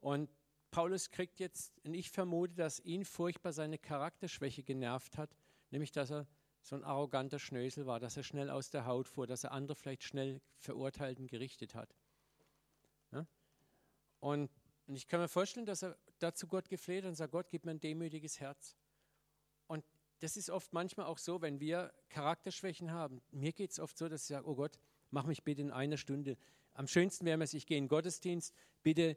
Und 0.01 0.31
Paulus 0.71 1.11
kriegt 1.11 1.39
jetzt, 1.41 1.73
und 1.85 1.95
ich 1.95 2.11
vermute, 2.11 2.55
dass 2.55 2.81
ihn 2.81 3.05
furchtbar 3.05 3.53
seine 3.53 3.79
Charakterschwäche 3.79 4.63
genervt 4.63 5.17
hat, 5.17 5.35
nämlich 5.71 5.91
dass 5.91 6.11
er 6.11 6.27
so 6.61 6.77
ein 6.77 6.85
arroganter 6.85 7.39
Schnösel 7.39 7.87
war, 7.87 7.99
dass 7.99 8.17
er 8.17 8.23
schnell 8.23 8.51
aus 8.51 8.71
der 8.71 8.85
Haut 8.85 9.09
fuhr, 9.09 9.27
dass 9.27 9.45
er 9.45 9.53
andere 9.53 9.77
vielleicht 9.77 10.03
schnell 10.03 10.41
verurteilt 10.59 11.19
und 11.19 11.31
gerichtet 11.31 11.75
hat. 11.75 11.95
Ja? 13.13 13.27
Und, 14.21 14.51
und 14.87 14.97
ich 14.97 15.07
kann 15.07 15.21
mir 15.21 15.29
vorstellen, 15.29 15.65
dass 15.65 15.83
er 15.83 15.97
dazu 16.19 16.47
Gott 16.47 16.69
gefleht 16.69 17.05
und 17.05 17.15
sagt, 17.15 17.33
Gott, 17.33 17.49
gib 17.49 17.65
mir 17.65 17.71
ein 17.71 17.81
demütiges 17.81 18.41
Herz. 18.41 18.77
Das 20.21 20.37
ist 20.37 20.49
oft 20.51 20.73
manchmal 20.73 21.07
auch 21.07 21.19
so, 21.19 21.43
wenn 21.43 21.61
wir 21.61 21.93
Charakterschwächen 22.09 22.91
haben. 22.91 23.21
Mir 23.31 23.53
geht 23.53 23.71
es 23.71 23.79
oft 23.79 23.99
so, 23.99 24.09
dass 24.09 24.23
ich 24.23 24.29
sage, 24.29 24.49
oh 24.49 24.55
Gott, 24.55 24.79
mach 25.11 25.25
mich 25.25 25.43
bitte 25.43 25.63
in 25.63 25.71
einer 25.71 25.99
Stunde. 25.99 26.39
Am 26.75 26.87
schönsten 26.87 27.27
wäre 27.27 27.43
es, 27.43 27.55
ich 27.55 27.67
gehe 27.67 27.79
in 27.79 27.85
den 27.85 27.89
Gottesdienst, 27.89 28.55
bitte 28.83 29.17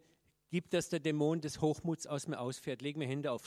gib, 0.49 0.69
dass 0.71 0.89
der 0.89 0.99
Dämon 0.99 1.41
des 1.41 1.61
Hochmuts 1.61 2.07
aus 2.07 2.27
mir 2.27 2.39
ausfährt. 2.39 2.81
Leg 2.81 2.97
mir 2.97 3.07
Hände 3.07 3.31
auf. 3.31 3.45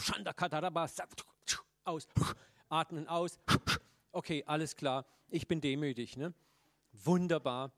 Aus. 1.84 2.08
Atmen 2.68 3.08
aus. 3.08 3.38
Okay, 4.14 4.44
alles 4.46 4.76
klar. 4.76 5.06
Ich 5.30 5.48
bin 5.48 5.62
demütig. 5.62 6.18
Ne? 6.18 6.34
Wunderbar. 6.92 7.72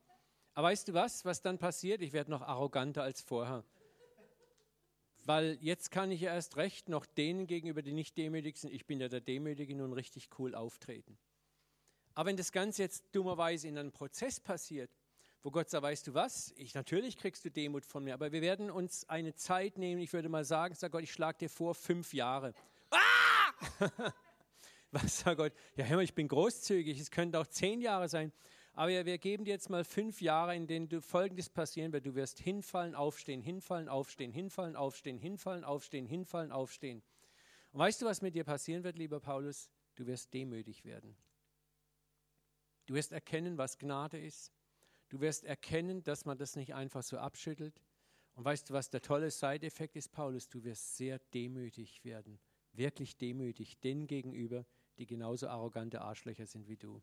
Aber 0.53 0.67
weißt 0.67 0.89
du 0.89 0.95
was, 0.95 1.25
was 1.25 1.41
dann 1.41 1.59
passiert? 1.59 2.03
Ich 2.03 2.13
werde 2.13 2.33
noch 2.33 2.43
arroganter 2.43 3.05
als 3.05 3.21
vorher. 3.21 3.63
Weil 5.25 5.57
jetzt 5.61 5.91
kann 5.91 6.11
ich 6.11 6.23
erst 6.23 6.57
recht 6.57 6.89
noch 6.89 7.07
denen 7.07 7.47
gegenüber, 7.47 7.83
die 7.83 7.93
nicht 7.93 8.17
demütig 8.17 8.59
sind, 8.59 8.73
ich 8.73 8.87
bin 8.87 9.01
ja 9.01 9.09
der 9.09 9.21
Demütige, 9.21 9.75
nun 9.75 9.93
richtig 9.93 10.29
cool 10.39 10.55
auftreten. 10.55 11.17
Aber 12.15 12.29
wenn 12.29 12.37
das 12.37 12.53
Ganze 12.53 12.83
jetzt 12.83 13.05
dummerweise 13.13 13.69
in 13.69 13.79
einem 13.79 13.93
Prozess 13.93 14.39
passiert, 14.39 14.91
wo 15.43 15.51
Gott 15.51 15.69
sagt, 15.69 15.83
weißt 15.83 16.07
du 16.07 16.15
was, 16.15 16.53
ich, 16.57 16.75
natürlich 16.75 17.17
kriegst 17.17 17.45
du 17.45 17.51
Demut 17.51 17.85
von 17.85 18.05
mir, 18.05 18.15
aber 18.15 18.33
wir 18.33 18.43
werden 18.43 18.71
uns 18.71 19.09
eine 19.09 19.35
Zeit 19.35 19.79
nehmen, 19.79 20.01
ich 20.01 20.13
würde 20.13 20.29
mal 20.29 20.45
sagen, 20.45 20.75
sag 20.75 20.93
Gott, 20.93 21.03
ich 21.03 21.13
schlage 21.13 21.39
dir 21.39 21.51
vor, 21.51 21.75
fünf 21.75 22.15
Jahre. 22.15 22.55
Ah! 22.91 23.53
was 24.91 25.21
sagt 25.21 25.39
Gott? 25.39 25.53
Ja, 25.77 25.85
hör 25.85 25.97
mal, 25.97 26.03
ich 26.05 26.15
bin 26.15 26.29
großzügig, 26.29 26.99
es 27.01 27.11
könnten 27.11 27.37
auch 27.37 27.47
zehn 27.47 27.81
Jahre 27.81 28.09
sein. 28.09 28.33
Aber 28.77 28.89
wir 28.89 29.19
geben 29.19 29.45
dir 29.45 29.53
jetzt 29.53 29.71
mal 29.71 29.85
fünf 29.85 30.21
Jahre, 30.21 30.57
in 30.57 30.67
denen 30.67 30.89
du 30.89 31.01
Folgendes 31.01 31.49
passieren 31.49 31.93
wird. 31.93 32.07
Du 32.07 32.17
wirst 32.17 32.41
hinfallen, 32.41 32.97
aufstehen, 32.97 33.41
hinfallen, 33.41 33.89
aufstehen, 33.89 34.33
hinfallen, 34.33 34.75
aufstehen, 34.75 35.19
hinfallen, 35.19 35.65
aufstehen, 35.65 36.07
hinfallen, 36.07 36.51
aufstehen. 36.51 37.03
Und 37.71 37.79
weißt 37.79 38.03
du, 38.03 38.07
was 38.07 38.21
mit 38.21 38.35
dir 38.35 38.43
passieren 38.43 38.83
wird, 38.83 38.99
lieber 38.99 39.21
Paulus? 39.21 39.71
Du 39.95 40.07
wirst 40.07 40.35
demütig 40.35 40.85
werden. 40.85 41.17
Du 42.87 42.95
wirst 42.95 43.13
erkennen, 43.13 43.59
was 43.59 43.79
Gnade 43.79 44.19
ist. 44.19 44.53
Du 45.09 45.21
wirst 45.21 45.45
erkennen, 45.45 46.03
dass 46.03 46.25
man 46.25 46.37
das 46.37 46.57
nicht 46.57 46.75
einfach 46.75 47.05
so 47.05 47.19
abschüttelt. 47.19 47.81
Und 48.35 48.45
weißt 48.45 48.69
du, 48.69 48.75
was 48.75 48.91
der 48.91 49.03
tolle 49.03 49.31
Side-Effekt 49.31 49.95
ist, 49.95 50.11
Paulus? 50.11 50.49
Du 50.49 50.65
wirst 50.65 50.97
sehr 50.97 51.21
demütig 51.33 52.05
werden. 52.05 52.41
Wirklich 52.73 53.17
demütig 53.17 53.79
denen 53.79 54.09
gegenüber, 54.09 54.67
die 54.99 55.07
genauso 55.07 55.49
arrogante 55.49 56.01
Arschlöcher 56.01 56.47
sind 56.47 56.67
wie 56.67 56.77
du. 56.77 57.01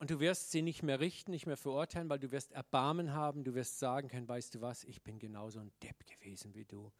Und 0.00 0.10
du 0.10 0.18
wirst 0.18 0.50
sie 0.50 0.62
nicht 0.62 0.82
mehr 0.82 0.98
richten, 0.98 1.30
nicht 1.30 1.44
mehr 1.44 1.58
verurteilen, 1.58 2.08
weil 2.08 2.18
du 2.18 2.32
wirst 2.32 2.52
Erbarmen 2.52 3.12
haben, 3.12 3.44
du 3.44 3.54
wirst 3.54 3.78
sagen 3.78 4.08
können, 4.08 4.26
weißt 4.26 4.54
du 4.54 4.62
was, 4.62 4.82
ich 4.84 5.02
bin 5.02 5.18
genauso 5.18 5.60
ein 5.60 5.70
Depp 5.82 6.06
gewesen 6.06 6.54
wie 6.54 6.64
du. 6.64 6.90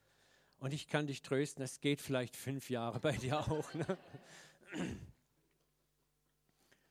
Und 0.58 0.74
ich 0.74 0.86
kann 0.86 1.06
dich 1.06 1.22
trösten, 1.22 1.64
es 1.64 1.80
geht 1.80 2.02
vielleicht 2.02 2.36
fünf 2.36 2.68
Jahre 2.68 3.00
bei 3.00 3.12
dir 3.12 3.40
auch. 3.40 3.72
Ne? 3.72 3.98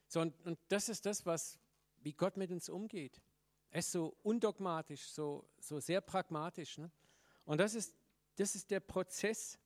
So, 0.07 0.21
und, 0.21 0.33
und 0.47 0.57
das 0.69 0.89
ist 0.89 1.05
das, 1.05 1.27
was, 1.27 1.59
wie 2.01 2.13
Gott 2.13 2.37
mit 2.37 2.49
uns 2.49 2.69
umgeht. 2.69 3.21
Er 3.69 3.81
ist 3.81 3.91
so 3.91 4.17
undogmatisch, 4.23 5.11
so, 5.11 5.47
so 5.59 5.79
sehr 5.79 6.01
pragmatisch. 6.01 6.79
Ne? 6.79 6.89
Und 7.45 7.59
das 7.59 7.75
ist, 7.75 7.95
das 8.37 8.55
ist 8.55 8.71
der 8.71 8.79
Prozess. 8.79 9.59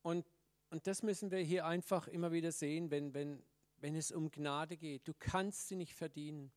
Und, 0.00 0.24
und 0.70 0.86
das 0.86 1.02
müssen 1.02 1.30
wir 1.30 1.40
hier 1.40 1.66
einfach 1.66 2.08
immer 2.08 2.32
wieder 2.32 2.50
sehen, 2.50 2.90
wenn, 2.90 3.12
wenn, 3.12 3.42
wenn 3.80 3.94
es 3.94 4.12
um 4.12 4.30
Gnade 4.30 4.76
geht. 4.76 5.06
Du 5.06 5.14
kannst 5.18 5.68
sie 5.68 5.76
nicht 5.76 5.94
verdienen. 5.94 6.52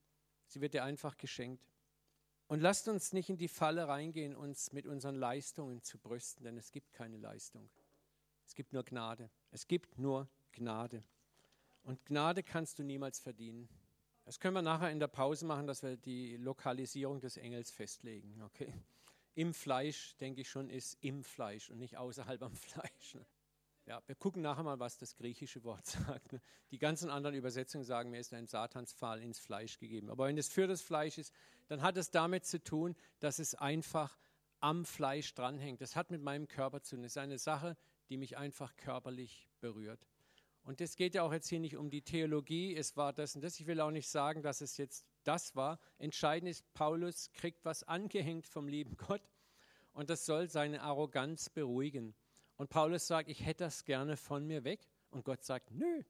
Sie 0.48 0.62
wird 0.62 0.74
dir 0.74 0.84
einfach 0.84 1.18
geschenkt. 1.18 1.72
Und 2.48 2.60
lasst 2.60 2.88
uns 2.90 3.14
nicht 3.14 3.30
in 3.30 3.38
die 3.38 3.48
Falle 3.48 3.88
reingehen, 3.88 4.36
uns 4.36 4.74
mit 4.74 4.86
unseren 4.86 5.16
Leistungen 5.16 5.82
zu 5.84 5.98
brüsten, 5.98 6.44
denn 6.44 6.58
es 6.58 6.72
gibt 6.72 6.92
keine 6.92 7.18
Leistung. 7.18 7.70
Es 8.46 8.56
gibt 8.56 8.74
nur 8.74 8.84
Gnade. 8.84 9.30
Es 9.52 9.68
gibt 9.68 9.98
nur 9.98 10.28
Gnade. 10.52 11.04
Und 11.84 12.06
Gnade 12.06 12.44
kannst 12.44 12.80
du 12.80 12.84
niemals 12.84 13.20
verdienen. 13.20 13.70
Das 14.26 14.40
können 14.40 14.54
wir 14.54 14.62
nachher 14.62 14.92
in 14.92 15.00
der 15.00 15.08
Pause 15.08 15.46
machen, 15.46 15.68
dass 15.68 15.82
wir 15.82 15.98
die 15.98 16.38
Lokalisierung 16.38 17.22
des 17.22 17.38
Engels 17.38 17.72
festlegen. 17.72 18.42
Okay? 18.44 18.74
Im 19.36 19.54
Fleisch, 19.54 20.16
denke 20.18 20.42
ich 20.42 20.50
schon, 20.50 20.70
ist 20.70 20.98
im 21.02 21.24
Fleisch 21.24 21.70
und 21.70 21.80
nicht 21.80 21.98
außerhalb 21.98 22.42
am 22.44 22.56
Fleisch. 22.56 23.16
Ne? 23.16 23.26
Ja, 23.86 24.02
wir 24.06 24.16
gucken 24.16 24.42
nachher 24.42 24.64
mal, 24.64 24.80
was 24.80 24.98
das 24.98 25.16
griechische 25.16 25.64
Wort 25.64 25.86
sagt. 26.08 26.34
Ne? 26.34 26.42
Die 26.70 26.78
ganzen 26.78 27.10
anderen 27.10 27.36
Übersetzungen 27.36 27.84
sagen, 27.84 28.12
mir 28.12 28.20
ist 28.20 28.34
ein 28.34 28.48
Satansfall 28.48 29.22
ins 29.22 29.40
Fleisch 29.40 29.80
gegeben. 29.80 30.10
Aber 30.10 30.28
wenn 30.28 30.38
es 30.38 30.50
für 30.50 30.68
das 30.68 30.82
Fleisch 30.82 31.18
ist, 31.18 31.34
dann 31.68 31.82
hat 31.82 31.98
es 31.98 32.12
damit 32.12 32.46
zu 32.46 32.64
tun, 32.64 32.96
dass 33.20 33.40
es 33.40 33.56
einfach 33.56 34.18
am 34.60 34.86
Fleisch 34.86 35.34
dranhängt. 35.34 35.82
Das 35.82 35.96
hat 35.96 36.12
mit 36.12 36.22
meinem 36.22 36.48
Körper 36.48 36.82
zu 36.82 36.96
tun. 36.96 37.04
Das 37.04 37.14
ist 37.14 37.18
eine 37.18 37.40
Sache, 37.40 37.76
die 38.10 38.18
mich 38.18 38.38
einfach 38.38 38.76
körperlich 38.78 39.50
berührt. 39.60 40.08
Und 40.64 40.80
es 40.80 40.96
geht 40.96 41.16
ja 41.16 41.24
auch 41.24 41.34
jetzt 41.34 41.48
hier 41.48 41.60
nicht 41.60 41.76
um 41.76 41.90
die 41.90 42.04
Theologie, 42.04 42.76
es 42.76 42.96
war 42.96 43.14
das 43.14 43.36
und 43.36 43.44
das. 43.44 43.60
Ich 43.60 43.66
will 43.66 43.82
auch 43.82 43.90
nicht 43.90 44.08
sagen, 44.08 44.44
dass 44.44 44.62
es 44.62 44.78
jetzt 44.78 45.06
das 45.24 45.56
war. 45.56 45.80
Entscheidend 45.98 46.52
ist, 46.52 46.72
Paulus 46.74 47.32
kriegt 47.34 47.66
was 47.66 47.84
angehängt 47.84 48.48
vom 48.48 48.68
lieben 48.68 48.96
Gott 48.96 49.24
und 49.94 50.12
das 50.12 50.26
soll 50.26 50.50
seine 50.50 50.82
Arroganz 50.82 51.50
beruhigen. 51.50 52.14
Und 52.62 52.70
Paulus 52.70 53.08
sagt, 53.08 53.28
ich 53.28 53.44
hätte 53.44 53.64
das 53.64 53.86
gerne 53.86 54.16
von 54.16 54.46
mir 54.46 54.64
weg. 54.64 54.88
Und 55.10 55.26
Gott 55.26 55.44
sagt, 55.44 55.72
nö, 55.72 56.04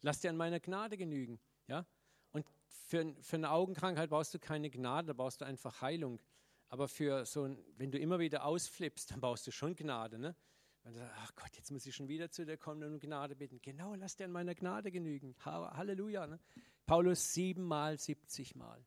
lass 0.00 0.20
dir 0.20 0.30
an 0.30 0.36
meiner 0.36 0.60
Gnade 0.60 0.96
genügen. 0.96 1.40
Ja? 1.66 1.86
Und 2.30 2.46
für, 2.68 3.16
für 3.20 3.34
eine 3.34 3.50
Augenkrankheit 3.50 4.08
brauchst 4.08 4.32
du 4.32 4.38
keine 4.38 4.70
Gnade, 4.70 5.08
da 5.08 5.12
brauchst 5.12 5.40
du 5.40 5.44
einfach 5.44 5.82
Heilung. 5.82 6.20
Aber 6.68 6.86
für 6.86 7.26
so 7.26 7.42
ein, 7.42 7.58
wenn 7.78 7.90
du 7.90 7.98
immer 7.98 8.20
wieder 8.20 8.44
ausflippst, 8.44 9.10
dann 9.10 9.20
brauchst 9.20 9.44
du 9.48 9.50
schon 9.50 9.74
Gnade. 9.74 10.20
Ne? 10.20 10.36
Wenn 10.84 10.92
du 10.92 11.00
sagst, 11.00 11.14
ach 11.18 11.34
Gott, 11.34 11.56
jetzt 11.56 11.72
muss 11.72 11.84
ich 11.84 11.96
schon 11.96 12.06
wieder 12.06 12.30
zu 12.30 12.46
dir 12.46 12.56
kommen 12.56 12.84
und 12.84 13.00
Gnade 13.00 13.34
bitten. 13.34 13.60
Genau, 13.60 13.96
lass 13.96 14.14
dir 14.14 14.26
an 14.26 14.30
meiner 14.30 14.54
Gnade 14.54 14.92
genügen. 14.92 15.34
Halleluja. 15.44 16.28
Ne? 16.28 16.38
Paulus 16.86 17.34
siebenmal, 17.34 17.98
siebzigmal. 17.98 18.86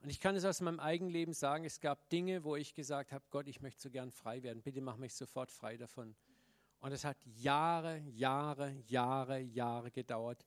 Und 0.00 0.10
ich 0.10 0.18
kann 0.18 0.34
es 0.34 0.44
aus 0.44 0.60
meinem 0.60 0.80
eigenen 0.80 1.12
Leben 1.12 1.34
sagen, 1.34 1.64
es 1.64 1.78
gab 1.78 2.10
Dinge, 2.10 2.42
wo 2.42 2.56
ich 2.56 2.74
gesagt 2.74 3.12
habe, 3.12 3.24
Gott, 3.30 3.46
ich 3.46 3.60
möchte 3.60 3.80
so 3.80 3.90
gern 3.90 4.10
frei 4.10 4.42
werden. 4.42 4.60
Bitte 4.60 4.80
mach 4.80 4.96
mich 4.96 5.14
sofort 5.14 5.52
frei 5.52 5.76
davon. 5.76 6.16
Und 6.82 6.90
es 6.90 7.04
hat 7.04 7.16
Jahre, 7.24 7.98
Jahre, 7.98 8.72
Jahre, 8.88 9.38
Jahre 9.38 9.92
gedauert, 9.92 10.44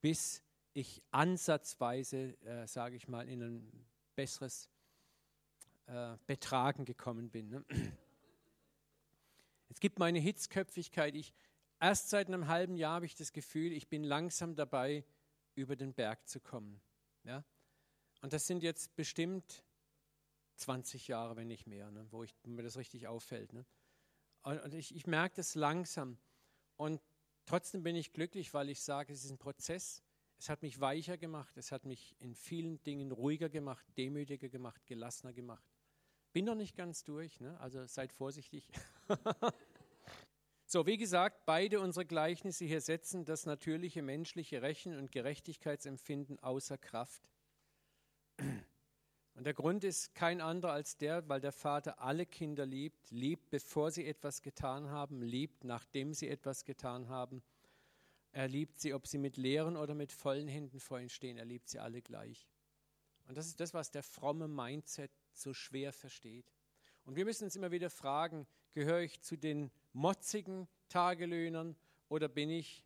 bis 0.00 0.42
ich 0.72 1.02
ansatzweise, 1.10 2.40
äh, 2.40 2.66
sage 2.66 2.96
ich 2.96 3.06
mal, 3.06 3.28
in 3.28 3.42
ein 3.42 3.86
besseres 4.16 4.70
äh, 5.84 6.16
Betragen 6.26 6.86
gekommen 6.86 7.28
bin. 7.28 7.50
Ne? 7.50 7.64
Es 9.68 9.78
gibt 9.78 9.98
meine 9.98 10.20
Hitzköpfigkeit. 10.20 11.14
Ich, 11.16 11.34
erst 11.80 12.08
seit 12.08 12.28
einem 12.28 12.48
halben 12.48 12.76
Jahr 12.76 12.94
habe 12.94 13.06
ich 13.06 13.14
das 13.14 13.32
Gefühl, 13.32 13.70
ich 13.72 13.88
bin 13.88 14.04
langsam 14.04 14.54
dabei, 14.54 15.04
über 15.54 15.76
den 15.76 15.92
Berg 15.92 16.26
zu 16.26 16.40
kommen. 16.40 16.80
Ja? 17.24 17.44
Und 18.22 18.32
das 18.32 18.46
sind 18.46 18.62
jetzt 18.62 18.96
bestimmt 18.96 19.64
20 20.56 21.08
Jahre, 21.08 21.36
wenn 21.36 21.48
nicht 21.48 21.66
mehr, 21.66 21.90
ne? 21.90 22.06
wo, 22.10 22.24
ich, 22.24 22.34
mir 22.46 22.62
das 22.62 22.78
richtig 22.78 23.06
auffällt. 23.06 23.52
Ne? 23.52 23.66
Und 24.44 24.74
ich, 24.74 24.94
ich 24.94 25.06
merke 25.06 25.36
das 25.36 25.54
langsam. 25.54 26.18
Und 26.76 27.00
trotzdem 27.46 27.82
bin 27.82 27.96
ich 27.96 28.12
glücklich, 28.12 28.52
weil 28.52 28.68
ich 28.68 28.82
sage, 28.82 29.12
es 29.12 29.24
ist 29.24 29.30
ein 29.30 29.38
Prozess. 29.38 30.02
Es 30.38 30.48
hat 30.50 30.62
mich 30.62 30.80
weicher 30.80 31.16
gemacht. 31.16 31.56
Es 31.56 31.72
hat 31.72 31.86
mich 31.86 32.14
in 32.18 32.34
vielen 32.34 32.82
Dingen 32.82 33.10
ruhiger 33.10 33.48
gemacht, 33.48 33.86
demütiger 33.96 34.48
gemacht, 34.48 34.84
gelassener 34.86 35.32
gemacht. 35.32 35.64
Bin 36.32 36.44
noch 36.44 36.56
nicht 36.56 36.76
ganz 36.76 37.04
durch, 37.04 37.40
ne? 37.40 37.58
also 37.60 37.86
seid 37.86 38.12
vorsichtig. 38.12 38.68
so, 40.66 40.84
wie 40.84 40.98
gesagt, 40.98 41.46
beide 41.46 41.80
unsere 41.80 42.04
Gleichnisse 42.04 42.64
hier 42.64 42.80
setzen 42.80 43.24
das 43.24 43.46
natürliche 43.46 44.02
menschliche 44.02 44.60
Rechen 44.60 44.98
und 44.98 45.12
Gerechtigkeitsempfinden 45.12 46.38
außer 46.40 46.76
Kraft. 46.76 47.30
Und 49.34 49.44
der 49.44 49.54
Grund 49.54 49.82
ist 49.82 50.14
kein 50.14 50.40
anderer 50.40 50.72
als 50.72 50.96
der, 50.96 51.28
weil 51.28 51.40
der 51.40 51.52
Vater 51.52 52.00
alle 52.00 52.24
Kinder 52.24 52.64
liebt, 52.64 53.10
liebt, 53.10 53.50
bevor 53.50 53.90
sie 53.90 54.06
etwas 54.06 54.42
getan 54.42 54.88
haben, 54.88 55.22
liebt, 55.22 55.64
nachdem 55.64 56.14
sie 56.14 56.28
etwas 56.28 56.64
getan 56.64 57.08
haben. 57.08 57.42
Er 58.30 58.46
liebt 58.48 58.78
sie, 58.78 58.94
ob 58.94 59.06
sie 59.06 59.18
mit 59.18 59.36
leeren 59.36 59.76
oder 59.76 59.94
mit 59.94 60.12
vollen 60.12 60.48
Händen 60.48 60.78
vor 60.78 61.00
ihm 61.00 61.08
stehen, 61.08 61.36
er 61.36 61.44
liebt 61.44 61.68
sie 61.68 61.80
alle 61.80 62.00
gleich. 62.00 62.48
Und 63.26 63.36
das 63.36 63.46
ist 63.46 63.58
das, 63.58 63.74
was 63.74 63.90
der 63.90 64.02
fromme 64.02 64.48
Mindset 64.48 65.10
so 65.32 65.52
schwer 65.52 65.92
versteht. 65.92 66.46
Und 67.04 67.16
wir 67.16 67.24
müssen 67.24 67.44
uns 67.44 67.56
immer 67.56 67.70
wieder 67.70 67.90
fragen, 67.90 68.46
gehöre 68.72 69.00
ich 69.00 69.20
zu 69.20 69.36
den 69.36 69.70
motzigen 69.92 70.68
Tagelöhnern 70.88 71.76
oder 72.08 72.28
bin 72.28 72.50
ich 72.50 72.84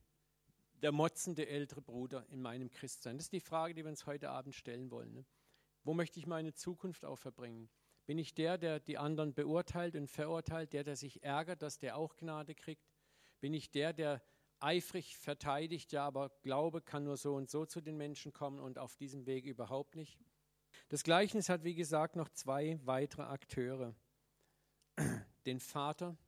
der 0.83 0.93
motzende 0.93 1.47
ältere 1.47 1.83
Bruder 1.83 2.27
in 2.31 2.41
meinem 2.41 2.71
Christsein? 2.71 3.17
Das 3.17 3.27
ist 3.27 3.33
die 3.33 3.41
Frage, 3.41 3.75
die 3.75 3.85
wir 3.85 3.91
uns 3.91 4.07
heute 4.07 4.31
Abend 4.31 4.55
stellen 4.55 4.91
wollen. 4.91 5.13
Ne? 5.13 5.25
Wo 5.89 5.95
möchte 5.95 6.21
ich 6.21 6.27
meine 6.27 6.53
Zukunft 6.53 7.07
auch 7.07 7.17
verbringen? 7.17 7.71
Bin 8.05 8.19
ich 8.19 8.35
der, 8.35 8.59
der 8.59 8.79
die 8.79 8.99
anderen 8.99 9.33
beurteilt 9.33 9.97
und 9.97 10.11
verurteilt, 10.11 10.75
der, 10.75 10.85
der 10.85 10.97
sich 10.97 11.23
ärgert, 11.23 11.63
dass 11.63 11.79
der 11.79 11.97
auch 11.97 12.15
Gnade 12.17 12.55
kriegt? 12.55 12.93
Bin 13.41 13.55
ich 13.55 13.71
der, 13.71 13.95
der 13.95 14.23
eifrig 14.61 15.17
verteidigt, 15.17 15.93
ja, 15.93 16.05
aber 16.05 16.29
Glaube 16.43 16.83
kann 16.83 17.05
nur 17.05 17.17
so 17.17 17.37
und 17.37 17.49
so 17.49 17.65
zu 17.65 17.81
den 17.81 17.97
Menschen 17.97 18.35
kommen 18.35 18.61
und 18.61 18.79
auf 18.79 18.97
diesem 18.97 19.25
Weg 19.25 19.47
überhaupt 19.47 19.97
nicht? 19.97 20.19
Das 20.91 21.05
Gleichnis 21.05 21.49
hat, 21.49 21.65
wie 21.65 21.75
gesagt, 21.75 22.17
noch 22.17 22.29
zwei 22.29 22.79
weitere 22.85 23.23
Akteure. 23.23 23.95
Den 25.47 25.59
Vater 25.59 26.19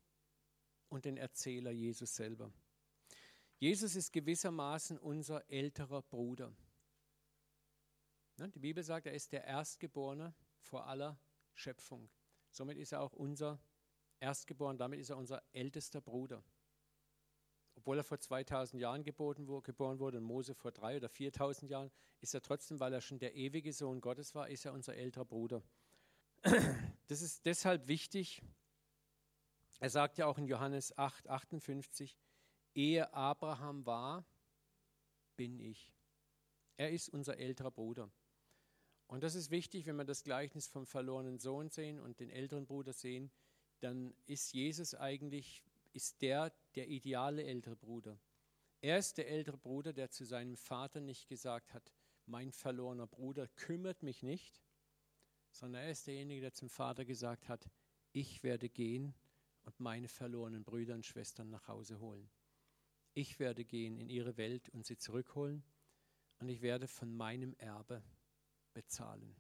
und 0.89 1.05
den 1.05 1.19
Erzähler 1.19 1.71
Jesus 1.71 2.17
selber. 2.17 2.51
Jesus 3.59 3.95
ist 3.95 4.11
gewissermaßen 4.15 4.99
unser 4.99 5.45
älterer 5.51 6.01
Bruder. 6.01 6.51
Die 8.49 8.59
Bibel 8.59 8.83
sagt, 8.83 9.07
er 9.07 9.13
ist 9.13 9.33
der 9.33 9.45
Erstgeborene 9.45 10.35
vor 10.61 10.87
aller 10.87 11.19
Schöpfung. 11.55 12.09
Somit 12.51 12.79
ist 12.79 12.93
er 12.93 13.03
auch 13.03 13.13
unser 13.13 13.61
Erstgeboren, 14.19 14.79
damit 14.79 15.01
ist 15.01 15.11
er 15.11 15.17
unser 15.17 15.43
ältester 15.53 16.01
Bruder. 16.01 16.43
Obwohl 17.75 17.99
er 17.99 18.05
vor 18.05 18.19
2000 18.19 18.81
Jahren 18.81 19.05
geboren 19.05 19.47
wurde 19.49 20.19
und 20.19 20.25
Mose 20.25 20.55
vor 20.55 20.73
drei 20.73 20.97
oder 20.97 21.09
4000 21.09 21.71
Jahren, 21.71 21.91
ist 22.21 22.35
er 22.35 22.43
trotzdem, 22.43 22.81
weil 22.81 22.93
er 22.93 23.01
schon 23.01 23.19
der 23.19 23.35
ewige 23.35 23.73
Sohn 23.73 24.01
Gottes 24.01 24.35
war, 24.35 24.49
ist 24.49 24.65
er 24.65 24.73
unser 24.73 24.95
älterer 24.95 25.25
Bruder. 25.25 25.63
Das 27.07 27.23
ist 27.23 27.45
deshalb 27.45 27.89
wichtig. 27.89 28.41
Er 29.81 29.91
sagt 29.91 30.17
ja 30.19 30.27
auch 30.27 30.39
in 30.39 30.47
Johannes 30.47 30.97
8, 30.97 31.29
58, 31.29 32.17
ehe 32.75 33.13
Abraham 33.13 33.85
war, 33.85 34.25
bin 35.35 35.59
ich. 35.59 35.93
Er 36.77 36.93
ist 36.93 37.09
unser 37.09 37.37
älterer 37.39 37.73
Bruder. 37.73 38.13
Und 39.11 39.25
das 39.25 39.35
ist 39.35 39.51
wichtig, 39.51 39.87
wenn 39.87 39.97
wir 39.97 40.05
das 40.05 40.23
Gleichnis 40.23 40.69
vom 40.69 40.87
verlorenen 40.87 41.41
Sohn 41.41 41.69
sehen 41.69 41.99
und 41.99 42.21
den 42.21 42.31
älteren 42.31 42.65
Bruder 42.65 42.93
sehen, 42.93 43.33
dann 43.81 44.15
ist 44.27 44.53
Jesus 44.53 44.95
eigentlich 44.95 45.65
ist 45.93 46.23
der 46.23 46.53
der 46.77 46.87
ideale 46.87 47.43
ältere 47.43 47.75
Bruder. 47.75 48.21
Er 48.81 48.99
ist 48.99 49.19
der 49.19 49.29
ältere 49.29 49.59
Bruder, 49.59 49.93
der 49.93 50.13
zu 50.13 50.25
seinem 50.25 50.57
Vater 50.57 51.01
nicht 51.01 51.27
gesagt 51.27 51.75
hat, 51.75 51.93
mein 52.27 52.53
verlorener 52.53 53.09
Bruder 53.09 53.49
kümmert 53.49 54.05
mich 54.05 54.23
nicht, 54.23 54.63
sondern 55.51 55.83
er 55.83 55.91
ist 55.91 56.07
derjenige, 56.07 56.43
der 56.43 56.53
zum 56.53 56.69
Vater 56.69 57.05
gesagt 57.05 57.49
hat, 57.49 57.69
ich 58.13 58.45
werde 58.45 58.69
gehen 58.69 59.13
und 59.63 59.81
meine 59.81 60.07
verlorenen 60.07 60.63
Brüder 60.63 60.95
und 60.95 61.05
Schwestern 61.05 61.51
nach 61.51 61.67
Hause 61.67 61.99
holen. 61.99 62.31
Ich 63.15 63.41
werde 63.41 63.65
gehen 63.65 63.97
in 63.97 64.09
ihre 64.09 64.37
Welt 64.37 64.69
und 64.69 64.87
sie 64.87 64.99
zurückholen 64.99 65.65
und 66.39 66.49
ich 66.49 66.63
werde 66.63 66.87
von 66.87 67.13
meinem 67.13 67.55
Erbe 67.55 68.05
bezahlen. 68.73 69.37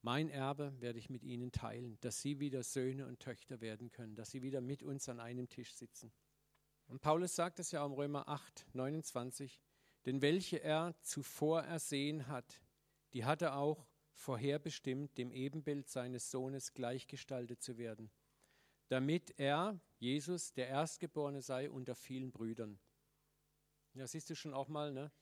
Mein 0.00 0.28
Erbe 0.30 0.74
werde 0.80 0.98
ich 0.98 1.10
mit 1.10 1.22
ihnen 1.22 1.52
teilen, 1.52 1.96
dass 2.00 2.20
sie 2.20 2.40
wieder 2.40 2.64
Söhne 2.64 3.06
und 3.06 3.20
Töchter 3.20 3.60
werden 3.60 3.92
können, 3.92 4.16
dass 4.16 4.32
sie 4.32 4.42
wieder 4.42 4.60
mit 4.60 4.82
uns 4.82 5.08
an 5.08 5.20
einem 5.20 5.48
Tisch 5.48 5.74
sitzen. 5.74 6.12
Und 6.88 7.00
Paulus 7.00 7.36
sagt 7.36 7.60
es 7.60 7.70
ja 7.70 7.86
im 7.86 7.92
Römer 7.92 8.28
8, 8.28 8.66
29, 8.72 9.60
denn 10.04 10.20
welche 10.20 10.60
er 10.60 10.94
zuvor 11.02 11.62
ersehen 11.62 12.26
hat, 12.26 12.60
die 13.12 13.24
hat 13.24 13.42
er 13.42 13.56
auch 13.56 13.86
vorherbestimmt, 14.12 15.16
dem 15.18 15.30
Ebenbild 15.30 15.88
seines 15.88 16.30
Sohnes 16.30 16.74
gleichgestaltet 16.74 17.62
zu 17.62 17.78
werden, 17.78 18.10
damit 18.88 19.38
er, 19.38 19.80
Jesus, 19.98 20.52
der 20.52 20.68
Erstgeborene 20.68 21.42
sei 21.42 21.70
unter 21.70 21.94
vielen 21.94 22.32
Brüdern. 22.32 22.80
Ja, 23.94 24.06
siehst 24.06 24.30
du 24.30 24.34
schon 24.34 24.52
auch 24.52 24.68
mal, 24.68 24.92
ne? 24.92 25.12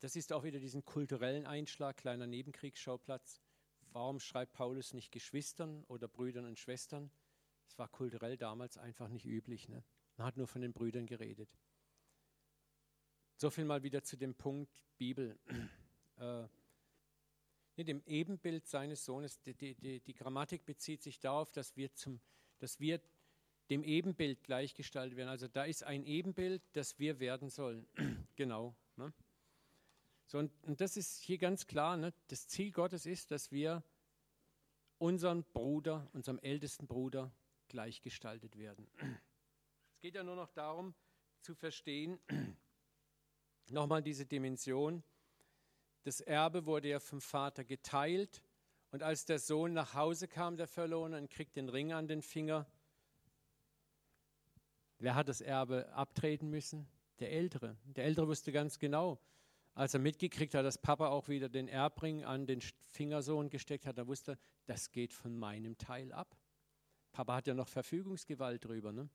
Das 0.00 0.14
ist 0.14 0.32
auch 0.32 0.44
wieder 0.44 0.60
diesen 0.60 0.84
kulturellen 0.84 1.46
Einschlag, 1.46 1.96
kleiner 1.96 2.26
Nebenkriegsschauplatz. 2.26 3.40
Warum 3.90 4.20
schreibt 4.20 4.52
Paulus 4.52 4.94
nicht 4.94 5.10
Geschwistern 5.10 5.84
oder 5.84 6.06
Brüdern 6.06 6.44
und 6.44 6.58
Schwestern? 6.58 7.10
Es 7.66 7.78
war 7.78 7.88
kulturell 7.88 8.36
damals 8.36 8.78
einfach 8.78 9.08
nicht 9.08 9.26
üblich. 9.26 9.68
Ne? 9.68 9.82
Man 10.16 10.26
hat 10.26 10.36
nur 10.36 10.46
von 10.46 10.62
den 10.62 10.72
Brüdern 10.72 11.06
geredet. 11.06 11.50
So 13.36 13.50
viel 13.50 13.64
mal 13.64 13.82
wieder 13.82 14.02
zu 14.02 14.16
dem 14.16 14.34
Punkt 14.34 14.84
Bibel. 14.96 15.38
Äh, 16.20 16.48
in 17.76 17.86
dem 17.86 18.02
Ebenbild 18.06 18.66
seines 18.66 19.04
Sohnes, 19.04 19.40
die, 19.42 19.54
die, 19.54 19.76
die, 19.76 20.00
die, 20.00 20.14
Grammatik 20.14 20.64
bezieht 20.66 21.00
sich 21.00 21.20
darauf, 21.20 21.52
dass 21.52 21.76
wir, 21.76 21.94
zum, 21.94 22.20
dass 22.58 22.80
wir 22.80 23.00
dem 23.70 23.84
Ebenbild 23.84 24.42
gleichgestaltet 24.42 25.16
werden. 25.16 25.28
Also 25.28 25.46
da 25.46 25.62
ist 25.62 25.84
ein 25.84 26.02
Ebenbild, 26.02 26.60
das 26.72 26.98
wir 26.98 27.20
werden 27.20 27.50
sollen. 27.50 27.86
genau. 28.34 28.74
Ne? 28.96 29.12
So, 30.28 30.38
und, 30.38 30.52
und 30.64 30.82
das 30.82 30.98
ist 30.98 31.22
hier 31.22 31.38
ganz 31.38 31.66
klar, 31.66 31.96
ne? 31.96 32.12
das 32.26 32.48
Ziel 32.48 32.70
Gottes 32.70 33.06
ist, 33.06 33.30
dass 33.30 33.50
wir 33.50 33.82
unseren 34.98 35.42
Bruder, 35.42 36.06
unserem 36.12 36.38
ältesten 36.40 36.86
Bruder, 36.86 37.32
gleichgestaltet 37.68 38.58
werden. 38.58 38.86
Es 39.94 40.00
geht 40.02 40.14
ja 40.14 40.22
nur 40.22 40.36
noch 40.36 40.50
darum, 40.50 40.94
zu 41.40 41.54
verstehen, 41.54 42.18
nochmal 43.70 44.02
diese 44.02 44.26
Dimension. 44.26 45.02
Das 46.04 46.20
Erbe 46.20 46.66
wurde 46.66 46.88
ja 46.88 47.00
vom 47.00 47.22
Vater 47.22 47.64
geteilt 47.64 48.42
und 48.90 49.02
als 49.02 49.24
der 49.24 49.38
Sohn 49.38 49.72
nach 49.72 49.94
Hause 49.94 50.28
kam, 50.28 50.58
der 50.58 50.66
Verlorene, 50.66 51.16
und 51.16 51.30
kriegt 51.30 51.56
den 51.56 51.70
Ring 51.70 51.94
an 51.94 52.06
den 52.06 52.20
Finger, 52.20 52.66
wer 54.98 55.14
hat 55.14 55.28
das 55.28 55.40
Erbe 55.40 55.90
abtreten 55.94 56.50
müssen? 56.50 56.86
Der 57.18 57.32
Ältere. 57.32 57.78
Der 57.84 58.04
Ältere 58.04 58.28
wusste 58.28 58.52
ganz 58.52 58.78
genau, 58.78 59.18
als 59.78 59.94
er 59.94 60.00
mitgekriegt 60.00 60.54
hat, 60.54 60.64
dass 60.64 60.76
Papa 60.76 61.06
auch 61.06 61.28
wieder 61.28 61.48
den 61.48 61.68
Erbring 61.68 62.24
an 62.24 62.46
den 62.46 62.60
Fingersohn 62.60 63.48
gesteckt 63.48 63.86
hat, 63.86 63.96
da 63.96 64.08
wusste 64.08 64.32
er, 64.32 64.38
das 64.66 64.90
geht 64.90 65.12
von 65.12 65.38
meinem 65.38 65.78
Teil 65.78 66.10
ab. 66.12 66.36
Papa 67.12 67.36
hat 67.36 67.46
ja 67.46 67.54
noch 67.54 67.68
Verfügungsgewalt 67.68 68.64
drüber. 68.64 68.92
Ne? 68.92 69.08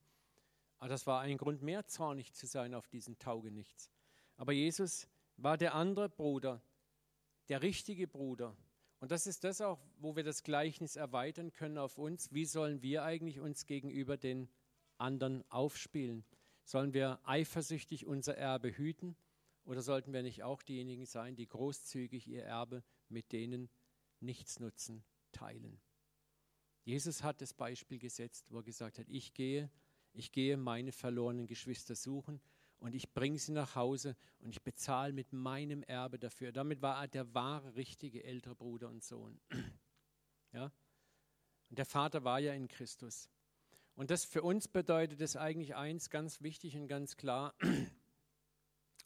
Aber 0.78 0.88
das 0.88 1.06
war 1.06 1.20
ein 1.20 1.36
Grund 1.36 1.60
mehr, 1.60 1.86
zornig 1.86 2.32
zu 2.32 2.46
sein 2.46 2.72
auf 2.72 2.88
diesen 2.88 3.18
Taugenichts. 3.18 3.90
Aber 4.36 4.52
Jesus 4.52 5.06
war 5.36 5.58
der 5.58 5.74
andere 5.74 6.08
Bruder, 6.08 6.62
der 7.50 7.60
richtige 7.60 8.08
Bruder. 8.08 8.56
Und 9.00 9.10
das 9.10 9.26
ist 9.26 9.44
das 9.44 9.60
auch, 9.60 9.84
wo 9.98 10.16
wir 10.16 10.24
das 10.24 10.44
Gleichnis 10.44 10.96
erweitern 10.96 11.52
können 11.52 11.76
auf 11.76 11.98
uns. 11.98 12.32
Wie 12.32 12.46
sollen 12.46 12.80
wir 12.80 13.02
eigentlich 13.02 13.38
uns 13.38 13.66
gegenüber 13.66 14.16
den 14.16 14.48
anderen 14.96 15.44
aufspielen? 15.50 16.24
Sollen 16.64 16.94
wir 16.94 17.20
eifersüchtig 17.24 18.06
unser 18.06 18.38
Erbe 18.38 18.74
hüten? 18.74 19.14
Oder 19.64 19.82
sollten 19.82 20.12
wir 20.12 20.22
nicht 20.22 20.42
auch 20.42 20.62
diejenigen 20.62 21.06
sein, 21.06 21.36
die 21.36 21.46
großzügig 21.46 22.26
ihr 22.26 22.44
Erbe 22.44 22.84
mit 23.08 23.32
denen 23.32 23.70
Nichtsnutzen 24.20 25.04
teilen? 25.32 25.80
Jesus 26.84 27.22
hat 27.22 27.40
das 27.40 27.54
Beispiel 27.54 27.98
gesetzt, 27.98 28.50
wo 28.50 28.58
er 28.58 28.62
gesagt 28.62 28.98
hat, 28.98 29.08
ich 29.08 29.32
gehe, 29.32 29.70
ich 30.12 30.32
gehe 30.32 30.58
meine 30.58 30.92
verlorenen 30.92 31.46
Geschwister 31.46 31.94
suchen 31.94 32.42
und 32.78 32.94
ich 32.94 33.14
bringe 33.14 33.38
sie 33.38 33.52
nach 33.52 33.74
Hause 33.74 34.16
und 34.40 34.50
ich 34.50 34.62
bezahle 34.62 35.14
mit 35.14 35.32
meinem 35.32 35.82
Erbe 35.84 36.18
dafür. 36.18 36.52
Damit 36.52 36.82
war 36.82 37.00
er 37.00 37.08
der 37.08 37.32
wahre, 37.32 37.74
richtige 37.76 38.22
ältere 38.22 38.54
Bruder 38.54 38.88
und 38.88 39.02
Sohn. 39.02 39.40
Ja? 40.52 40.70
Und 41.68 41.78
der 41.80 41.84
Vater 41.84 42.22
war 42.22 42.38
ja 42.38 42.52
in 42.52 42.68
Christus. 42.68 43.28
Und 43.96 44.12
das 44.12 44.24
für 44.24 44.42
uns 44.42 44.68
bedeutet 44.68 45.20
es 45.20 45.34
eigentlich 45.34 45.74
eins 45.74 46.10
ganz 46.10 46.42
wichtig 46.42 46.76
und 46.76 46.86
ganz 46.86 47.16
klar. 47.16 47.56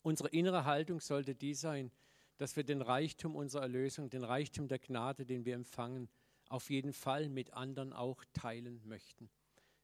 Unsere 0.09 0.31
innere 0.31 0.65
Haltung 0.65 1.01
sollte 1.01 1.35
die 1.35 1.53
sein, 1.53 1.93
dass 2.39 2.57
wir 2.57 2.65
den 2.65 2.81
Reichtum 2.81 3.37
unserer 3.37 3.65
Erlösung, 3.65 4.09
den 4.09 4.25
Reichtum 4.25 4.67
der 4.67 4.79
Gnade, 4.79 5.27
den 5.27 5.45
wir 5.45 5.55
empfangen, 5.55 6.09
auf 6.49 6.71
jeden 6.71 6.95
Fall 6.95 7.29
mit 7.29 7.53
anderen 7.53 7.93
auch 7.93 8.25
teilen 8.33 8.81
möchten. 8.87 9.29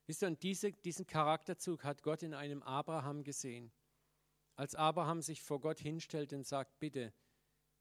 Wisst 0.07 0.23
ihr, 0.23 0.29
und 0.29 0.43
diese, 0.43 0.73
diesen 0.73 1.07
Charakterzug 1.07 1.85
hat 1.85 2.03
Gott 2.03 2.23
in 2.23 2.33
einem 2.33 2.63
Abraham 2.63 3.23
gesehen. 3.23 3.71
Als 4.57 4.75
Abraham 4.75 5.21
sich 5.21 5.43
vor 5.43 5.61
Gott 5.61 5.79
hinstellt 5.79 6.33
und 6.33 6.47
sagt, 6.47 6.81
bitte, 6.81 7.13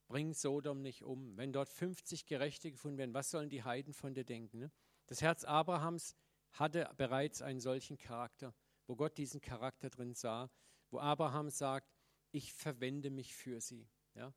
bring 0.09 0.33
Sodom 0.33 0.81
nicht 0.81 1.01
um. 1.01 1.37
Wenn 1.37 1.53
dort 1.53 1.69
50 1.69 2.25
Gerechte 2.25 2.71
gefunden 2.71 2.97
werden, 2.97 3.13
was 3.13 3.31
sollen 3.31 3.49
die 3.49 3.63
Heiden 3.63 3.93
von 3.93 4.15
dir 4.15 4.25
denken? 4.25 4.59
Ne? 4.59 4.71
Das 5.05 5.21
Herz 5.21 5.45
Abrahams 5.45 6.13
hatte 6.51 6.91
bereits 6.97 7.41
einen 7.41 7.61
solchen 7.61 7.97
Charakter, 7.97 8.53
wo 8.85 8.97
Gott 8.97 9.17
diesen 9.17 9.39
Charakter 9.39 9.89
drin 9.89 10.13
sah, 10.13 10.51
wo 10.91 10.99
Abraham 10.99 11.49
sagt, 11.49 11.92
ich 12.33 12.53
verwende 12.53 13.09
mich 13.09 13.35
für 13.35 13.61
sie. 13.61 13.87
Ja? 14.15 14.33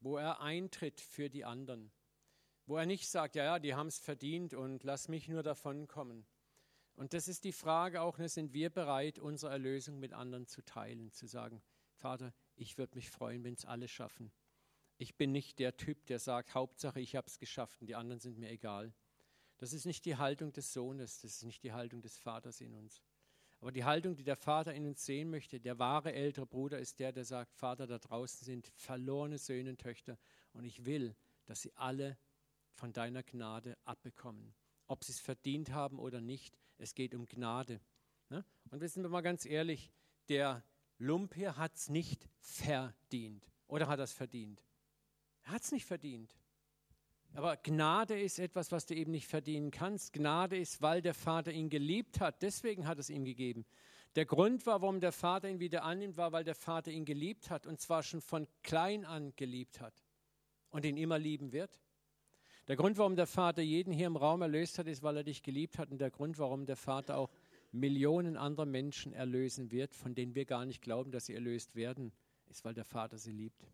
Wo 0.00 0.16
er 0.16 0.40
eintritt 0.40 1.00
für 1.00 1.30
die 1.30 1.44
anderen. 1.44 1.90
Wo 2.66 2.76
er 2.76 2.86
nicht 2.86 3.08
sagt, 3.08 3.34
ja, 3.34 3.44
ja, 3.44 3.58
die 3.58 3.74
haben 3.74 3.88
es 3.88 3.98
verdient 3.98 4.54
und 4.54 4.84
lass 4.84 5.08
mich 5.08 5.28
nur 5.28 5.42
davon 5.42 5.88
kommen. 5.88 6.26
Und 6.94 7.14
das 7.14 7.26
ist 7.26 7.44
die 7.44 7.52
Frage 7.52 8.02
auch, 8.02 8.18
ne, 8.18 8.28
sind 8.28 8.52
wir 8.52 8.70
bereit, 8.70 9.18
unsere 9.18 9.50
Erlösung 9.50 9.98
mit 9.98 10.12
anderen 10.12 10.46
zu 10.46 10.62
teilen, 10.62 11.10
zu 11.10 11.26
sagen, 11.26 11.62
Vater, 11.96 12.34
ich 12.54 12.78
würde 12.78 12.96
mich 12.96 13.10
freuen, 13.10 13.42
wenn 13.44 13.54
es 13.54 13.64
alle 13.64 13.88
schaffen. 13.88 14.30
Ich 14.98 15.16
bin 15.16 15.32
nicht 15.32 15.58
der 15.58 15.76
Typ, 15.76 16.06
der 16.06 16.18
sagt, 16.18 16.54
Hauptsache 16.54 17.00
ich 17.00 17.16
habe 17.16 17.26
es 17.26 17.38
geschafft 17.38 17.80
und 17.80 17.86
die 17.86 17.94
anderen 17.94 18.20
sind 18.20 18.38
mir 18.38 18.50
egal. 18.50 18.94
Das 19.56 19.72
ist 19.72 19.86
nicht 19.86 20.04
die 20.04 20.16
Haltung 20.16 20.52
des 20.52 20.72
Sohnes, 20.72 21.20
das 21.20 21.36
ist 21.36 21.44
nicht 21.44 21.62
die 21.64 21.72
Haltung 21.72 22.02
des 22.02 22.18
Vaters 22.18 22.60
in 22.60 22.74
uns. 22.74 23.02
Aber 23.62 23.70
die 23.70 23.84
Haltung, 23.84 24.16
die 24.16 24.24
der 24.24 24.34
Vater 24.34 24.74
in 24.74 24.88
uns 24.88 25.06
sehen 25.06 25.30
möchte, 25.30 25.60
der 25.60 25.78
wahre 25.78 26.12
ältere 26.12 26.46
Bruder 26.46 26.80
ist 26.80 26.98
der, 26.98 27.12
der 27.12 27.24
sagt, 27.24 27.54
Vater, 27.54 27.86
da 27.86 28.00
draußen 28.00 28.44
sind 28.44 28.66
verlorene 28.74 29.38
Söhne 29.38 29.70
und 29.70 29.80
Töchter 29.80 30.18
und 30.52 30.64
ich 30.64 30.84
will, 30.84 31.14
dass 31.46 31.62
sie 31.62 31.72
alle 31.76 32.18
von 32.72 32.92
deiner 32.92 33.22
Gnade 33.22 33.78
abbekommen. 33.84 34.52
Ob 34.88 35.04
sie 35.04 35.12
es 35.12 35.20
verdient 35.20 35.70
haben 35.70 36.00
oder 36.00 36.20
nicht, 36.20 36.58
es 36.78 36.96
geht 36.96 37.14
um 37.14 37.24
Gnade. 37.24 37.80
Ne? 38.30 38.44
Und 38.72 38.80
wissen 38.80 39.04
wir 39.04 39.10
mal 39.10 39.20
ganz 39.20 39.46
ehrlich, 39.46 39.92
der 40.28 40.64
Lump 40.98 41.36
hier 41.36 41.56
hat 41.56 41.76
es 41.76 41.88
nicht 41.88 42.28
verdient. 42.40 43.48
Oder 43.68 43.86
hat 43.86 44.00
er 44.00 44.04
es 44.04 44.12
verdient? 44.12 44.60
Er 45.44 45.52
hat 45.52 45.62
es 45.62 45.70
nicht 45.70 45.86
verdient. 45.86 46.36
Aber 47.34 47.56
Gnade 47.56 48.20
ist 48.20 48.38
etwas, 48.38 48.72
was 48.72 48.84
du 48.84 48.94
eben 48.94 49.10
nicht 49.10 49.26
verdienen 49.26 49.70
kannst. 49.70 50.12
Gnade 50.12 50.56
ist, 50.56 50.82
weil 50.82 51.00
der 51.00 51.14
Vater 51.14 51.50
ihn 51.50 51.70
geliebt 51.70 52.20
hat. 52.20 52.42
Deswegen 52.42 52.86
hat 52.86 52.98
es 52.98 53.08
ihm 53.08 53.24
gegeben. 53.24 53.64
Der 54.16 54.26
Grund 54.26 54.66
war, 54.66 54.82
warum 54.82 55.00
der 55.00 55.12
Vater 55.12 55.48
ihn 55.48 55.58
wieder 55.58 55.84
annimmt, 55.84 56.18
war, 56.18 56.32
weil 56.32 56.44
der 56.44 56.54
Vater 56.54 56.90
ihn 56.90 57.06
geliebt 57.06 57.48
hat. 57.48 57.66
Und 57.66 57.80
zwar 57.80 58.02
schon 58.02 58.20
von 58.20 58.46
klein 58.62 59.06
an 59.06 59.32
geliebt 59.36 59.80
hat. 59.80 59.94
Und 60.70 60.84
ihn 60.84 60.98
immer 60.98 61.18
lieben 61.18 61.52
wird. 61.52 61.80
Der 62.68 62.76
Grund, 62.76 62.98
warum 62.98 63.16
der 63.16 63.26
Vater 63.26 63.62
jeden 63.62 63.92
hier 63.92 64.06
im 64.06 64.16
Raum 64.16 64.42
erlöst 64.42 64.78
hat, 64.78 64.86
ist, 64.86 65.02
weil 65.02 65.16
er 65.16 65.24
dich 65.24 65.42
geliebt 65.42 65.78
hat. 65.78 65.90
Und 65.90 66.00
der 66.00 66.10
Grund, 66.10 66.38
warum 66.38 66.66
der 66.66 66.76
Vater 66.76 67.16
auch 67.16 67.30
Millionen 67.72 68.36
anderer 68.36 68.66
Menschen 68.66 69.14
erlösen 69.14 69.70
wird, 69.70 69.94
von 69.94 70.14
denen 70.14 70.34
wir 70.34 70.44
gar 70.44 70.66
nicht 70.66 70.82
glauben, 70.82 71.10
dass 71.10 71.26
sie 71.26 71.34
erlöst 71.34 71.74
werden, 71.74 72.12
ist, 72.50 72.64
weil 72.64 72.74
der 72.74 72.84
Vater 72.84 73.16
sie 73.16 73.32
liebt. 73.32 73.66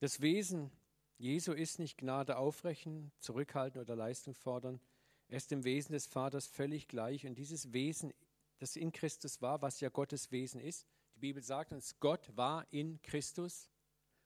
Das 0.00 0.20
Wesen 0.20 0.70
Jesu 1.16 1.52
ist 1.52 1.78
nicht 1.78 1.98
Gnade 1.98 2.36
aufrechen, 2.36 3.12
zurückhalten 3.18 3.80
oder 3.80 3.96
Leistung 3.96 4.34
fordern. 4.34 4.80
Er 5.28 5.36
ist 5.36 5.50
dem 5.50 5.64
Wesen 5.64 5.92
des 5.92 6.06
Vaters 6.06 6.46
völlig 6.46 6.88
gleich. 6.88 7.26
Und 7.26 7.36
dieses 7.36 7.72
Wesen, 7.72 8.12
das 8.58 8.76
in 8.76 8.92
Christus 8.92 9.40
war, 9.40 9.62
was 9.62 9.80
ja 9.80 9.88
Gottes 9.88 10.30
Wesen 10.32 10.60
ist, 10.60 10.86
die 11.14 11.20
Bibel 11.20 11.42
sagt 11.42 11.72
uns, 11.72 11.98
Gott 12.00 12.36
war 12.36 12.66
in 12.72 13.00
Christus 13.02 13.70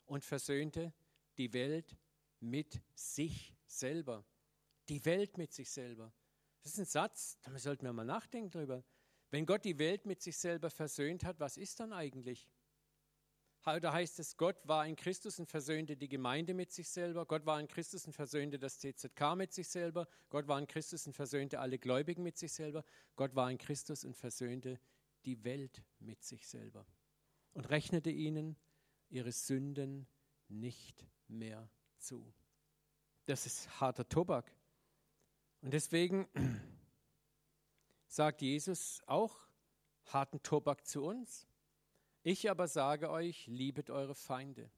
und 0.06 0.24
versöhnte 0.24 0.92
die 1.36 1.52
Welt 1.52 1.96
mit 2.40 2.80
sich 2.94 3.54
selber. 3.66 4.24
Die 4.88 5.04
Welt 5.04 5.36
mit 5.36 5.52
sich 5.52 5.70
selber. 5.70 6.12
Das 6.62 6.72
ist 6.72 6.78
ein 6.78 6.86
Satz, 6.86 7.38
da 7.42 7.56
sollten 7.58 7.84
wir 7.84 7.92
mal 7.92 8.04
nachdenken 8.04 8.50
drüber. 8.50 8.82
Wenn 9.30 9.44
Gott 9.44 9.64
die 9.64 9.78
Welt 9.78 10.06
mit 10.06 10.22
sich 10.22 10.36
selber 10.38 10.70
versöhnt 10.70 11.24
hat, 11.24 11.38
was 11.38 11.56
ist 11.56 11.80
dann 11.80 11.92
eigentlich? 11.92 12.48
Da 13.80 13.92
heißt 13.92 14.18
es, 14.18 14.36
Gott 14.36 14.56
war 14.66 14.86
in 14.86 14.96
Christus 14.96 15.38
und 15.38 15.46
versöhnte 15.46 15.96
die 15.96 16.08
Gemeinde 16.08 16.54
mit 16.54 16.72
sich 16.72 16.88
selber. 16.88 17.26
Gott 17.26 17.44
war 17.46 17.60
in 17.60 17.68
Christus 17.68 18.06
und 18.06 18.12
versöhnte 18.12 18.58
das 18.58 18.78
CZK 18.78 19.36
mit 19.36 19.52
sich 19.52 19.68
selber. 19.68 20.08
Gott 20.30 20.48
war 20.48 20.58
in 20.58 20.66
Christus 20.66 21.06
und 21.06 21.12
versöhnte 21.12 21.60
alle 21.60 21.78
Gläubigen 21.78 22.22
mit 22.22 22.38
sich 22.38 22.52
selber. 22.52 22.84
Gott 23.16 23.34
war 23.34 23.50
in 23.50 23.58
Christus 23.58 24.04
und 24.04 24.16
versöhnte 24.16 24.80
die 25.24 25.44
Welt 25.44 25.82
mit 25.98 26.22
sich 26.22 26.46
selber. 26.46 26.86
Und 27.52 27.68
rechnete 27.68 28.10
ihnen 28.10 28.56
ihre 29.10 29.32
Sünden 29.32 30.06
nicht 30.48 31.06
mehr 31.28 31.70
zu. 31.98 32.32
Das 33.26 33.44
ist 33.46 33.80
harter 33.80 34.08
Tobak. 34.08 34.50
Und 35.60 35.72
deswegen 35.72 36.28
sagt 38.06 38.42
Jesus 38.42 39.02
auch 39.06 39.36
harten 40.06 40.42
Tobak 40.42 40.86
zu 40.86 41.04
uns. 41.04 41.46
Ich 42.30 42.50
aber 42.50 42.68
sage 42.68 43.08
euch, 43.08 43.46
liebet 43.46 43.88
eure 43.88 44.14
Feinde, 44.14 44.70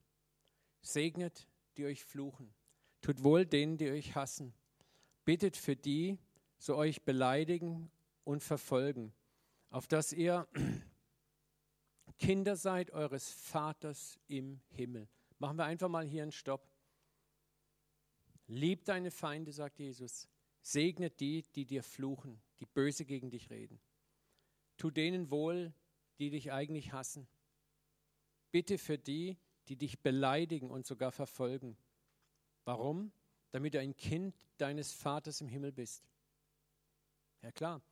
segnet, 0.82 1.48
die 1.76 1.84
euch 1.84 2.04
fluchen, 2.04 2.54
tut 3.00 3.24
wohl 3.24 3.44
denen, 3.44 3.76
die 3.76 3.90
euch 3.90 4.14
hassen, 4.14 4.54
bittet 5.24 5.56
für 5.56 5.74
die, 5.74 6.20
so 6.58 6.76
euch 6.76 7.02
beleidigen 7.02 7.90
und 8.22 8.44
verfolgen, 8.44 9.12
auf 9.68 9.88
dass 9.88 10.12
ihr 10.12 10.46
Kinder 12.20 12.54
seid 12.54 12.92
eures 12.92 13.32
Vaters 13.32 14.20
im 14.28 14.60
Himmel. 14.68 15.08
Machen 15.40 15.56
wir 15.56 15.64
einfach 15.64 15.88
mal 15.88 16.06
hier 16.06 16.22
einen 16.22 16.30
Stopp. 16.30 16.70
Liebt 18.46 18.86
deine 18.86 19.10
Feinde, 19.10 19.50
sagt 19.50 19.80
Jesus. 19.80 20.28
Segnet 20.62 21.18
die, 21.18 21.42
die 21.56 21.66
dir 21.66 21.82
fluchen, 21.82 22.40
die 22.60 22.66
böse 22.66 23.04
gegen 23.04 23.28
dich 23.28 23.50
reden. 23.50 23.80
Tu 24.76 24.92
denen 24.92 25.32
wohl, 25.32 25.74
die 26.20 26.30
dich 26.30 26.52
eigentlich 26.52 26.92
hassen. 26.92 27.26
Bitte 28.50 28.78
für 28.78 28.98
die, 28.98 29.36
die 29.68 29.76
dich 29.76 30.00
beleidigen 30.00 30.70
und 30.70 30.86
sogar 30.86 31.12
verfolgen. 31.12 31.76
Warum? 32.64 33.12
Damit 33.52 33.74
du 33.74 33.80
ein 33.80 33.96
Kind 33.96 34.34
deines 34.58 34.92
Vaters 34.92 35.40
im 35.40 35.48
Himmel 35.48 35.72
bist. 35.72 36.08
Ja 37.42 37.52
klar. 37.52 37.82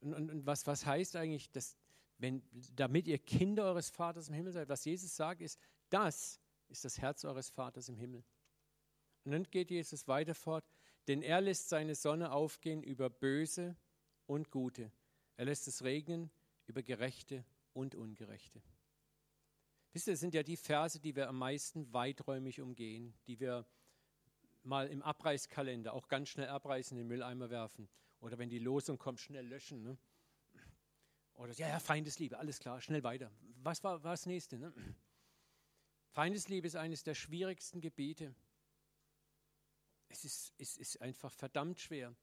Und, 0.00 0.14
und, 0.14 0.30
und 0.30 0.46
was, 0.46 0.66
was 0.66 0.86
heißt 0.86 1.16
eigentlich, 1.16 1.50
dass, 1.50 1.76
wenn, 2.18 2.42
damit 2.74 3.06
ihr 3.06 3.18
Kinder 3.18 3.64
eures 3.64 3.90
Vaters 3.90 4.28
im 4.28 4.34
Himmel 4.34 4.52
seid? 4.52 4.68
Was 4.68 4.84
Jesus 4.84 5.14
sagt, 5.14 5.42
ist, 5.42 5.58
das 5.90 6.40
ist 6.68 6.84
das 6.84 6.98
Herz 6.98 7.24
eures 7.24 7.50
Vaters 7.50 7.88
im 7.88 7.96
Himmel. 7.96 8.24
Und 9.24 9.32
dann 9.32 9.44
geht 9.44 9.70
Jesus 9.70 10.08
weiter 10.08 10.34
fort, 10.34 10.64
denn 11.08 11.22
er 11.22 11.40
lässt 11.40 11.68
seine 11.68 11.94
Sonne 11.94 12.32
aufgehen 12.32 12.82
über 12.82 13.10
Böse 13.10 13.76
und 14.26 14.50
Gute. 14.50 14.92
Er 15.36 15.44
lässt 15.46 15.68
es 15.68 15.82
regnen 15.82 16.30
über 16.66 16.82
Gerechte 16.82 17.44
und 17.72 17.94
Ungerechte. 17.94 18.62
Wisst 19.92 20.06
ihr, 20.06 20.12
das 20.12 20.20
sind 20.20 20.34
ja 20.34 20.42
die 20.42 20.56
Verse, 20.56 21.00
die 21.00 21.16
wir 21.16 21.28
am 21.28 21.38
meisten 21.38 21.92
weiträumig 21.92 22.60
umgehen, 22.60 23.14
die 23.26 23.40
wir 23.40 23.66
mal 24.62 24.88
im 24.88 25.02
Abreißkalender 25.02 25.92
auch 25.92 26.08
ganz 26.08 26.28
schnell 26.28 26.48
abreißen, 26.48 26.96
in 26.96 27.04
den 27.04 27.08
Mülleimer 27.08 27.50
werfen. 27.50 27.88
Oder 28.20 28.38
wenn 28.38 28.50
die 28.50 28.58
Losung 28.58 28.98
kommt, 28.98 29.20
schnell 29.20 29.46
löschen. 29.46 29.82
Ne? 29.82 29.98
Oder 31.34 31.54
ja, 31.54 31.68
ja, 31.68 31.80
Feindesliebe, 31.80 32.38
alles 32.38 32.60
klar, 32.60 32.80
schnell 32.80 33.02
weiter. 33.02 33.32
Was 33.62 33.82
war, 33.82 33.98
das 33.98 34.26
nächste? 34.26 34.58
Ne? 34.58 34.72
Feindesliebe 36.10 36.66
ist 36.66 36.76
eines 36.76 37.02
der 37.02 37.14
schwierigsten 37.14 37.80
Gebiete. 37.80 38.34
Es 40.08 40.24
ist, 40.24 40.52
es 40.58 40.76
ist 40.76 41.00
einfach 41.00 41.32
verdammt 41.32 41.80
schwer. 41.80 42.14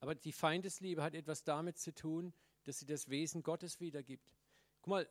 Aber 0.00 0.14
die 0.14 0.32
Feindesliebe 0.32 1.02
hat 1.02 1.14
etwas 1.14 1.44
damit 1.44 1.78
zu 1.78 1.94
tun, 1.94 2.34
dass 2.64 2.80
sie 2.80 2.86
das 2.86 3.08
Wesen 3.08 3.42
Gottes 3.42 3.80
wiedergibt. 3.80 4.34
Guck 4.80 4.90
mal, 4.90 5.08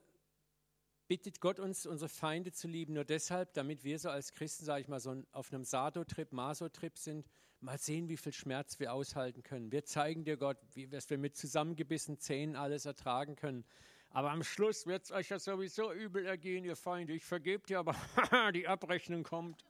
bittet 1.14 1.42
Gott 1.42 1.60
uns, 1.60 1.86
unsere 1.86 2.10
Feinde 2.10 2.52
zu 2.54 2.68
lieben, 2.68 2.94
nur 2.94 3.06
deshalb, 3.06 3.54
damit 3.54 3.84
wir 3.84 4.00
so 4.00 4.10
als 4.10 4.34
Christen, 4.34 4.66
sage 4.66 4.82
ich 4.82 4.88
mal, 4.88 5.00
so 5.00 5.22
auf 5.32 5.54
einem 5.54 5.64
Sado-Trip, 5.64 6.32
Maso-Trip 6.32 6.98
sind, 6.98 7.30
mal 7.60 7.78
sehen, 7.78 8.10
wie 8.10 8.18
viel 8.18 8.34
Schmerz 8.34 8.80
wir 8.80 8.92
aushalten 8.92 9.44
können. 9.44 9.72
Wir 9.72 9.86
zeigen 9.86 10.24
dir 10.24 10.38
Gott, 10.38 10.58
wie 10.74 10.90
wir 10.92 11.18
mit 11.20 11.38
zusammengebissenen 11.38 12.20
Zähnen 12.20 12.56
alles 12.56 12.86
ertragen 12.86 13.36
können. 13.36 13.64
Aber 14.10 14.32
am 14.32 14.44
Schluss 14.44 14.88
wird 14.88 15.04
es 15.04 15.12
euch 15.12 15.30
ja 15.30 15.38
sowieso 15.38 15.94
übel 15.94 16.26
ergehen, 16.26 16.66
ihr 16.66 16.76
Feinde. 16.76 17.14
Ich 17.14 17.26
vergebe 17.26 17.64
dir, 17.68 17.78
aber 17.78 17.96
die 18.56 18.68
Abrechnung 18.68 19.22
kommt. 19.22 19.64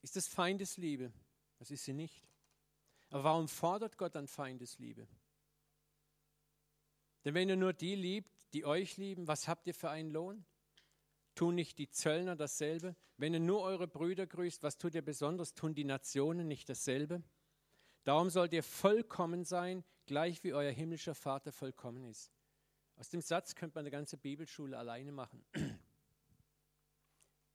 Ist 0.00 0.16
das 0.16 0.28
Feindesliebe? 0.28 1.12
Das 1.58 1.70
ist 1.70 1.84
sie 1.84 1.92
nicht. 1.92 2.24
Aber 3.10 3.24
warum 3.24 3.48
fordert 3.48 3.98
Gott 3.98 4.14
dann 4.14 4.28
Feindesliebe? 4.28 5.06
Denn 7.26 7.34
wenn 7.34 7.50
ihr 7.50 7.56
nur 7.56 7.74
die 7.74 7.96
liebt, 7.96 8.35
die 8.52 8.64
euch 8.64 8.96
lieben, 8.96 9.26
was 9.26 9.48
habt 9.48 9.66
ihr 9.66 9.74
für 9.74 9.90
einen 9.90 10.10
Lohn? 10.10 10.44
Tun 11.34 11.54
nicht 11.54 11.78
die 11.78 11.90
Zöllner 11.90 12.36
dasselbe? 12.36 12.96
Wenn 13.18 13.34
ihr 13.34 13.40
nur 13.40 13.62
eure 13.62 13.86
Brüder 13.86 14.26
grüßt, 14.26 14.62
was 14.62 14.78
tut 14.78 14.94
ihr 14.94 15.02
besonders? 15.02 15.54
Tun 15.54 15.74
die 15.74 15.84
Nationen 15.84 16.48
nicht 16.48 16.68
dasselbe? 16.68 17.22
Darum 18.04 18.30
sollt 18.30 18.52
ihr 18.52 18.62
vollkommen 18.62 19.44
sein, 19.44 19.84
gleich 20.06 20.44
wie 20.44 20.54
euer 20.54 20.70
himmlischer 20.70 21.14
Vater 21.14 21.52
vollkommen 21.52 22.04
ist. 22.04 22.30
Aus 22.96 23.10
dem 23.10 23.20
Satz 23.20 23.54
könnte 23.54 23.74
man 23.74 23.82
eine 23.82 23.90
ganze 23.90 24.16
Bibelschule 24.16 24.78
alleine 24.78 25.12
machen. 25.12 25.44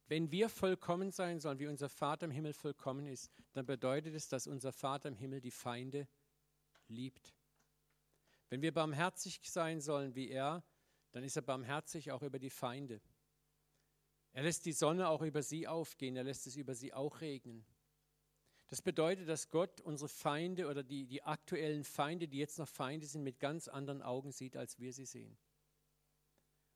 Wenn 0.07 0.29
wir 0.29 0.49
vollkommen 0.49 1.11
sein 1.11 1.39
sollen, 1.39 1.59
wie 1.59 1.67
unser 1.67 1.89
Vater 1.89 2.25
im 2.25 2.31
Himmel 2.31 2.53
vollkommen 2.53 3.07
ist, 3.07 3.31
dann 3.53 3.65
bedeutet 3.65 4.13
es, 4.13 4.27
dass 4.27 4.45
unser 4.45 4.73
Vater 4.73 5.07
im 5.07 5.15
Himmel 5.15 5.39
die 5.39 5.51
Feinde 5.51 6.07
liebt. 6.87 7.33
Wenn 8.49 8.61
wir 8.61 8.73
barmherzig 8.73 9.39
sein 9.43 9.79
sollen 9.79 10.13
wie 10.13 10.29
er, 10.29 10.63
dann 11.11 11.23
ist 11.23 11.35
er 11.35 11.41
barmherzig 11.41 12.11
auch 12.11 12.21
über 12.21 12.39
die 12.39 12.49
Feinde. 12.49 13.01
Er 14.33 14.43
lässt 14.43 14.65
die 14.65 14.73
Sonne 14.73 15.09
auch 15.09 15.21
über 15.21 15.43
sie 15.43 15.67
aufgehen, 15.67 16.15
er 16.15 16.23
lässt 16.23 16.47
es 16.47 16.55
über 16.55 16.73
sie 16.73 16.93
auch 16.93 17.21
regnen. 17.21 17.65
Das 18.67 18.81
bedeutet, 18.81 19.27
dass 19.27 19.49
Gott 19.49 19.81
unsere 19.81 20.07
Feinde 20.07 20.69
oder 20.69 20.81
die, 20.81 21.05
die 21.05 21.23
aktuellen 21.23 21.83
Feinde, 21.83 22.29
die 22.29 22.37
jetzt 22.37 22.57
noch 22.57 22.69
Feinde 22.69 23.05
sind, 23.05 23.23
mit 23.23 23.39
ganz 23.39 23.67
anderen 23.67 24.01
Augen 24.01 24.31
sieht, 24.31 24.55
als 24.55 24.79
wir 24.79 24.93
sie 24.93 25.05
sehen. 25.05 25.37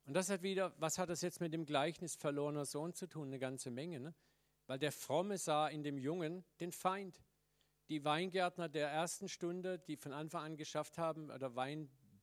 Und 0.05 0.13
das 0.13 0.29
hat 0.29 0.43
wieder, 0.43 0.73
was 0.77 0.97
hat 0.97 1.09
das 1.09 1.21
jetzt 1.21 1.39
mit 1.39 1.53
dem 1.53 1.65
Gleichnis 1.65 2.15
verlorener 2.15 2.65
Sohn 2.65 2.93
zu 2.93 3.07
tun? 3.07 3.29
Eine 3.29 3.39
ganze 3.39 3.71
Menge. 3.71 4.01
Ne? 4.01 4.13
Weil 4.67 4.77
der 4.77 4.91
Fromme 4.91 5.37
sah 5.37 5.69
in 5.69 5.83
dem 5.83 5.97
Jungen 5.97 6.43
den 6.59 6.73
Feind 6.73 7.23
die 7.87 8.03
Weingärtner 8.03 8.67
der 8.67 8.89
ersten 8.89 9.29
Stunde, 9.29 9.79
die 9.79 9.95
von 9.95 10.11
Anfang 10.11 10.43
an 10.43 10.57
geschafft 10.57 10.97
haben, 10.97 11.29
oder 11.29 11.55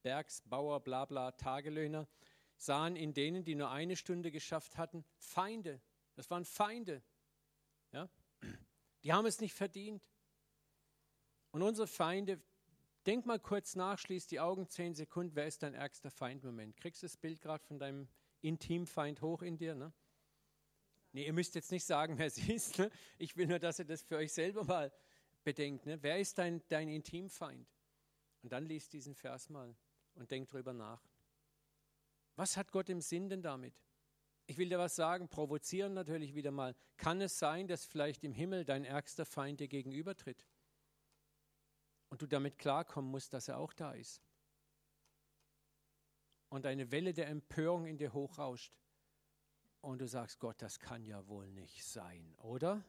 Weinbergsbauer, 0.02 0.80
bla 0.80 1.04
bla, 1.04 1.30
Tagelöhner, 1.32 2.08
sahen 2.56 2.96
in 2.96 3.14
denen, 3.14 3.44
die 3.44 3.54
nur 3.54 3.70
eine 3.70 3.96
Stunde 3.96 4.30
geschafft 4.30 4.76
hatten, 4.76 5.04
Feinde. 5.18 5.80
Das 6.14 6.30
waren 6.30 6.44
Feinde. 6.44 7.02
Ja? 7.92 8.08
Die 9.04 9.12
haben 9.12 9.26
es 9.26 9.40
nicht 9.40 9.54
verdient. 9.54 10.02
Und 11.52 11.62
unsere 11.62 11.86
Feinde, 11.86 12.40
denk 13.06 13.26
mal 13.26 13.38
kurz 13.38 13.76
nach, 13.76 13.98
schließ 13.98 14.26
die 14.26 14.40
Augen 14.40 14.68
zehn 14.68 14.94
Sekunden, 14.94 15.34
wer 15.34 15.46
ist 15.46 15.62
dein 15.62 15.74
ärgster 15.74 16.10
Feind 16.10 16.42
Moment? 16.44 16.76
Kriegst 16.76 17.02
du 17.02 17.06
das 17.06 17.16
Bild 17.16 17.40
gerade 17.40 17.64
von 17.64 17.78
deinem 17.78 18.08
Intimfeind 18.40 19.22
hoch 19.22 19.42
in 19.42 19.56
dir? 19.56 19.74
Ne? 19.74 19.92
Nee, 21.12 21.26
ihr 21.26 21.32
müsst 21.32 21.54
jetzt 21.54 21.70
nicht 21.70 21.84
sagen, 21.84 22.18
wer 22.18 22.30
sie 22.30 22.52
ist. 22.54 22.78
Ne? 22.78 22.90
Ich 23.18 23.36
will 23.36 23.46
nur, 23.46 23.58
dass 23.58 23.78
ihr 23.78 23.84
das 23.84 24.02
für 24.02 24.16
euch 24.16 24.32
selber 24.32 24.64
mal 24.64 24.92
bedenkt. 25.44 25.86
Ne? 25.86 26.02
Wer 26.02 26.18
ist 26.18 26.38
dein, 26.38 26.62
dein 26.68 26.88
Intimfeind? 26.88 27.68
Und 28.42 28.50
dann 28.50 28.64
liest 28.64 28.92
diesen 28.92 29.14
Vers 29.14 29.48
mal 29.48 29.76
und 30.14 30.30
denk 30.30 30.48
drüber 30.48 30.72
nach. 30.72 31.02
Was 32.36 32.56
hat 32.56 32.72
Gott 32.72 32.88
im 32.88 33.00
Sinn 33.00 33.28
denn 33.28 33.42
damit? 33.42 33.74
Ich 34.46 34.58
will 34.58 34.68
dir 34.68 34.78
was 34.78 34.96
sagen, 34.96 35.28
provozieren 35.28 35.94
natürlich 35.94 36.34
wieder 36.34 36.50
mal. 36.50 36.74
Kann 36.96 37.20
es 37.20 37.38
sein, 37.38 37.68
dass 37.68 37.84
vielleicht 37.84 38.24
im 38.24 38.32
Himmel 38.32 38.64
dein 38.64 38.84
ärgster 38.84 39.24
Feind 39.24 39.60
dir 39.60 39.68
gegenübertritt? 39.68 40.46
Und 42.08 42.20
du 42.20 42.26
damit 42.26 42.58
klarkommen 42.58 43.10
musst, 43.10 43.32
dass 43.32 43.48
er 43.48 43.58
auch 43.58 43.72
da 43.72 43.92
ist. 43.92 44.22
Und 46.48 46.66
eine 46.66 46.90
Welle 46.90 47.14
der 47.14 47.28
Empörung 47.28 47.86
in 47.86 47.96
dir 47.96 48.12
hochrauscht. 48.12 48.76
Und 49.80 50.00
du 50.00 50.06
sagst, 50.06 50.38
Gott, 50.38 50.60
das 50.60 50.78
kann 50.78 51.04
ja 51.04 51.26
wohl 51.26 51.50
nicht 51.50 51.84
sein, 51.84 52.34
oder? 52.36 52.84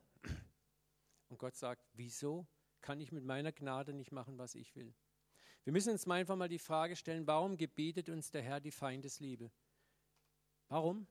Und 1.30 1.38
Gott 1.38 1.56
sagt, 1.56 1.88
wieso 1.94 2.46
kann 2.82 3.00
ich 3.00 3.12
mit 3.12 3.24
meiner 3.24 3.52
Gnade 3.52 3.94
nicht 3.94 4.12
machen, 4.12 4.38
was 4.38 4.56
ich 4.56 4.76
will? 4.76 4.94
Wir 5.64 5.72
müssen 5.72 5.91
uns 5.91 6.05
mal 6.05 6.16
einfach 6.16 6.36
mal 6.36 6.49
die 6.49 6.59
Frage 6.59 6.95
stellen, 6.95 7.26
warum 7.26 7.55
gebietet 7.55 8.09
uns 8.09 8.32
der 8.32 8.41
Herr 8.41 8.59
die 8.59 8.72
Feindesliebe? 8.72 9.49
Warum? 10.68 11.07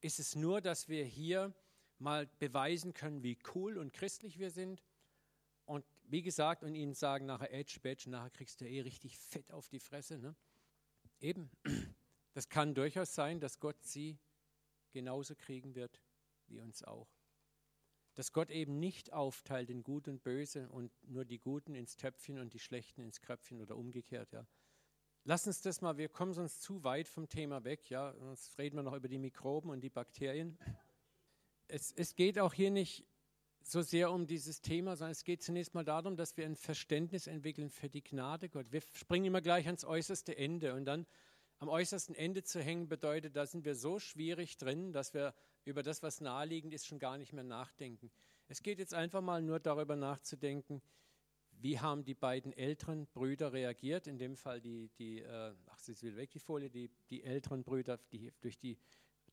Ist 0.00 0.18
es 0.18 0.34
nur, 0.34 0.62
dass 0.62 0.88
wir 0.88 1.04
hier 1.04 1.54
mal 1.98 2.26
beweisen 2.38 2.94
können, 2.94 3.22
wie 3.22 3.38
cool 3.54 3.76
und 3.76 3.92
christlich 3.92 4.38
wir 4.38 4.50
sind? 4.50 4.82
Und 5.66 5.84
wie 6.04 6.22
gesagt, 6.22 6.64
und 6.64 6.74
ihnen 6.74 6.94
sagen 6.94 7.26
nachher 7.26 7.52
Edge, 7.52 7.78
Badge, 7.82 8.08
nachher 8.08 8.30
kriegst 8.30 8.60
du 8.60 8.68
eh 8.68 8.80
richtig 8.80 9.18
fett 9.18 9.52
auf 9.52 9.68
die 9.68 9.80
Fresse. 9.80 10.18
Ne? 10.18 10.34
Eben, 11.20 11.50
das 12.32 12.48
kann 12.48 12.74
durchaus 12.74 13.14
sein, 13.14 13.38
dass 13.38 13.60
Gott 13.60 13.82
sie 13.82 14.18
genauso 14.92 15.34
kriegen 15.34 15.74
wird 15.74 16.00
wie 16.46 16.60
uns 16.60 16.82
auch. 16.82 17.08
Dass 18.14 18.32
Gott 18.32 18.50
eben 18.50 18.78
nicht 18.78 19.12
aufteilt 19.12 19.70
in 19.70 19.82
Gut 19.82 20.08
und 20.08 20.22
Böse 20.22 20.68
und 20.70 20.92
nur 21.08 21.24
die 21.24 21.38
Guten 21.38 21.74
ins 21.74 21.96
Töpfchen 21.96 22.38
und 22.38 22.52
die 22.52 22.58
Schlechten 22.58 23.02
ins 23.02 23.20
Kröpfchen 23.20 23.60
oder 23.60 23.76
umgekehrt. 23.76 24.32
Ja. 24.32 24.46
Lass 25.24 25.46
uns 25.46 25.60
das 25.60 25.80
mal, 25.80 25.96
wir 25.96 26.08
kommen 26.08 26.32
sonst 26.32 26.62
zu 26.62 26.82
weit 26.82 27.08
vom 27.08 27.28
Thema 27.28 27.64
weg, 27.64 27.90
ja. 27.90 28.14
Sonst 28.18 28.58
reden 28.58 28.76
wir 28.76 28.82
noch 28.82 28.94
über 28.94 29.08
die 29.08 29.18
Mikroben 29.18 29.70
und 29.70 29.80
die 29.80 29.90
Bakterien. 29.90 30.58
Es, 31.68 31.92
es 31.92 32.16
geht 32.16 32.38
auch 32.38 32.52
hier 32.52 32.70
nicht 32.70 33.06
so 33.62 33.82
sehr 33.82 34.10
um 34.10 34.26
dieses 34.26 34.60
Thema, 34.62 34.96
sondern 34.96 35.12
es 35.12 35.24
geht 35.24 35.42
zunächst 35.42 35.74
mal 35.74 35.84
darum, 35.84 36.16
dass 36.16 36.36
wir 36.36 36.46
ein 36.46 36.56
Verständnis 36.56 37.26
entwickeln 37.26 37.70
für 37.70 37.88
die 37.88 38.02
Gnade 38.02 38.48
Gott. 38.48 38.72
Wir 38.72 38.80
springen 38.80 39.26
immer 39.26 39.40
gleich 39.40 39.66
ans 39.66 39.84
äußerste 39.84 40.36
Ende 40.36 40.74
und 40.74 40.84
dann 40.84 41.06
am 41.60 41.68
äußersten 41.68 42.14
Ende 42.14 42.42
zu 42.42 42.60
hängen 42.60 42.88
bedeutet, 42.88 43.36
da 43.36 43.46
sind 43.46 43.64
wir 43.64 43.74
so 43.74 43.98
schwierig 43.98 44.56
drin, 44.56 44.92
dass 44.92 45.12
wir 45.12 45.34
über 45.64 45.82
das, 45.82 46.02
was 46.02 46.20
naheliegend 46.20 46.72
ist, 46.72 46.86
schon 46.86 46.98
gar 46.98 47.18
nicht 47.18 47.34
mehr 47.34 47.44
nachdenken. 47.44 48.10
Es 48.48 48.62
geht 48.62 48.78
jetzt 48.78 48.94
einfach 48.94 49.20
mal 49.20 49.42
nur 49.42 49.60
darüber 49.60 49.94
nachzudenken, 49.94 50.82
wie 51.52 51.78
haben 51.78 52.02
die 52.04 52.14
beiden 52.14 52.54
älteren 52.54 53.06
Brüder 53.08 53.52
reagiert, 53.52 54.06
in 54.06 54.18
dem 54.18 54.36
Fall 54.36 54.62
die, 54.62 54.88
die 54.98 55.20
äh, 55.20 55.54
ach, 55.66 55.78
sie 55.78 55.92
ist 55.92 56.02
wieder 56.02 56.16
weg, 56.16 56.30
die 56.30 56.38
Folie, 56.38 56.70
die, 56.70 56.90
die 57.10 57.22
älteren 57.22 57.62
Brüder, 57.62 57.98
die 58.10 58.32
durch 58.40 58.58
die 58.58 58.78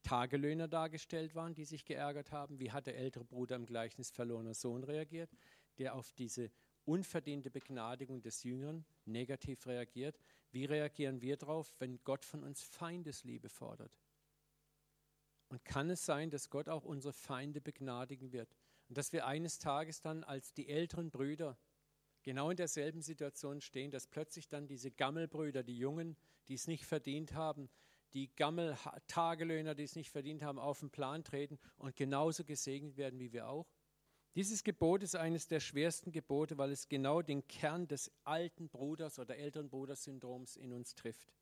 Tagelöhner 0.03 0.67
dargestellt 0.67 1.33
waren, 1.33 1.55
die 1.55 1.63
sich 1.63 1.85
geärgert 1.85 2.33
haben. 2.33 2.59
Wie 2.59 2.71
hat 2.71 2.87
der 2.87 2.97
ältere 2.97 3.23
Bruder 3.23 3.55
im 3.55 3.65
Gleichnis 3.65 4.11
verlorener 4.11 4.53
Sohn 4.53 4.83
reagiert, 4.83 5.29
der 5.77 5.95
auf 5.95 6.11
diese 6.11 6.51
unverdiente 6.87 7.51
Begnadigung 7.51 8.21
des 8.21 8.43
Jüngeren 8.43 8.85
negativ 9.05 9.67
reagiert? 9.67 10.19
Wie 10.51 10.65
reagieren 10.65 11.21
wir 11.21 11.37
darauf, 11.37 11.75
wenn 11.79 12.03
Gott 12.03 12.25
von 12.25 12.43
uns 12.43 12.63
Feindesliebe 12.63 13.49
fordert? 13.49 13.91
Und 15.49 15.63
kann 15.65 15.89
es 15.89 16.05
sein, 16.05 16.29
dass 16.29 16.49
Gott 16.49 16.69
auch 16.69 16.83
unsere 16.83 17.13
Feinde 17.13 17.61
begnadigen 17.61 18.31
wird? 18.31 18.55
Und 18.89 18.97
dass 18.97 19.11
wir 19.11 19.25
eines 19.27 19.59
Tages 19.59 20.01
dann 20.01 20.23
als 20.23 20.53
die 20.53 20.69
älteren 20.69 21.11
Brüder 21.11 21.57
genau 22.23 22.49
in 22.49 22.57
derselben 22.57 23.01
Situation 23.01 23.61
stehen, 23.61 23.91
dass 23.91 24.07
plötzlich 24.07 24.47
dann 24.47 24.67
diese 24.67 24.91
Gammelbrüder, 24.91 25.63
die 25.63 25.77
Jungen, 25.77 26.17
die 26.47 26.55
es 26.55 26.67
nicht 26.67 26.85
verdient 26.85 27.33
haben, 27.33 27.69
die 28.13 28.33
Gammel-Tagelöhner, 28.35 29.75
die 29.75 29.83
es 29.83 29.95
nicht 29.95 30.09
verdient 30.09 30.41
haben, 30.41 30.59
auf 30.59 30.79
den 30.79 30.89
Plan 30.89 31.23
treten 31.23 31.59
und 31.77 31.95
genauso 31.95 32.43
gesegnet 32.45 32.97
werden 32.97 33.19
wie 33.19 33.33
wir 33.33 33.47
auch? 33.47 33.67
Dieses 34.37 34.63
Gebot 34.63 35.01
ist 35.01 35.15
eines 35.15 35.47
der 35.47 35.59
schwersten 35.59 36.11
Gebote, 36.11 36.59
weil 36.59 36.71
es 36.71 36.87
genau 36.87 37.23
den 37.23 37.47
Kern 37.47 37.87
des 37.87 38.11
alten 38.23 38.69
Bruders 38.69 39.17
oder 39.17 39.35
älteren 39.35 39.67
Brudersyndroms 39.67 40.57
in 40.57 40.73
uns 40.73 40.93
trifft. 40.93 41.33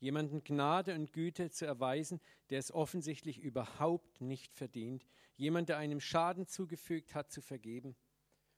Jemanden 0.00 0.42
Gnade 0.42 0.96
und 0.96 1.12
Güte 1.12 1.50
zu 1.50 1.66
erweisen, 1.66 2.20
der 2.50 2.58
es 2.58 2.72
offensichtlich 2.72 3.38
überhaupt 3.38 4.20
nicht 4.20 4.52
verdient. 4.56 5.06
Jemand, 5.36 5.68
der 5.68 5.78
einem 5.78 6.00
Schaden 6.00 6.48
zugefügt 6.48 7.14
hat, 7.14 7.30
zu 7.30 7.40
vergeben. 7.40 7.94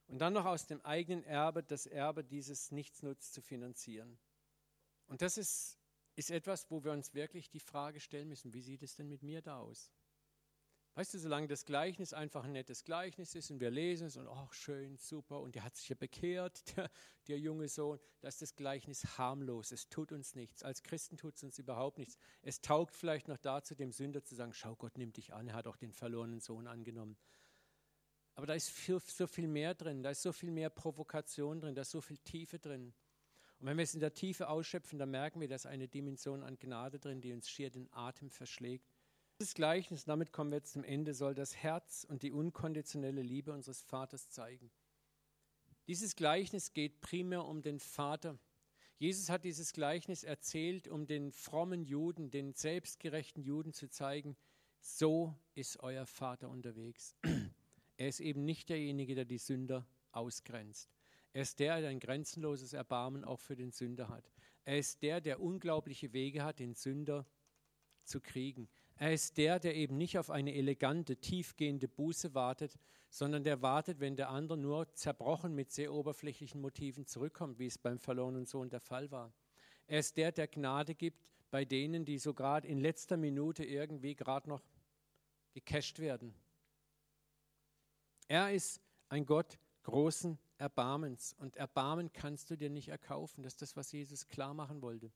Und 0.06 0.20
dann 0.20 0.32
noch 0.32 0.46
aus 0.46 0.66
dem 0.66 0.80
eigenen 0.80 1.22
Erbe 1.24 1.62
das 1.62 1.84
Erbe 1.84 2.24
dieses 2.24 2.72
Nichtsnutz 2.72 3.32
zu 3.32 3.42
finanzieren. 3.42 4.18
Und 5.08 5.20
das 5.20 5.36
ist, 5.36 5.78
ist 6.16 6.30
etwas, 6.30 6.70
wo 6.70 6.84
wir 6.84 6.92
uns 6.92 7.12
wirklich 7.12 7.50
die 7.50 7.60
Frage 7.60 8.00
stellen 8.00 8.28
müssen, 8.28 8.54
wie 8.54 8.62
sieht 8.62 8.82
es 8.82 8.96
denn 8.96 9.08
mit 9.08 9.22
mir 9.22 9.42
da 9.42 9.58
aus? 9.58 9.92
Weißt 10.98 11.14
du, 11.14 11.20
solange 11.20 11.46
das 11.46 11.64
Gleichnis 11.64 12.12
einfach 12.12 12.42
ein 12.42 12.50
nettes 12.50 12.82
Gleichnis 12.82 13.36
ist 13.36 13.52
und 13.52 13.60
wir 13.60 13.70
lesen 13.70 14.08
es 14.08 14.16
und 14.16 14.26
ach, 14.26 14.52
schön, 14.52 14.96
super, 14.96 15.40
und 15.40 15.54
der 15.54 15.62
hat 15.62 15.76
sich 15.76 15.88
ja 15.88 15.94
bekehrt, 15.94 16.60
der, 16.76 16.90
der 17.28 17.38
junge 17.38 17.68
Sohn, 17.68 18.00
da 18.20 18.26
ist 18.26 18.42
das 18.42 18.56
Gleichnis 18.56 19.16
harmlos. 19.16 19.70
Es 19.70 19.88
tut 19.88 20.10
uns 20.10 20.34
nichts. 20.34 20.64
Als 20.64 20.82
Christen 20.82 21.16
tut 21.16 21.36
es 21.36 21.44
uns 21.44 21.56
überhaupt 21.60 21.98
nichts. 21.98 22.18
Es 22.42 22.60
taugt 22.60 22.96
vielleicht 22.96 23.28
noch 23.28 23.36
dazu, 23.36 23.76
dem 23.76 23.92
Sünder 23.92 24.24
zu 24.24 24.34
sagen: 24.34 24.52
Schau, 24.52 24.74
Gott 24.74 24.98
nimmt 24.98 25.18
dich 25.18 25.32
an, 25.32 25.46
er 25.46 25.54
hat 25.54 25.68
auch 25.68 25.76
den 25.76 25.92
verlorenen 25.92 26.40
Sohn 26.40 26.66
angenommen. 26.66 27.16
Aber 28.34 28.46
da 28.48 28.54
ist 28.54 28.68
viel, 28.68 28.98
so 28.98 29.28
viel 29.28 29.46
mehr 29.46 29.76
drin, 29.76 30.02
da 30.02 30.10
ist 30.10 30.22
so 30.22 30.32
viel 30.32 30.50
mehr 30.50 30.68
Provokation 30.68 31.60
drin, 31.60 31.76
da 31.76 31.82
ist 31.82 31.92
so 31.92 32.00
viel 32.00 32.18
Tiefe 32.18 32.58
drin. 32.58 32.92
Und 33.60 33.66
wenn 33.68 33.76
wir 33.76 33.84
es 33.84 33.94
in 33.94 34.00
der 34.00 34.14
Tiefe 34.14 34.48
ausschöpfen, 34.48 34.98
dann 34.98 35.12
merken 35.12 35.40
wir, 35.40 35.48
dass 35.48 35.64
eine 35.64 35.86
Dimension 35.86 36.42
an 36.42 36.58
Gnade 36.58 36.98
drin, 36.98 37.20
die 37.20 37.32
uns 37.32 37.48
schier 37.48 37.70
den 37.70 37.88
Atem 37.92 38.30
verschlägt. 38.30 38.97
Dieses 39.40 39.54
Gleichnis, 39.54 40.04
damit 40.04 40.32
kommen 40.32 40.50
wir 40.50 40.58
jetzt 40.58 40.72
zum 40.72 40.82
Ende, 40.82 41.14
soll 41.14 41.32
das 41.32 41.54
Herz 41.54 42.04
und 42.08 42.24
die 42.24 42.32
unkonditionelle 42.32 43.22
Liebe 43.22 43.52
unseres 43.52 43.82
Vaters 43.82 44.30
zeigen. 44.30 44.68
Dieses 45.86 46.16
Gleichnis 46.16 46.72
geht 46.72 47.00
primär 47.00 47.44
um 47.44 47.62
den 47.62 47.78
Vater. 47.78 48.36
Jesus 48.98 49.30
hat 49.30 49.44
dieses 49.44 49.72
Gleichnis 49.72 50.24
erzählt, 50.24 50.88
um 50.88 51.06
den 51.06 51.30
frommen 51.30 51.84
Juden, 51.84 52.32
den 52.32 52.52
selbstgerechten 52.52 53.44
Juden 53.44 53.72
zu 53.72 53.88
zeigen, 53.88 54.36
so 54.80 55.36
ist 55.54 55.78
euer 55.84 56.06
Vater 56.06 56.48
unterwegs. 56.48 57.14
Er 57.96 58.08
ist 58.08 58.20
eben 58.20 58.44
nicht 58.44 58.68
derjenige, 58.68 59.16
der 59.16 59.24
die 59.24 59.38
Sünder 59.38 59.86
ausgrenzt. 60.12 60.88
Er 61.32 61.42
ist 61.42 61.58
der, 61.58 61.80
der 61.80 61.90
ein 61.90 61.98
grenzenloses 61.98 62.72
Erbarmen 62.72 63.24
auch 63.24 63.40
für 63.40 63.56
den 63.56 63.72
Sünder 63.72 64.08
hat. 64.08 64.30
Er 64.64 64.78
ist 64.78 65.02
der, 65.02 65.20
der 65.20 65.40
unglaubliche 65.40 66.12
Wege 66.12 66.44
hat, 66.44 66.60
den 66.60 66.74
Sünder 66.74 67.26
zu 68.04 68.20
kriegen. 68.20 68.68
Er 68.98 69.12
ist 69.12 69.38
der, 69.38 69.60
der 69.60 69.76
eben 69.76 69.96
nicht 69.96 70.18
auf 70.18 70.28
eine 70.28 70.54
elegante, 70.54 71.16
tiefgehende 71.16 71.86
Buße 71.86 72.34
wartet, 72.34 72.76
sondern 73.10 73.44
der 73.44 73.62
wartet, 73.62 74.00
wenn 74.00 74.16
der 74.16 74.28
andere 74.28 74.58
nur 74.58 74.92
zerbrochen 74.94 75.54
mit 75.54 75.70
sehr 75.70 75.92
oberflächlichen 75.92 76.60
Motiven 76.60 77.06
zurückkommt, 77.06 77.60
wie 77.60 77.66
es 77.66 77.78
beim 77.78 78.00
verlorenen 78.00 78.44
Sohn 78.44 78.68
der 78.68 78.80
Fall 78.80 79.10
war. 79.12 79.32
Er 79.86 80.00
ist 80.00 80.16
der, 80.16 80.32
der 80.32 80.48
Gnade 80.48 80.96
gibt 80.96 81.24
bei 81.50 81.64
denen, 81.64 82.04
die 82.04 82.18
so 82.18 82.34
gerade 82.34 82.66
in 82.66 82.78
letzter 82.78 83.16
Minute 83.16 83.64
irgendwie 83.64 84.16
gerade 84.16 84.48
noch 84.48 84.62
gecasht 85.52 86.00
werden. 86.00 86.34
Er 88.26 88.52
ist 88.52 88.82
ein 89.08 89.24
Gott 89.24 89.58
großen 89.84 90.38
Erbarmens 90.58 91.34
und 91.38 91.56
Erbarmen 91.56 92.12
kannst 92.12 92.50
du 92.50 92.56
dir 92.56 92.68
nicht 92.68 92.88
erkaufen. 92.88 93.44
Das 93.44 93.54
ist 93.54 93.62
das, 93.62 93.76
was 93.76 93.92
Jesus 93.92 94.26
klar 94.26 94.54
machen 94.54 94.82
wollte. 94.82 95.12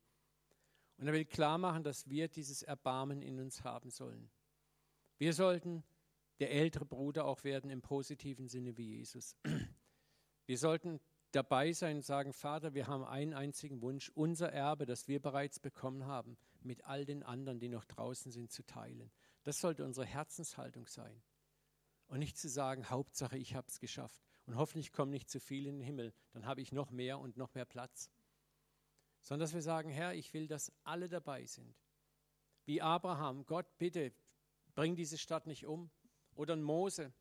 Und 0.97 1.07
er 1.07 1.13
will 1.13 1.25
klar 1.25 1.57
machen, 1.57 1.83
dass 1.83 2.09
wir 2.09 2.27
dieses 2.27 2.63
Erbarmen 2.63 3.21
in 3.21 3.39
uns 3.39 3.63
haben 3.63 3.89
sollen. 3.89 4.29
Wir 5.17 5.33
sollten 5.33 5.83
der 6.39 6.51
ältere 6.51 6.85
Bruder 6.85 7.25
auch 7.25 7.43
werden 7.43 7.69
im 7.69 7.81
positiven 7.81 8.47
Sinne 8.47 8.77
wie 8.77 8.97
Jesus. 8.97 9.35
Wir 10.45 10.57
sollten 10.57 10.99
dabei 11.31 11.71
sein 11.71 11.97
und 11.97 12.01
sagen, 12.01 12.33
Vater, 12.33 12.73
wir 12.73 12.87
haben 12.87 13.05
einen 13.05 13.33
einzigen 13.33 13.81
Wunsch, 13.81 14.11
unser 14.13 14.51
Erbe, 14.51 14.85
das 14.85 15.07
wir 15.07 15.21
bereits 15.21 15.57
bekommen 15.59 16.05
haben, 16.05 16.37
mit 16.59 16.83
all 16.85 17.05
den 17.05 17.23
anderen, 17.23 17.59
die 17.59 17.69
noch 17.69 17.85
draußen 17.85 18.31
sind, 18.31 18.51
zu 18.51 18.65
teilen. 18.65 19.09
Das 19.43 19.59
sollte 19.59 19.85
unsere 19.85 20.05
Herzenshaltung 20.05 20.87
sein. 20.87 21.23
Und 22.07 22.19
nicht 22.19 22.37
zu 22.37 22.49
sagen, 22.49 22.89
Hauptsache, 22.89 23.37
ich 23.37 23.55
habe 23.55 23.67
es 23.69 23.79
geschafft. 23.79 24.21
Und 24.45 24.57
hoffentlich 24.57 24.91
kommen 24.91 25.11
nicht 25.11 25.29
zu 25.29 25.39
viele 25.39 25.69
in 25.69 25.77
den 25.77 25.85
Himmel, 25.85 26.13
dann 26.33 26.45
habe 26.45 26.61
ich 26.61 26.71
noch 26.71 26.91
mehr 26.91 27.19
und 27.19 27.37
noch 27.37 27.53
mehr 27.55 27.65
Platz 27.65 28.09
sondern 29.23 29.45
dass 29.45 29.53
wir 29.53 29.61
sagen, 29.61 29.89
Herr, 29.89 30.13
ich 30.13 30.33
will, 30.33 30.47
dass 30.47 30.71
alle 30.83 31.09
dabei 31.09 31.45
sind. 31.45 31.73
Wie 32.65 32.81
Abraham, 32.81 33.45
Gott, 33.45 33.65
bitte, 33.77 34.13
bring 34.75 34.95
diese 34.95 35.17
Stadt 35.17 35.47
nicht 35.47 35.65
um. 35.65 35.89
Oder 36.35 36.55
Mose. 36.55 37.13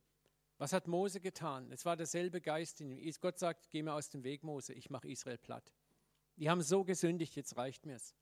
Was 0.58 0.72
hat 0.72 0.86
Mose 0.86 1.20
getan? 1.20 1.70
Es 1.72 1.84
war 1.84 1.96
derselbe 1.96 2.40
Geist 2.40 2.80
in 2.80 2.90
ihm. 2.90 3.14
Gott 3.20 3.38
sagt, 3.38 3.70
geh 3.70 3.82
mir 3.82 3.94
aus 3.94 4.10
dem 4.10 4.24
Weg, 4.24 4.42
Mose, 4.42 4.72
ich 4.74 4.90
mache 4.90 5.08
Israel 5.08 5.38
platt. 5.38 5.72
Die 6.36 6.48
haben 6.50 6.62
so 6.62 6.84
gesündigt, 6.84 7.34
jetzt 7.36 7.56
reicht 7.56 7.86
mir's. 7.86 8.14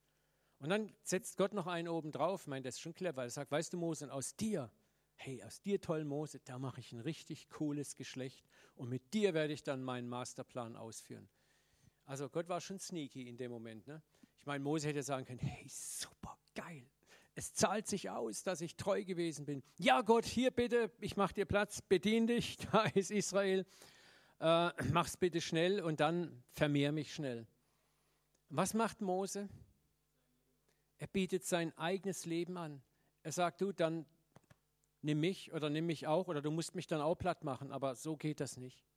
Und 0.59 0.68
dann 0.68 0.93
setzt 1.03 1.37
Gott 1.37 1.55
noch 1.55 1.66
einen 1.66 1.89
oben 1.89 2.12
drauf, 2.12 2.47
meint, 2.47 2.66
das 2.66 2.74
ist 2.74 2.81
schon 2.81 2.95
clever. 2.95 3.22
Er 3.22 3.31
sagt, 3.31 3.51
weißt 3.51 3.72
du, 3.72 3.78
Mose, 3.78 4.12
aus 4.12 4.37
dir, 4.37 4.70
hey, 5.16 5.43
aus 5.43 5.62
dir 5.62 5.81
toll, 5.81 6.05
Mose, 6.05 6.41
da 6.41 6.59
mache 6.59 6.81
ich 6.81 6.93
ein 6.93 7.01
richtig 7.01 7.49
cooles 7.49 7.97
Geschlecht 7.97 8.45
und 8.74 8.89
mit 8.89 9.14
dir 9.14 9.33
werde 9.33 9.55
ich 9.55 9.62
dann 9.62 9.83
meinen 9.83 10.09
Masterplan 10.09 10.76
ausführen. 10.76 11.28
Also 12.11 12.29
Gott 12.29 12.49
war 12.49 12.61
schon 12.61 12.81
sneaky 12.81 13.29
in 13.29 13.37
dem 13.37 13.53
Moment. 13.53 13.87
Ne? 13.87 14.03
Ich 14.41 14.45
meine, 14.45 14.65
Mose 14.65 14.89
hätte 14.89 15.01
sagen 15.01 15.25
können, 15.25 15.39
hey, 15.39 15.65
super 15.69 16.37
geil. 16.57 16.85
Es 17.37 17.55
zahlt 17.55 17.87
sich 17.87 18.11
aus, 18.11 18.43
dass 18.43 18.61
ich 18.63 18.75
treu 18.75 19.05
gewesen 19.05 19.47
bin. 19.47 19.63
Ja, 19.79 20.03
Gott, 20.03 20.25
hier 20.25 20.51
bitte, 20.51 20.91
ich 20.99 21.17
mache 21.17 21.35
dir 21.35 21.45
Platz, 21.45 21.81
bedien 21.83 22.27
dich, 22.27 22.57
da 22.73 22.83
ist 22.83 23.13
Israel. 23.13 23.65
Äh, 24.41 24.71
mach's 24.91 25.17
bitte 25.17 25.41
schnell 25.41 25.81
und 25.81 26.01
dann 26.01 26.43
vermehr 26.51 26.91
mich 26.91 27.15
schnell. 27.15 27.47
Was 28.49 28.75
macht 28.75 29.01
Mose? 29.01 29.49
Er 30.99 31.07
bietet 31.07 31.45
sein 31.45 31.73
eigenes 31.79 32.27
Leben 32.27 32.57
an. 32.57 32.83
Er 33.23 33.31
sagt, 33.31 33.61
du, 33.61 33.71
dann 33.71 34.05
nimm 35.01 35.21
mich 35.21 35.53
oder 35.53 35.71
nimm 35.71 35.87
mich 35.87 36.09
auch 36.09 36.27
oder 36.27 36.43
du 36.43 36.51
musst 36.51 36.75
mich 36.75 36.89
dann 36.89 37.03
auch 37.03 37.15
platt 37.15 37.45
machen, 37.45 37.71
aber 37.71 37.95
so 37.95 38.17
geht 38.17 38.41
das 38.41 38.57
nicht. 38.57 38.89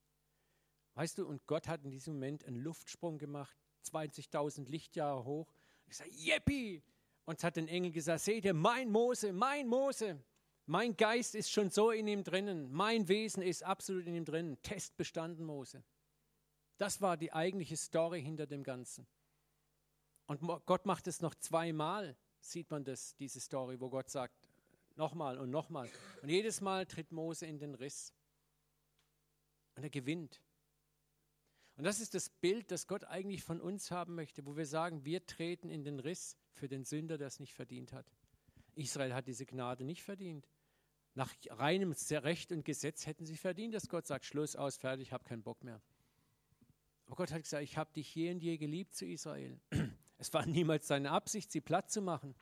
Weißt 0.96 1.18
du, 1.18 1.26
und 1.26 1.46
Gott 1.48 1.68
hat 1.68 1.84
in 1.84 1.92
diesem 1.92 2.14
Moment 2.14 2.46
einen 2.46 2.58
Luftsprung 2.58 3.18
gemacht, 3.18 3.58
20.000 3.86 4.70
Lichtjahre 4.70 5.26
hoch. 5.26 5.54
Ich 5.88 5.98
sage, 5.98 6.12
Jeppi! 6.12 6.84
Und 7.26 7.38
es 7.38 7.44
hat 7.44 7.56
den 7.56 7.68
Engel 7.68 7.92
gesagt, 7.92 8.22
seht 8.22 8.46
ihr, 8.46 8.54
mein 8.54 8.92
Mose, 8.92 9.32
mein 9.32 9.68
Mose, 9.68 10.22
mein 10.66 10.96
Geist 10.96 11.36
ist 11.36 11.52
schon 11.52 11.70
so 11.70 11.92
in 11.92 12.08
ihm 12.08 12.24
drinnen, 12.24 12.72
mein 12.72 13.08
Wesen 13.08 13.42
ist 13.42 13.64
absolut 13.64 14.06
in 14.08 14.16
ihm 14.16 14.26
drinnen. 14.26 14.62
Test 14.62 14.96
bestanden, 14.98 15.46
Mose. 15.46 15.84
Das 16.78 17.02
war 17.02 17.18
die 17.18 17.32
eigentliche 17.32 17.78
Story 17.78 18.22
hinter 18.22 18.46
dem 18.46 18.64
Ganzen. 18.64 19.08
Und 20.26 20.42
Gott 20.66 20.86
macht 20.86 21.08
es 21.08 21.22
noch 21.22 21.36
zweimal, 21.36 22.16
sieht 22.40 22.72
man 22.72 22.84
das, 22.84 23.16
diese 23.16 23.40
Story, 23.40 23.80
wo 23.80 23.90
Gott 23.90 24.10
sagt, 24.10 24.50
nochmal 24.96 25.38
und 25.38 25.50
nochmal. 25.50 25.90
Und 26.22 26.30
jedes 26.30 26.62
Mal 26.62 26.86
tritt 26.86 27.12
Mose 27.12 27.46
in 27.46 27.60
den 27.60 27.76
Riss. 27.76 28.14
Und 29.76 29.84
er 29.84 29.90
gewinnt. 29.90 30.42
Und 31.76 31.86
das 31.86 32.00
ist 32.00 32.14
das 32.14 32.30
Bild, 32.30 32.72
das 32.72 32.88
Gott 32.88 33.04
eigentlich 33.06 33.44
von 33.44 33.60
uns 33.60 33.90
haben 33.90 34.16
möchte, 34.16 34.46
wo 34.46 34.56
wir 34.56 34.66
sagen, 34.66 35.06
wir 35.06 35.26
treten 35.26 35.70
in 35.70 35.84
den 35.84 36.00
Riss 36.00 36.38
für 36.52 36.68
den 36.68 36.84
Sünder, 36.84 37.18
der 37.18 37.28
es 37.28 37.40
nicht 37.40 37.54
verdient 37.54 37.94
hat. 37.94 38.06
Israel 38.76 39.14
hat 39.14 39.28
diese 39.28 39.46
Gnade 39.46 39.84
nicht 39.84 40.04
verdient. 40.04 40.48
Nach 41.16 41.34
reinem 41.50 41.94
Recht 42.12 42.52
und 42.52 42.66
Gesetz 42.66 43.06
hätten 43.06 43.26
sie 43.26 43.38
verdient, 43.38 43.74
dass 43.74 43.88
Gott 43.88 44.08
sagt, 44.08 44.26
Schluss 44.26 44.56
aus, 44.56 44.78
fertig, 44.78 45.08
ich 45.08 45.14
habe 45.14 45.24
keinen 45.24 45.44
Bock 45.44 45.64
mehr. 45.64 45.82
Aber 47.06 47.16
Gott 47.16 47.32
hat 47.32 47.44
gesagt, 47.44 47.64
ich 47.64 47.78
habe 47.78 47.92
dich 47.94 48.14
je 48.16 48.32
und 48.32 48.42
je 48.42 48.58
geliebt 48.58 48.94
zu 48.94 49.06
Israel. 49.06 49.60
Es 50.20 50.32
war 50.32 50.46
niemals 50.46 50.88
seine 50.88 51.12
Absicht, 51.12 51.52
sie 51.52 51.60
platt 51.60 51.92
zu 51.92 52.02
machen. 52.02 52.34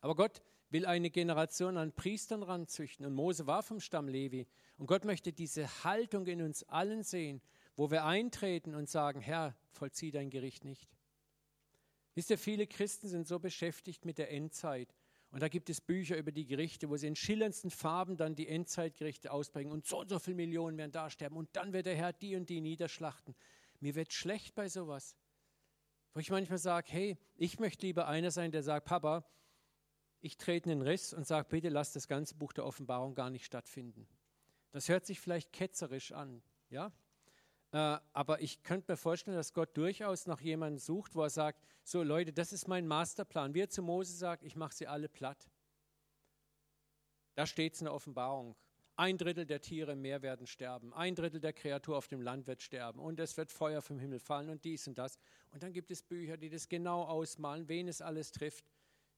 Aber 0.00 0.16
Gott 0.16 0.42
will 0.70 0.84
eine 0.84 1.08
Generation 1.10 1.76
an 1.76 1.92
Priestern 1.92 2.42
ranzüchten. 2.42 3.06
Und 3.06 3.14
Mose 3.14 3.46
war 3.46 3.62
vom 3.62 3.78
Stamm 3.78 4.08
Levi. 4.08 4.48
Und 4.76 4.88
Gott 4.88 5.04
möchte 5.04 5.32
diese 5.32 5.84
Haltung 5.84 6.26
in 6.26 6.42
uns 6.42 6.64
allen 6.64 7.04
sehen, 7.04 7.40
wo 7.76 7.90
wir 7.90 8.04
eintreten 8.04 8.74
und 8.74 8.88
sagen, 8.88 9.20
Herr, 9.20 9.56
vollzieh 9.70 10.10
dein 10.10 10.30
Gericht 10.30 10.64
nicht. 10.64 10.88
Wisst 12.14 12.30
ihr, 12.30 12.38
viele 12.38 12.66
Christen 12.66 13.08
sind 13.08 13.26
so 13.26 13.38
beschäftigt 13.38 14.04
mit 14.04 14.18
der 14.18 14.30
Endzeit. 14.30 14.94
Und 15.30 15.42
da 15.42 15.48
gibt 15.48 15.68
es 15.68 15.80
Bücher 15.80 16.16
über 16.16 16.30
die 16.30 16.46
Gerichte, 16.46 16.88
wo 16.88 16.96
sie 16.96 17.08
in 17.08 17.16
schillerndsten 17.16 17.70
Farben 17.70 18.16
dann 18.16 18.36
die 18.36 18.46
Endzeitgerichte 18.46 19.32
ausbringen. 19.32 19.72
Und 19.72 19.84
so 19.84 19.98
und 19.98 20.08
so 20.08 20.20
viele 20.20 20.36
Millionen 20.36 20.78
werden 20.78 20.92
da 20.92 21.10
sterben. 21.10 21.36
Und 21.36 21.48
dann 21.56 21.72
wird 21.72 21.86
der 21.86 21.96
Herr 21.96 22.12
die 22.12 22.36
und 22.36 22.48
die 22.48 22.60
niederschlachten. 22.60 23.34
Mir 23.80 23.96
wird 23.96 24.12
schlecht 24.12 24.54
bei 24.54 24.68
sowas. 24.68 25.16
Wo 26.12 26.20
ich 26.20 26.30
manchmal 26.30 26.58
sage, 26.58 26.86
hey, 26.92 27.18
ich 27.34 27.58
möchte 27.58 27.84
lieber 27.84 28.06
einer 28.06 28.30
sein, 28.30 28.52
der 28.52 28.62
sagt, 28.62 28.86
Papa, 28.86 29.24
ich 30.20 30.36
trete 30.36 30.70
in 30.70 30.78
den 30.78 30.86
Riss 30.86 31.12
und 31.12 31.26
sage, 31.26 31.48
bitte 31.50 31.68
lass 31.68 31.92
das 31.92 32.06
ganze 32.06 32.36
Buch 32.36 32.52
der 32.52 32.64
Offenbarung 32.64 33.16
gar 33.16 33.28
nicht 33.28 33.44
stattfinden. 33.44 34.06
Das 34.70 34.88
hört 34.88 35.04
sich 35.04 35.18
vielleicht 35.18 35.52
ketzerisch 35.52 36.12
an, 36.12 36.42
ja? 36.70 36.92
Äh, 37.74 37.98
aber 38.12 38.40
ich 38.40 38.62
könnte 38.62 38.92
mir 38.92 38.96
vorstellen, 38.96 39.36
dass 39.36 39.52
Gott 39.52 39.76
durchaus 39.76 40.28
nach 40.28 40.40
jemandem 40.40 40.78
sucht, 40.78 41.16
wo 41.16 41.22
er 41.22 41.30
sagt, 41.30 41.60
so 41.82 42.04
Leute, 42.04 42.32
das 42.32 42.52
ist 42.52 42.68
mein 42.68 42.86
Masterplan. 42.86 43.52
Wie 43.52 43.62
er 43.62 43.68
zu 43.68 43.82
Mose 43.82 44.12
sagt, 44.12 44.44
ich 44.44 44.54
mache 44.54 44.72
sie 44.72 44.86
alle 44.86 45.08
platt. 45.08 45.50
Da 47.34 47.46
steht 47.46 47.74
es 47.74 47.80
in 47.80 47.86
der 47.86 47.94
Offenbarung. 47.94 48.54
Ein 48.94 49.18
Drittel 49.18 49.44
der 49.44 49.60
Tiere 49.60 49.92
im 49.92 50.02
Meer 50.02 50.22
werden 50.22 50.46
sterben, 50.46 50.94
ein 50.94 51.16
Drittel 51.16 51.40
der 51.40 51.52
Kreatur 51.52 51.96
auf 51.96 52.06
dem 52.06 52.22
Land 52.22 52.46
wird 52.46 52.62
sterben 52.62 53.00
und 53.00 53.18
es 53.18 53.36
wird 53.36 53.50
Feuer 53.50 53.82
vom 53.82 53.98
Himmel 53.98 54.20
fallen 54.20 54.50
und 54.50 54.64
dies 54.64 54.86
und 54.86 54.96
das. 54.96 55.18
Und 55.50 55.64
dann 55.64 55.72
gibt 55.72 55.90
es 55.90 56.04
Bücher, 56.04 56.36
die 56.36 56.50
das 56.50 56.68
genau 56.68 57.02
ausmalen, 57.02 57.66
wen 57.66 57.88
es 57.88 58.00
alles 58.00 58.30
trifft. 58.30 58.64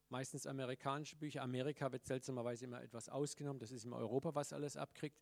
Meistens 0.08 0.46
amerikanische 0.46 1.16
Bücher. 1.16 1.42
Amerika 1.42 1.92
wird 1.92 2.06
seltsamerweise 2.06 2.64
immer 2.64 2.82
etwas 2.82 3.10
ausgenommen. 3.10 3.58
Das 3.58 3.70
ist 3.70 3.84
in 3.84 3.92
Europa, 3.92 4.34
was 4.34 4.54
alles 4.54 4.78
abkriegt. 4.78 5.20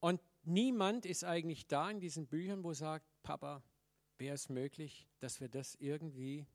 Und 0.00 0.20
niemand 0.46 1.06
ist 1.06 1.24
eigentlich 1.24 1.66
da 1.66 1.90
in 1.90 2.00
diesen 2.00 2.26
Büchern, 2.26 2.64
wo 2.64 2.72
sagt, 2.72 3.06
Papa, 3.22 3.62
wäre 4.18 4.34
es 4.34 4.48
möglich, 4.48 5.08
dass 5.18 5.40
wir 5.40 5.48
das 5.48 5.74
irgendwie 5.76 6.46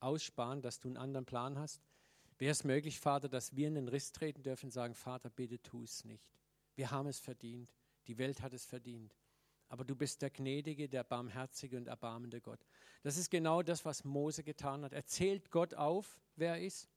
aussparen, 0.00 0.62
dass 0.62 0.80
du 0.80 0.88
einen 0.88 0.96
anderen 0.96 1.26
Plan 1.26 1.58
hast? 1.58 1.80
Wäre 2.38 2.52
es 2.52 2.64
möglich, 2.64 2.98
Vater, 2.98 3.28
dass 3.28 3.54
wir 3.54 3.68
in 3.68 3.74
den 3.74 3.88
Riss 3.88 4.12
treten 4.12 4.42
dürfen 4.42 4.66
und 4.66 4.72
sagen, 4.72 4.94
Vater, 4.94 5.30
bitte 5.30 5.60
tu 5.62 5.82
es 5.84 6.04
nicht. 6.04 6.24
Wir 6.74 6.90
haben 6.90 7.06
es 7.06 7.20
verdient. 7.20 7.70
Die 8.06 8.18
Welt 8.18 8.42
hat 8.42 8.52
es 8.52 8.64
verdient. 8.64 9.16
Aber 9.68 9.84
du 9.84 9.96
bist 9.96 10.20
der 10.22 10.30
gnädige, 10.30 10.88
der 10.88 11.04
barmherzige 11.04 11.76
und 11.76 11.86
erbarmende 11.86 12.40
Gott. 12.40 12.60
Das 13.02 13.16
ist 13.16 13.30
genau 13.30 13.62
das, 13.62 13.84
was 13.84 14.04
Mose 14.04 14.42
getan 14.42 14.84
hat. 14.84 14.92
Er 14.92 15.06
zählt 15.06 15.50
Gott 15.50 15.74
auf, 15.74 16.20
wer 16.36 16.54
er 16.54 16.62
ist. 16.62 16.88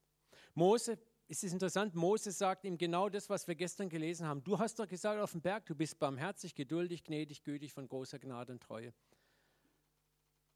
Mose, 0.53 0.99
es 1.29 1.43
ist 1.43 1.51
interessant, 1.51 1.93
Mose 1.93 2.31
sagt 2.31 2.63
ihm 2.63 2.77
genau 2.77 3.09
das, 3.09 3.29
was 3.29 3.47
wir 3.47 3.55
gestern 3.55 3.89
gelesen 3.89 4.25
haben. 4.25 4.43
Du 4.43 4.57
hast 4.57 4.79
doch 4.79 4.87
gesagt 4.87 5.19
auf 5.19 5.31
dem 5.31 5.41
Berg, 5.41 5.65
du 5.65 5.75
bist 5.75 5.99
barmherzig, 5.99 6.55
geduldig, 6.55 7.03
gnädig, 7.03 7.43
gütig, 7.43 7.73
von 7.73 7.87
großer 7.87 8.17
Gnade 8.17 8.53
und 8.53 8.63
Treue. 8.63 8.93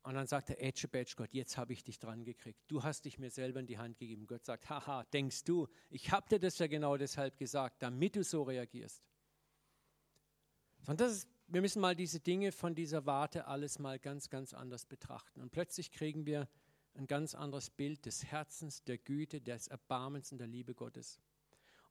Und 0.03 0.15
dann 0.15 0.25
sagt 0.25 0.49
er, 0.49 0.63
Ätsche, 0.63 0.87
Bätsch, 0.87 1.15
Gott, 1.15 1.33
jetzt 1.33 1.57
habe 1.57 1.73
ich 1.73 1.83
dich 1.83 1.99
dran 1.99 2.23
gekriegt. 2.23 2.59
Du 2.67 2.83
hast 2.83 3.05
dich 3.05 3.19
mir 3.19 3.29
selber 3.29 3.59
in 3.59 3.67
die 3.67 3.77
Hand 3.77 3.99
gegeben. 3.99 4.25
Gott 4.25 4.45
sagt, 4.45 4.69
haha, 4.69 5.03
denkst 5.05 5.43
du, 5.43 5.67
ich 5.89 6.11
habe 6.11 6.27
dir 6.27 6.39
das 6.39 6.57
ja 6.57 6.67
genau 6.67 6.97
deshalb 6.97 7.37
gesagt, 7.37 7.83
damit 7.83 8.15
du 8.15 8.23
so 8.23 8.41
reagierst. 8.43 9.03
Und 10.87 10.99
das 10.99 11.11
ist, 11.11 11.27
wir 11.47 11.61
müssen 11.61 11.81
mal 11.81 11.95
diese 11.95 12.19
Dinge 12.19 12.51
von 12.51 12.73
dieser 12.73 13.05
Warte 13.05 13.45
alles 13.45 13.77
mal 13.77 13.99
ganz, 13.99 14.29
ganz 14.29 14.53
anders 14.53 14.85
betrachten. 14.85 15.41
Und 15.41 15.51
plötzlich 15.51 15.91
kriegen 15.91 16.25
wir 16.25 16.47
ein 16.95 17.07
ganz 17.07 17.35
anderes 17.35 17.69
Bild 17.69 18.05
des 18.05 18.25
Herzens, 18.25 18.83
der 18.83 18.97
Güte, 18.97 19.41
des 19.41 19.67
Erbarmens 19.67 20.31
und 20.31 20.37
der 20.37 20.47
Liebe 20.47 20.73
Gottes. 20.73 21.19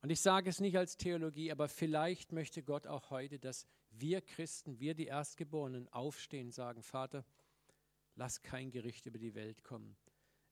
Und 0.03 0.11
ich 0.11 0.21
sage 0.21 0.49
es 0.49 0.61
nicht 0.61 0.79
als 0.79 0.97
Theologie, 0.97 1.53
aber 1.53 1.69
vielleicht 1.69 2.33
möchte 2.33 2.63
Gott 2.63 2.87
auch 2.87 3.11
heute, 3.11 3.39
dass 3.39 3.67
wir 3.91 4.21
Christen, 4.21 4.79
wir 4.81 4.95
die 4.95 5.07
Erstgeborenen 5.07 5.89
aufstehen 5.89 6.47
und 6.47 6.53
sagen, 6.53 6.83
Vater, 6.83 7.25
lass 8.15 8.43
kein 8.43 8.71
Gericht 8.71 9.07
über 9.07 9.19
die 9.19 9.35
Welt 9.35 9.63
kommen. 9.63 9.97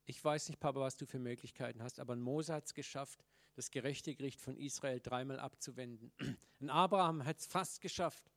Ich 0.05 0.23
weiß 0.23 0.49
nicht, 0.49 0.61
Papa, 0.61 0.81
was 0.81 0.97
du 0.97 1.07
für 1.07 1.19
Möglichkeiten 1.19 1.83
hast, 1.83 2.01
aber 2.01 2.17
Mose 2.17 2.53
hat 2.53 2.67
es 2.67 2.75
geschafft, 2.75 3.25
das 3.55 3.71
gerechte 3.71 4.15
Gericht 4.15 4.41
von 4.41 4.57
Israel 4.57 5.01
dreimal 5.01 5.39
abzuwenden. 5.39 6.13
Ein 6.61 6.71
Abraham 6.71 7.25
hat 7.25 7.39
es 7.39 7.47
fast 7.47 7.81
geschafft. 7.81 8.31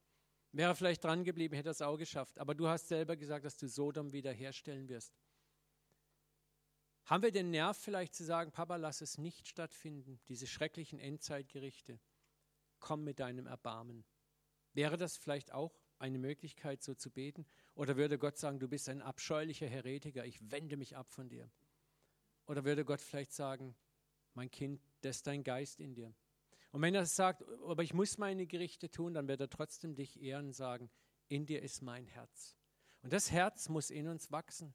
Wäre 0.52 0.76
vielleicht 0.76 1.04
dran 1.04 1.24
geblieben, 1.24 1.56
hätte 1.56 1.70
es 1.70 1.82
auch 1.82 1.98
geschafft. 1.98 2.40
Aber 2.40 2.56
du 2.56 2.68
hast 2.68 2.88
selber 2.88 3.16
gesagt, 3.16 3.46
dass 3.46 3.56
du 3.56 3.68
Sodom 3.68 4.12
wiederherstellen 4.12 4.90
wirst. 4.90 5.14
Haben 7.06 7.24
wir 7.24 7.32
den 7.32 7.52
Nerv 7.52 7.78
vielleicht 7.78 8.16
zu 8.16 8.24
sagen, 8.24 8.52
Papa, 8.52 8.76
lass 8.76 9.02
es 9.02 9.18
nicht 9.18 9.48
stattfinden, 9.48 10.20
diese 10.28 10.48
schrecklichen 10.48 11.00
Endzeitgerichte. 11.00 12.00
Komm 12.80 13.04
mit 13.04 13.20
deinem 13.20 13.48
Erbarmen. 13.48 14.06
Wäre 14.74 14.98
das 14.98 15.18
vielleicht 15.18 15.52
auch 15.52 15.82
eine 16.00 16.18
Möglichkeit, 16.18 16.82
so 16.82 16.94
zu 16.94 17.12
beten? 17.12 17.46
Oder 17.76 17.98
würde 17.98 18.18
Gott 18.18 18.38
sagen, 18.38 18.60
du 18.60 18.68
bist 18.68 18.90
ein 18.90 19.02
abscheulicher 19.02 19.68
Heretiker, 19.68 20.26
ich 20.26 20.52
wende 20.52 20.78
mich 20.78 20.96
ab 20.96 21.12
von 21.12 21.30
dir? 21.30 21.50
Oder 22.48 22.66
würde 22.66 22.86
Gott 22.86 23.02
vielleicht 23.02 23.34
sagen, 23.34 23.76
mein 24.34 24.50
Kind, 24.50 24.82
das 25.02 25.18
ist 25.18 25.28
dein 25.28 25.44
Geist 25.44 25.80
in 25.80 25.94
dir. 25.94 26.14
Und 26.72 26.82
wenn 26.82 26.96
er 26.96 27.06
sagt, 27.06 27.44
aber 27.66 27.84
ich 27.84 27.94
muss 27.94 28.18
meine 28.18 28.48
Gerichte 28.48 28.90
tun, 28.90 29.14
dann 29.14 29.28
wird 29.28 29.42
er 29.42 29.50
trotzdem 29.50 29.96
dich 29.96 30.22
ehren 30.22 30.48
und 30.48 30.54
sagen, 30.54 30.90
in 31.28 31.46
dir 31.46 31.62
ist 31.62 31.82
mein 31.82 32.08
Herz. 32.08 32.56
Und 33.04 33.14
das 33.14 33.32
Herz 33.32 33.68
muss 33.68 33.90
in 33.90 34.08
uns 34.08 34.32
wachsen. 34.32 34.74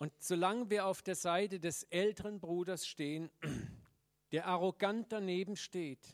Und 0.00 0.14
solange 0.18 0.70
wir 0.70 0.86
auf 0.86 1.02
der 1.02 1.14
Seite 1.14 1.60
des 1.60 1.82
älteren 1.84 2.40
Bruders 2.40 2.86
stehen, 2.86 3.30
der 4.32 4.46
arrogant 4.46 5.12
daneben 5.12 5.56
steht, 5.56 6.08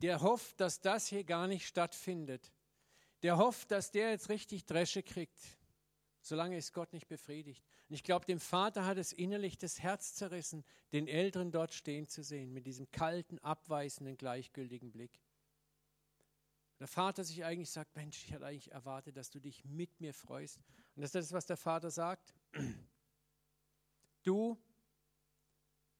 der 0.00 0.22
hofft, 0.22 0.60
dass 0.60 0.80
das 0.80 1.06
hier 1.06 1.22
gar 1.22 1.46
nicht 1.46 1.66
stattfindet, 1.66 2.54
der 3.22 3.36
hofft, 3.36 3.70
dass 3.70 3.90
der 3.90 4.10
jetzt 4.10 4.30
richtig 4.30 4.64
Dresche 4.64 5.02
kriegt. 5.02 5.38
solange 6.22 6.56
es 6.56 6.72
Gott 6.72 6.92
nicht 6.94 7.06
befriedigt. 7.06 7.64
Und 7.88 7.94
ich 7.94 8.02
glaube, 8.02 8.24
dem 8.24 8.40
Vater 8.40 8.84
hat 8.84 8.96
es 8.96 9.12
innerlich 9.12 9.58
das 9.58 9.78
Herz 9.78 10.14
zerrissen, 10.14 10.64
den 10.92 11.06
Älteren 11.06 11.52
dort 11.52 11.72
stehen 11.72 12.08
zu 12.08 12.24
sehen, 12.24 12.52
mit 12.52 12.66
diesem 12.66 12.90
kalten, 12.90 13.38
abweisenden, 13.40 14.16
gleichgültigen 14.16 14.90
Blick. 14.90 15.20
Der 16.80 16.88
Vater 16.88 17.24
sich 17.24 17.44
eigentlich 17.44 17.70
sagt, 17.70 17.94
Mensch, 17.94 18.24
ich 18.24 18.32
hatte 18.34 18.46
eigentlich 18.46 18.72
erwartet, 18.72 19.16
dass 19.16 19.30
du 19.30 19.38
dich 19.38 19.64
mit 19.64 20.00
mir 20.00 20.12
freust. 20.12 20.58
Und 20.94 21.02
das 21.02 21.08
ist 21.08 21.14
das, 21.14 21.32
was 21.32 21.46
der 21.46 21.56
Vater 21.56 21.90
sagt. 21.90 22.34
Du 24.26 24.60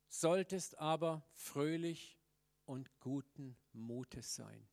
solltest 0.08 0.78
aber 0.78 1.24
fröhlich 1.34 2.18
und 2.64 2.90
guten 2.98 3.56
Mutes 3.72 4.34
sein. 4.34 4.68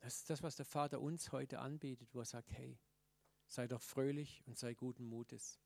Das 0.00 0.16
ist 0.16 0.28
das, 0.28 0.42
was 0.42 0.56
der 0.56 0.66
Vater 0.66 1.00
uns 1.00 1.30
heute 1.30 1.60
anbietet, 1.60 2.12
wo 2.16 2.18
er 2.18 2.24
sagt, 2.24 2.50
hey, 2.50 2.76
sei 3.46 3.68
doch 3.68 3.82
fröhlich 3.82 4.42
und 4.46 4.58
sei 4.58 4.74
guten 4.74 5.04
Mutes. 5.04 5.60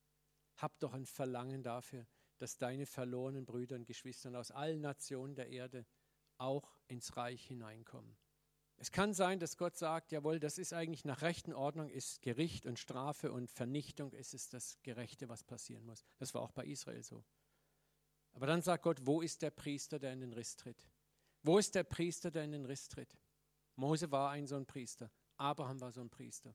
Hab 0.59 0.79
doch 0.81 0.93
ein 0.93 1.07
Verlangen 1.07 1.63
dafür, 1.63 2.07
dass 2.37 2.59
deine 2.59 2.85
verlorenen 2.85 3.47
Brüder 3.47 3.77
und 3.77 3.87
Geschwister 3.87 4.39
aus 4.39 4.51
allen 4.51 4.83
Nationen 4.83 5.35
der 5.35 5.49
Erde 5.49 5.87
auch 6.37 6.77
ins 6.87 7.17
Reich 7.17 7.47
hineinkommen. 7.47 8.15
Es 8.83 8.91
kann 8.91 9.15
sein, 9.15 9.39
dass 9.39 9.57
Gott 9.57 9.77
sagt, 9.77 10.11
jawohl, 10.11 10.41
das 10.41 10.59
ist 10.59 10.73
eigentlich 10.73 11.05
nach 11.05 11.23
rechten 11.23 11.53
Ordnung, 11.53 11.89
ist 11.89 12.21
Gericht 12.21 12.67
und 12.67 12.81
Strafe 12.81 13.31
und 13.31 13.49
Vernichtung, 13.49 14.13
ist 14.13 14.35
es 14.35 14.49
das 14.49 14.77
Gerechte, 14.83 15.29
was 15.29 15.45
passieren 15.45 15.87
muss. 15.87 16.05
Das 16.19 16.35
war 16.35 16.43
auch 16.43 16.51
bei 16.51 16.67
Israel 16.67 17.01
so. 17.05 17.23
Aber 18.33 18.49
dann 18.49 18.61
sagt 18.61 18.83
Gott, 18.83 19.07
wo 19.07 19.21
ist 19.21 19.41
der 19.43 19.53
Priester, 19.53 20.01
der 20.01 20.13
in 20.13 20.19
den 20.19 20.33
Riss 20.33 20.57
tritt? 20.57 20.89
Wo 21.45 21.59
ist 21.59 21.77
der 21.77 21.85
Priester, 21.85 22.33
der 22.33 22.43
in 22.43 22.51
den 22.51 22.67
Riss 22.67 22.89
tritt? 22.89 23.17
Mose 23.77 24.11
war 24.11 24.33
ein 24.33 24.49
so 24.49 24.57
ein 24.57 24.67
Priester. 24.67 25.13
Abraham 25.37 25.81
war 25.81 25.93
so 25.93 26.01
ein 26.01 26.11
Priester. 26.11 26.53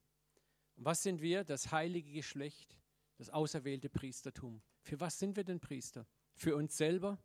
Und 0.76 0.84
was 0.84 1.04
sind 1.04 1.22
wir? 1.22 1.46
Das 1.46 1.72
heilige 1.72 2.12
Geschlecht, 2.12 2.78
das 3.16 3.30
auserwählte 3.30 3.88
Priestertum. 3.88 4.62
Für 4.82 5.00
was 5.00 5.18
sind 5.18 5.38
wir 5.38 5.46
denn 5.46 5.62
Priester? 5.62 6.06
Für 6.36 6.58
uns 6.58 6.76
selber? 6.76 7.20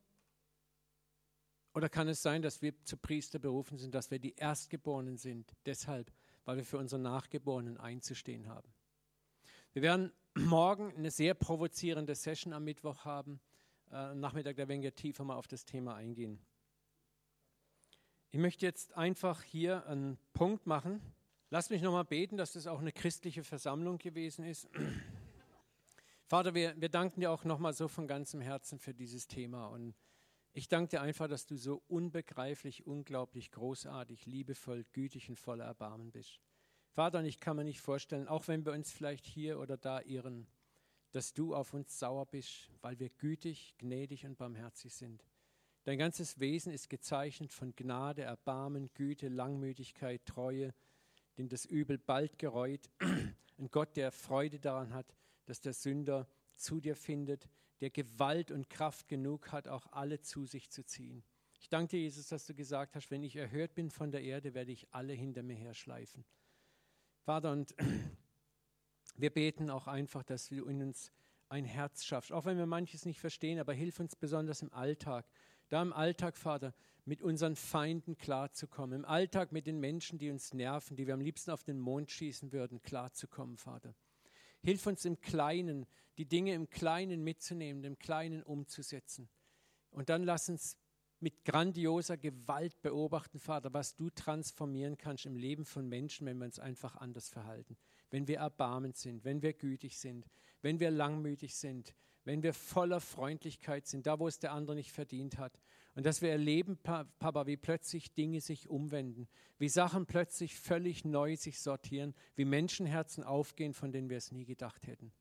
Oder 1.75 1.89
kann 1.89 2.09
es 2.09 2.23
sein, 2.23 2.43
dass 2.43 2.61
wir 2.61 2.75
zu 2.85 2.97
Priester 2.97 3.39
berufen 3.39 3.79
sind, 3.79 3.95
dass 3.95 4.11
wir 4.11 4.19
die 4.19 4.35
Erstgeborenen 4.35 5.17
sind, 5.17 5.53
deshalb, 5.65 6.13
weil 6.45 6.57
wir 6.57 6.65
für 6.65 6.79
unsere 6.79 7.01
Nachgeborenen 7.01 7.79
einzustehen 7.79 8.49
haben? 8.49 8.69
Wir 9.73 9.83
werden 9.83 10.13
morgen 10.35 10.95
eine 10.95 11.11
sehr 11.11 11.35
provozierende 11.35 12.15
Session 12.15 12.53
am 12.53 12.65
Mittwoch 12.65 13.05
haben. 13.05 13.41
Äh, 13.91 13.97
am 13.97 14.21
Nachmittag, 14.21 14.57
da 14.57 14.69
werden 14.69 14.83
wir 14.83 14.95
tiefer 14.95 15.25
mal 15.25 15.37
auf 15.37 15.49
das 15.49 15.65
Thema 15.65 15.95
eingehen. 15.95 16.39
Ich 18.31 18.39
möchte 18.39 18.65
jetzt 18.67 18.95
einfach 18.95 19.43
hier 19.43 19.87
einen 19.87 20.19
Punkt 20.33 20.67
machen. 20.67 21.01
Lass 21.51 21.69
mich 21.69 21.83
nochmal 21.83 22.05
beten, 22.05 22.39
dass 22.39 22.53
das 22.53 22.67
auch 22.67 22.81
eine 22.81 22.93
christliche 22.93 23.45
Versammlung 23.45 23.99
gewesen 23.99 24.45
ist. 24.45 24.69
Vater, 26.27 26.55
wir, 26.55 26.75
wir 26.81 26.89
danken 26.89 27.21
dir 27.21 27.31
auch 27.31 27.45
nochmal 27.45 27.75
so 27.75 27.89
von 27.89 28.07
ganzem 28.07 28.41
Herzen 28.41 28.79
für 28.79 28.95
dieses 28.95 29.27
Thema. 29.27 29.67
Und 29.67 29.95
ich 30.55 30.69
danke 30.69 30.91
dir 30.91 31.01
einfach, 31.03 31.29
dass 31.29 31.47
du 31.47 31.57
so 31.57 31.83
unbegreiflich, 31.89 32.87
unglaublich 32.87 33.51
großartig, 33.51 34.27
liebevoll, 34.27 34.85
gütig 34.93 35.29
und 35.29 35.39
voller 35.39 35.65
Erbarmen 35.65 36.11
bist. 36.11 36.41
Vater, 36.91 37.21
und 37.21 37.25
ich 37.25 37.41
kann 37.41 37.57
mir 37.57 37.65
nicht 37.65 37.81
vorstellen, 37.81 38.29
auch 38.29 38.49
wenn 38.49 38.67
wir 38.67 38.73
uns 38.73 38.93
vielleicht 38.93 39.27
hier 39.27 39.59
oder 39.59 39.79
da 39.79 40.03
irren, 40.03 40.47
dass 41.13 41.33
du 41.33 41.55
auf 41.55 41.73
uns 41.73 41.99
sauer 41.99 42.27
bist, 42.27 42.71
weil 42.83 42.99
wir 42.99 43.09
gütig, 43.09 43.75
gnädig 43.79 44.27
und 44.27 44.37
barmherzig 44.37 44.93
sind. 44.95 45.25
Dein 45.85 45.99
ganzes 45.99 46.39
Wesen 46.39 46.73
ist 46.73 46.91
gezeichnet 46.91 47.53
von 47.53 47.75
Gnade, 47.75 48.23
Erbarmen, 48.23 48.91
Güte, 48.95 49.29
Langmütigkeit, 49.29 50.25
Treue, 50.27 50.75
den 51.39 51.49
das 51.49 51.65
Übel 51.65 51.99
bald 51.99 52.39
gereut. 52.39 52.91
Ein 53.59 53.71
Gott, 53.71 53.97
der 53.97 54.13
Freude 54.13 54.61
daran 54.61 54.93
hat, 54.93 55.15
dass 55.47 55.61
der 55.61 55.73
Sünder 55.73 56.29
zu 56.57 56.81
dir 56.81 56.95
findet, 56.95 57.49
der 57.83 57.91
Gewalt 57.91 58.53
und 58.53 58.71
Kraft 58.71 59.09
genug 59.09 59.51
hat, 59.51 59.67
auch 59.67 59.87
alle 59.91 60.21
zu 60.21 60.47
sich 60.47 60.71
zu 60.71 60.87
ziehen. 60.87 61.25
Ich 61.61 61.69
danke 61.69 61.97
dir, 61.97 62.03
Jesus, 62.03 62.29
dass 62.29 62.47
du 62.47 62.55
gesagt 62.55 62.95
hast, 62.95 63.11
wenn 63.11 63.25
ich 63.25 63.35
erhört 63.37 63.75
bin 63.75 63.91
von 63.91 64.13
der 64.13 64.23
Erde, 64.23 64.55
werde 64.55 64.71
ich 64.71 64.87
alle 64.95 65.13
hinter 65.13 65.43
mir 65.43 65.57
her 65.57 65.75
schleifen. 65.75 66.25
Vater, 67.23 67.51
und 67.51 67.75
wir 69.17 69.31
beten 69.31 69.69
auch 69.69 69.89
einfach, 69.89 70.23
dass 70.23 70.49
du 70.49 70.65
in 70.65 70.81
uns 70.81 71.11
ein 71.49 71.65
Herz 71.65 72.05
schaffst, 72.05 72.33
auch 72.33 72.45
wenn 72.45 72.57
wir 72.57 72.67
manches 72.67 73.05
nicht 73.05 73.19
verstehen, 73.19 73.59
aber 73.59 73.75
hilf 73.75 73.99
uns 73.99 74.15
besonders 74.15 74.63
im 74.63 74.73
Alltag, 74.73 75.27
da 75.69 75.83
im 75.83 75.93
Alltag, 75.93 76.37
Vater, 76.37 76.75
mit 77.05 77.21
unseren 77.21 77.57
Feinden 77.57 78.17
klarzukommen, 78.17 79.01
im 79.01 79.05
Alltag 79.05 79.51
mit 79.51 79.67
den 79.67 79.81
Menschen, 79.81 80.19
die 80.21 80.31
uns 80.31 80.55
nerven, 80.55 80.97
die 80.97 81.09
wir 81.09 81.15
am 81.15 81.21
liebsten 81.21 81.51
auf 81.51 81.65
den 81.65 81.81
Mond 81.81 82.13
schießen 82.13 82.53
würden, 82.53 82.81
klarzukommen, 82.81 83.57
Vater. 83.57 83.95
Hilf 84.63 84.87
uns 84.87 85.05
im 85.05 85.21
Kleinen, 85.21 85.87
die 86.19 86.27
Dinge 86.27 86.55
im 86.55 86.71
Kleinen 86.71 87.23
mitzunehmen, 87.25 87.85
im 87.85 87.99
Kleinen 87.99 88.43
umzusetzen. 88.43 89.29
Und 89.91 90.09
dann 90.09 90.23
lass 90.23 90.49
uns 90.49 90.77
mit 91.21 91.45
grandioser 91.45 92.17
Gewalt 92.17 92.81
beobachten, 92.83 93.39
Vater, 93.39 93.73
was 93.73 93.95
du 93.95 94.11
transformieren 94.11 94.99
kannst 94.99 95.25
im 95.25 95.37
Leben 95.37 95.65
von 95.65 95.89
Menschen, 95.89 96.27
wenn 96.27 96.39
wir 96.39 96.47
uns 96.47 96.59
einfach 96.59 96.97
anders 96.97 97.29
verhalten. 97.29 97.77
Wenn 98.11 98.27
wir 98.27 98.39
erbarmend 98.39 98.97
sind, 98.97 99.25
wenn 99.25 99.41
wir 99.41 99.53
gütig 99.53 99.99
sind, 99.99 100.27
wenn 100.63 100.81
wir 100.81 100.91
langmütig 100.91 101.55
sind, 101.55 101.95
wenn 102.25 102.43
wir 102.43 102.55
voller 102.55 103.01
Freundlichkeit 103.01 103.87
sind, 103.87 104.07
da 104.07 104.19
wo 104.19 104.29
es 104.29 104.39
der 104.39 104.53
andere 104.53 104.77
nicht 104.77 104.93
verdient 104.93 105.39
hat. 105.39 105.59
Und 105.95 106.07
dass 106.07 106.23
wir 106.23 106.31
erleben, 106.31 106.79
Papa, 106.79 107.47
wie 107.47 107.57
plötzlich 107.57 108.15
Dinge 108.15 108.41
sich 108.41 108.69
umwenden, 108.69 109.29
wie 109.59 109.69
Sachen 109.69 110.07
plötzlich 110.07 110.59
völlig 110.59 111.05
neu 111.05 111.37
sich 111.37 111.61
sortieren, 111.61 112.15
wie 112.35 112.45
Menschenherzen 112.45 113.25
aufgehen, 113.25 113.75
von 113.75 113.93
denen 113.93 114.09
wir 114.09 114.17
es 114.17 114.33
nie 114.33 114.45
gedacht 114.45 114.87
hätten. 114.87 115.13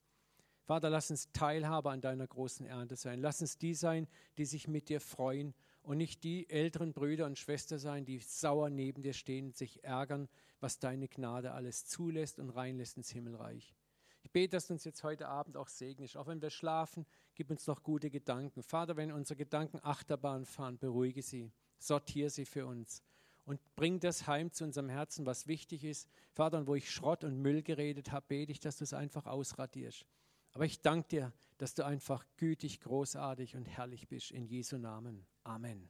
Vater, 0.66 0.89
lass 0.89 1.12
uns 1.12 1.30
Teilhaber 1.34 1.91
an 1.91 1.99
deiner 2.02 2.28
großen 2.28 2.66
Ernte 2.66 2.95
sein. 2.95 3.20
Lass 3.20 3.41
uns 3.41 3.58
die 3.58 3.74
sein, 3.74 4.08
die 4.38 4.45
sich 4.45 4.68
mit 4.70 4.88
dir 4.88 5.02
freuen 5.02 5.54
und 5.84 5.97
nicht 5.97 6.24
die 6.24 6.49
älteren 6.49 6.93
Brüder 6.93 7.26
und 7.26 7.38
Schwestern 7.38 7.80
sein, 7.80 8.06
die 8.06 8.20
sauer 8.20 8.70
neben 8.70 9.02
dir 9.02 9.14
stehen 9.14 9.47
und 9.47 9.58
sich 9.58 9.84
ärgern, 9.84 10.30
was 10.62 10.80
deine 10.80 11.10
Gnade 11.10 11.52
alles 11.52 11.86
zulässt 11.86 12.39
und 12.39 12.52
reinlässt 12.52 12.95
ins 12.95 13.10
Himmelreich. 13.10 13.76
Ich 14.24 14.32
bete, 14.32 14.55
dass 14.55 14.67
du 14.67 14.74
uns 14.74 14.84
jetzt 14.84 15.03
heute 15.03 15.28
Abend 15.28 15.57
auch 15.57 15.67
segnest. 15.67 16.15
Auch 16.17 16.28
wenn 16.28 16.41
wir 16.41 16.49
schlafen, 16.49 17.05
gib 17.36 17.49
uns 17.49 17.67
noch 17.67 17.84
gute 17.84 18.09
Gedanken. 18.09 18.63
Vater, 18.63 18.95
wenn 18.95 19.11
unsere 19.11 19.38
Gedanken 19.38 19.80
Achterbahn 19.82 20.45
fahren, 20.45 20.78
beruhige 20.78 21.22
sie, 21.22 21.51
sortiere 21.80 22.30
sie 22.30 22.45
für 22.45 22.65
uns 22.65 23.03
und 23.45 23.59
bring 23.76 23.99
das 23.99 24.28
heim 24.28 24.51
zu 24.51 24.63
unserem 24.63 24.89
Herzen, 24.89 25.26
was 25.26 25.47
wichtig 25.47 25.84
ist. 25.84 26.07
Vater, 26.32 26.59
und 26.59 26.67
wo 26.67 26.76
ich 26.76 26.91
Schrott 26.91 27.24
und 27.24 27.41
Müll 27.41 27.63
geredet 27.63 28.11
habe, 28.11 28.26
bete 28.28 28.51
ich, 28.51 28.59
dass 28.59 28.78
du 28.78 28.84
es 28.84 28.93
einfach 28.93 29.26
ausradierst. 29.26 30.05
Aber 30.53 30.65
ich 30.65 30.82
danke 30.82 31.07
dir, 31.09 31.34
dass 31.57 31.74
du 31.74 31.86
einfach 31.86 32.26
gütig, 32.38 32.82
großartig 32.82 33.55
und 33.55 33.65
herrlich 33.65 34.07
bist. 34.07 34.32
In 34.32 34.45
Jesu 34.45 34.78
Namen. 34.78 35.26
Amen. 35.43 35.88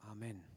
Amen. 0.00 0.53